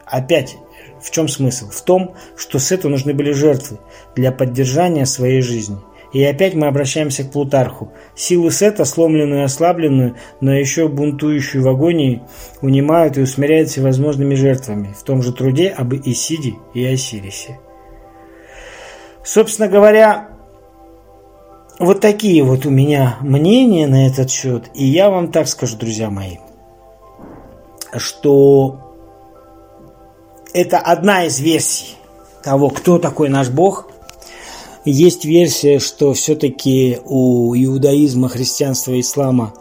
Опять, 0.06 0.56
в 1.00 1.10
чем 1.10 1.26
смысл? 1.26 1.70
В 1.70 1.82
том, 1.82 2.14
что 2.36 2.58
Сету 2.58 2.88
нужны 2.88 3.14
были 3.14 3.32
жертвы 3.32 3.78
для 4.14 4.30
поддержания 4.30 5.06
своей 5.06 5.40
жизни. 5.40 5.78
И 6.12 6.22
опять 6.22 6.54
мы 6.54 6.66
обращаемся 6.66 7.24
к 7.24 7.32
Плутарху. 7.32 7.92
Силу 8.14 8.50
Сета, 8.50 8.84
сломленную 8.84 9.40
и 9.40 9.44
ослабленную, 9.44 10.16
но 10.40 10.52
еще 10.52 10.88
бунтующую 10.88 11.64
в 11.64 11.68
агонии, 11.68 12.22
унимают 12.60 13.16
и 13.16 13.22
усмиряют 13.22 13.70
всевозможными 13.70 14.34
жертвами, 14.34 14.94
в 14.98 15.02
том 15.04 15.22
же 15.22 15.32
труде 15.32 15.68
об 15.70 15.94
Исиде 15.94 16.54
и 16.74 16.84
Осирисе. 16.84 17.58
Собственно 19.24 19.68
говоря, 19.68 20.28
вот 21.78 22.00
такие 22.00 22.42
вот 22.42 22.66
у 22.66 22.70
меня 22.70 23.18
мнения 23.20 23.86
на 23.86 24.06
этот 24.06 24.30
счет. 24.30 24.70
И 24.74 24.84
я 24.84 25.10
вам 25.10 25.30
так 25.30 25.48
скажу, 25.48 25.76
друзья 25.76 26.10
мои, 26.10 26.38
что 27.96 28.94
это 30.52 30.78
одна 30.78 31.24
из 31.24 31.40
версий 31.40 31.96
того, 32.42 32.70
кто 32.70 32.98
такой 32.98 33.28
наш 33.28 33.48
Бог– 33.48 33.88
есть 34.84 35.24
версия, 35.24 35.78
что 35.78 36.12
все-таки 36.12 36.98
у 37.04 37.54
иудаизма, 37.54 38.28
христианства 38.28 38.98
ислама 38.98 39.54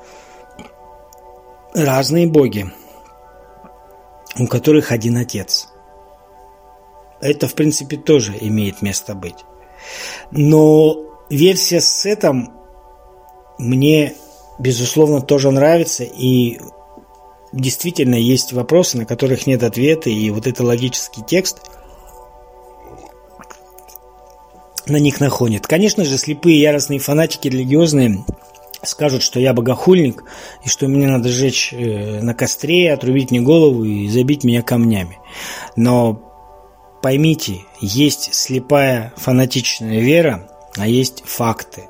разные 1.74 2.28
боги, 2.28 2.72
у 4.40 4.48
которых 4.48 4.92
один 4.92 5.18
отец. 5.18 5.68
Это, 7.20 7.48
в 7.48 7.54
принципе, 7.54 7.98
тоже 7.98 8.36
имеет 8.42 8.82
место 8.82 9.14
быть. 9.14 9.46
Но 10.32 10.98
версия 11.30 11.82
с 11.82 12.06
этим 12.06 12.52
мне, 13.58 14.14
безусловно, 14.60 15.22
тоже 15.22 15.52
нравится. 15.52 16.04
И 16.04 16.60
действительно 17.54 18.16
есть 18.16 18.54
вопросы, 18.54 18.98
на 18.98 19.06
которых 19.06 19.48
нет 19.48 19.64
ответа. 19.64 20.10
И 20.10 20.30
вот 20.30 20.48
это 20.48 20.64
логический 20.64 21.22
текст– 21.24 21.62
на 24.88 24.98
них 24.98 25.20
находит. 25.20 25.68
Конечно 25.68 26.06
же, 26.06 26.18
слепые 26.18 26.60
яростные 26.60 27.00
фанатики 27.00 27.48
религиозные 27.48 28.24
скажут, 28.84 29.22
что 29.22 29.40
я 29.40 29.54
богохульник, 29.54 30.24
и 30.66 30.70
что 30.70 30.88
меня 30.88 31.10
надо 31.10 31.30
сжечь 31.30 31.72
э, 31.72 32.22
на 32.22 32.34
костре, 32.34 32.92
отрубить 32.92 33.30
мне 33.30 33.40
голову 33.40 33.84
и 33.84 34.08
забить 34.08 34.44
меня 34.44 34.64
камнями. 34.64 35.20
Но 35.76 36.31
поймите, 37.02 37.62
есть 37.80 38.34
слепая 38.34 39.14
фанатичная 39.18 40.00
вера, 40.00 40.48
а 40.78 40.88
есть 40.88 41.24
факты. 41.26 41.84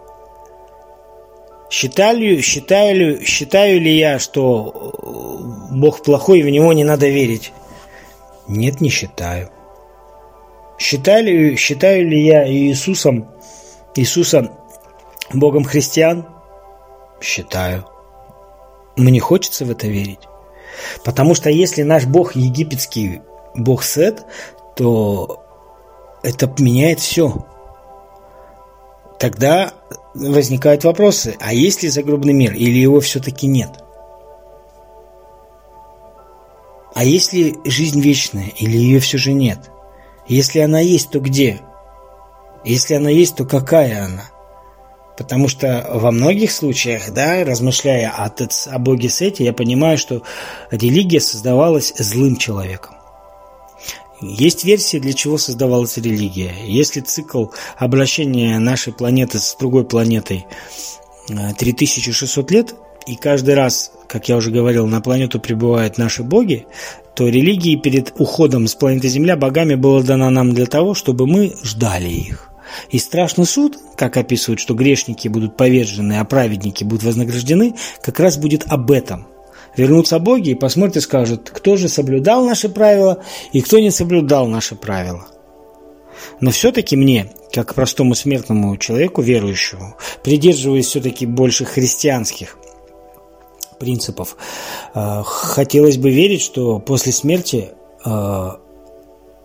Считаю, 1.69 2.41
считаю, 2.41 3.23
считаю 3.25 3.79
ли 3.79 3.97
я, 3.97 4.19
что 4.19 4.93
э, 5.71 5.75
Бог 5.75 6.03
плохой 6.03 6.39
и 6.39 6.43
в 6.43 6.49
него 6.49 6.73
не 6.73 6.83
надо 6.83 7.07
верить? 7.07 7.53
Нет, 8.47 8.81
не 8.81 8.89
считаю. 8.89 9.49
Считали, 10.77 11.55
считаю 11.55 12.07
ли 12.09 12.25
я 12.25 12.51
Иисусом, 12.51 13.29
Иисуса 13.95 14.51
Богом 15.31 15.63
христиан? 15.63 16.25
Считаю. 17.21 17.85
Мне 18.97 19.19
хочется 19.19 19.63
в 19.63 19.71
это 19.71 19.87
верить. 19.87 20.19
Потому 21.05 21.35
что 21.35 21.49
если 21.49 21.83
наш 21.83 22.05
Бог 22.05 22.35
египетский 22.35 23.21
Бог 23.55 23.83
Сет, 23.83 24.25
то 24.75 25.43
это 26.23 26.51
меняет 26.59 26.99
все. 26.99 27.45
Тогда 29.19 29.73
возникают 30.13 30.83
вопросы, 30.83 31.35
а 31.39 31.53
есть 31.53 31.83
ли 31.83 31.89
загробный 31.89 32.33
мир 32.33 32.53
или 32.53 32.79
его 32.79 32.99
все-таки 32.99 33.47
нет? 33.47 33.83
А 36.93 37.03
есть 37.03 37.33
ли 37.33 37.55
жизнь 37.63 38.01
вечная 38.01 38.51
или 38.57 38.77
ее 38.77 38.99
все 38.99 39.17
же 39.17 39.33
нет? 39.33 39.71
Если 40.27 40.59
она 40.59 40.79
есть, 40.79 41.09
то 41.11 41.19
где? 41.19 41.61
Если 42.63 42.93
она 42.93 43.09
есть, 43.09 43.35
то 43.35 43.45
какая 43.45 44.05
она? 44.05 44.23
Потому 45.17 45.47
что 45.47 45.87
во 45.93 46.11
многих 46.11 46.51
случаях, 46.51 47.11
да, 47.11 47.43
размышляя 47.43 48.09
о, 48.09 48.31
о 48.71 48.79
боге 48.79 49.09
Сете, 49.09 49.43
я 49.43 49.53
понимаю, 49.53 49.97
что 49.97 50.23
религия 50.71 51.19
создавалась 51.19 51.93
злым 51.97 52.37
человеком. 52.37 52.95
Есть 54.21 54.63
версии, 54.63 54.97
для 54.97 55.13
чего 55.13 55.37
создавалась 55.37 55.97
религия. 55.97 56.53
Если 56.65 57.01
цикл 57.01 57.47
обращения 57.77 58.59
нашей 58.59 58.93
планеты 58.93 59.39
с 59.39 59.55
другой 59.59 59.83
планетой 59.83 60.45
3600 61.57 62.51
э, 62.51 62.53
лет, 62.53 62.75
и 63.07 63.15
каждый 63.15 63.55
раз, 63.55 63.91
как 64.07 64.29
я 64.29 64.37
уже 64.37 64.51
говорил, 64.51 64.85
на 64.85 65.01
планету 65.01 65.39
прибывают 65.39 65.97
наши 65.97 66.21
боги, 66.21 66.67
то 67.15 67.27
религии 67.27 67.75
перед 67.75 68.13
уходом 68.19 68.67
с 68.67 68.75
планеты 68.75 69.07
Земля 69.07 69.35
богами 69.35 69.73
было 69.73 70.03
дано 70.03 70.29
нам 70.29 70.53
для 70.53 70.67
того, 70.67 70.93
чтобы 70.93 71.25
мы 71.25 71.55
ждали 71.63 72.09
их. 72.09 72.49
И 72.89 72.99
страшный 72.99 73.45
суд, 73.45 73.77
как 73.97 74.17
описывают, 74.17 74.59
что 74.59 74.75
грешники 74.75 75.27
будут 75.27 75.57
повержены, 75.57 76.19
а 76.19 76.25
праведники 76.25 76.83
будут 76.83 77.03
вознаграждены, 77.03 77.75
как 78.01 78.19
раз 78.19 78.37
будет 78.37 78.65
об 78.67 78.91
этом. 78.91 79.27
Вернутся 79.77 80.19
боги 80.19 80.49
и 80.49 80.55
посмотрят 80.55 80.97
и 80.97 81.01
скажут, 81.01 81.49
кто 81.49 81.77
же 81.77 81.87
соблюдал 81.87 82.45
наши 82.45 82.69
правила 82.69 83.23
и 83.53 83.61
кто 83.61 83.79
не 83.79 83.91
соблюдал 83.91 84.47
наши 84.47 84.75
правила. 84.75 85.27
Но 86.39 86.51
все-таки 86.51 86.95
мне, 86.95 87.31
как 87.51 87.73
простому 87.73 88.15
смертному 88.15 88.77
человеку, 88.77 89.21
верующему, 89.21 89.95
придерживаясь 90.23 90.87
все-таки 90.87 91.25
больше 91.25 91.65
христианских 91.65 92.57
принципов. 93.79 94.37
Э, 94.93 95.23
хотелось 95.25 95.97
бы 95.97 96.11
верить, 96.11 96.41
что 96.41 96.79
после 96.79 97.11
смерти 97.11 97.69
э, 98.05 98.49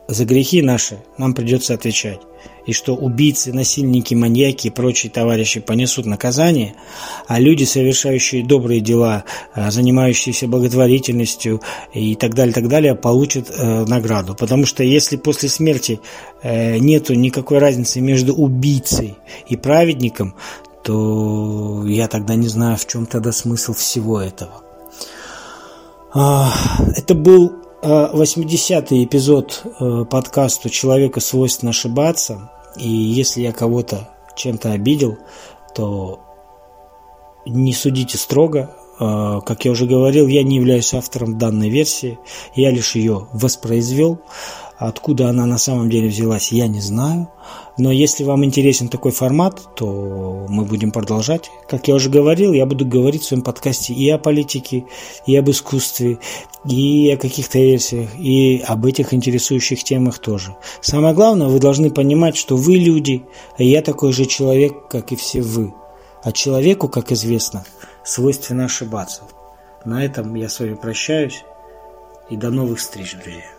за 0.08 0.24
грехи 0.24 0.62
наши 0.62 0.98
нам 1.18 1.34
придется 1.34 1.74
отвечать. 1.74 2.20
И 2.64 2.72
что 2.72 2.94
убийцы, 2.94 3.52
насильники, 3.52 4.14
маньяки 4.14 4.68
и 4.68 4.70
прочие 4.70 5.10
товарищи 5.10 5.60
понесут 5.60 6.06
наказание, 6.06 6.74
а 7.26 7.38
люди, 7.38 7.64
совершающие 7.64 8.44
добрые 8.44 8.80
дела, 8.80 9.24
э, 9.54 9.70
занимающиеся 9.70 10.48
благотворительностью 10.48 11.60
и 11.92 12.14
так 12.14 12.34
далее, 12.34 12.52
так 12.52 12.68
далее, 12.68 12.94
получат 12.94 13.50
э, 13.50 13.84
награду. 13.84 14.34
Потому 14.34 14.66
что 14.66 14.82
если 14.82 15.16
после 15.16 15.48
смерти 15.48 16.00
э, 16.42 16.78
нету 16.78 17.14
никакой 17.14 17.58
разницы 17.58 18.00
между 18.00 18.34
убийцей 18.34 19.14
и 19.48 19.56
праведником, 19.56 20.34
то 20.82 21.84
я 21.86 22.06
тогда 22.06 22.36
не 22.36 22.48
знаю, 22.48 22.76
в 22.76 22.86
чем 22.86 23.06
тогда 23.06 23.32
смысл 23.32 23.74
всего 23.74 24.20
этого. 24.20 24.62
А, 26.14 26.52
это 26.96 27.14
был 27.14 27.65
80-й 27.82 29.00
а, 29.00 29.04
эпизод 29.04 29.62
э, 29.64 30.04
подкаста 30.08 30.70
«Человека 30.70 31.20
свойственно 31.20 31.70
ошибаться». 31.70 32.50
И 32.76 32.88
если 32.88 33.42
я 33.42 33.52
кого-то 33.52 34.10
чем-то 34.34 34.72
обидел, 34.72 35.18
то 35.74 36.20
не 37.44 37.72
судите 37.72 38.18
строго. 38.18 38.74
А, 38.98 39.40
как 39.40 39.64
я 39.64 39.72
уже 39.72 39.86
говорил, 39.86 40.26
я 40.26 40.42
не 40.42 40.56
являюсь 40.56 40.94
автором 40.94 41.38
данной 41.38 41.68
версии, 41.68 42.18
я 42.54 42.70
лишь 42.70 42.94
ее 42.94 43.28
воспроизвел. 43.32 44.20
Откуда 44.78 45.28
она 45.28 45.46
на 45.46 45.58
самом 45.58 45.88
деле 45.88 46.08
взялась, 46.08 46.52
я 46.52 46.68
не 46.68 46.80
знаю. 46.80 47.28
Но 47.78 47.92
если 47.92 48.24
вам 48.24 48.44
интересен 48.44 48.88
такой 48.88 49.12
формат, 49.12 49.74
то 49.74 50.46
мы 50.48 50.64
будем 50.64 50.92
продолжать. 50.92 51.50
Как 51.68 51.88
я 51.88 51.94
уже 51.94 52.08
говорил, 52.08 52.52
я 52.52 52.64
буду 52.64 52.86
говорить 52.86 53.22
в 53.22 53.26
своем 53.26 53.42
подкасте 53.42 53.92
и 53.92 54.08
о 54.08 54.18
политике, 54.18 54.86
и 55.26 55.36
об 55.36 55.50
искусстве, 55.50 56.18
и 56.64 57.10
о 57.10 57.18
каких-то 57.18 57.58
версиях, 57.58 58.08
и 58.18 58.62
об 58.66 58.86
этих 58.86 59.12
интересующих 59.12 59.84
темах 59.84 60.18
тоже. 60.18 60.56
Самое 60.80 61.14
главное, 61.14 61.48
вы 61.48 61.58
должны 61.58 61.90
понимать, 61.90 62.36
что 62.36 62.56
вы 62.56 62.76
люди, 62.76 63.24
а 63.58 63.62
я 63.62 63.82
такой 63.82 64.12
же 64.12 64.24
человек, 64.24 64.88
как 64.88 65.12
и 65.12 65.16
все 65.16 65.42
вы. 65.42 65.74
А 66.22 66.32
человеку, 66.32 66.88
как 66.88 67.12
известно, 67.12 67.64
свойственно 68.04 68.64
ошибаться. 68.64 69.22
На 69.84 70.04
этом 70.04 70.34
я 70.34 70.48
с 70.48 70.58
вами 70.58 70.74
прощаюсь 70.74 71.44
и 72.30 72.36
до 72.36 72.50
новых 72.50 72.78
встреч, 72.78 73.14
друзья. 73.22 73.55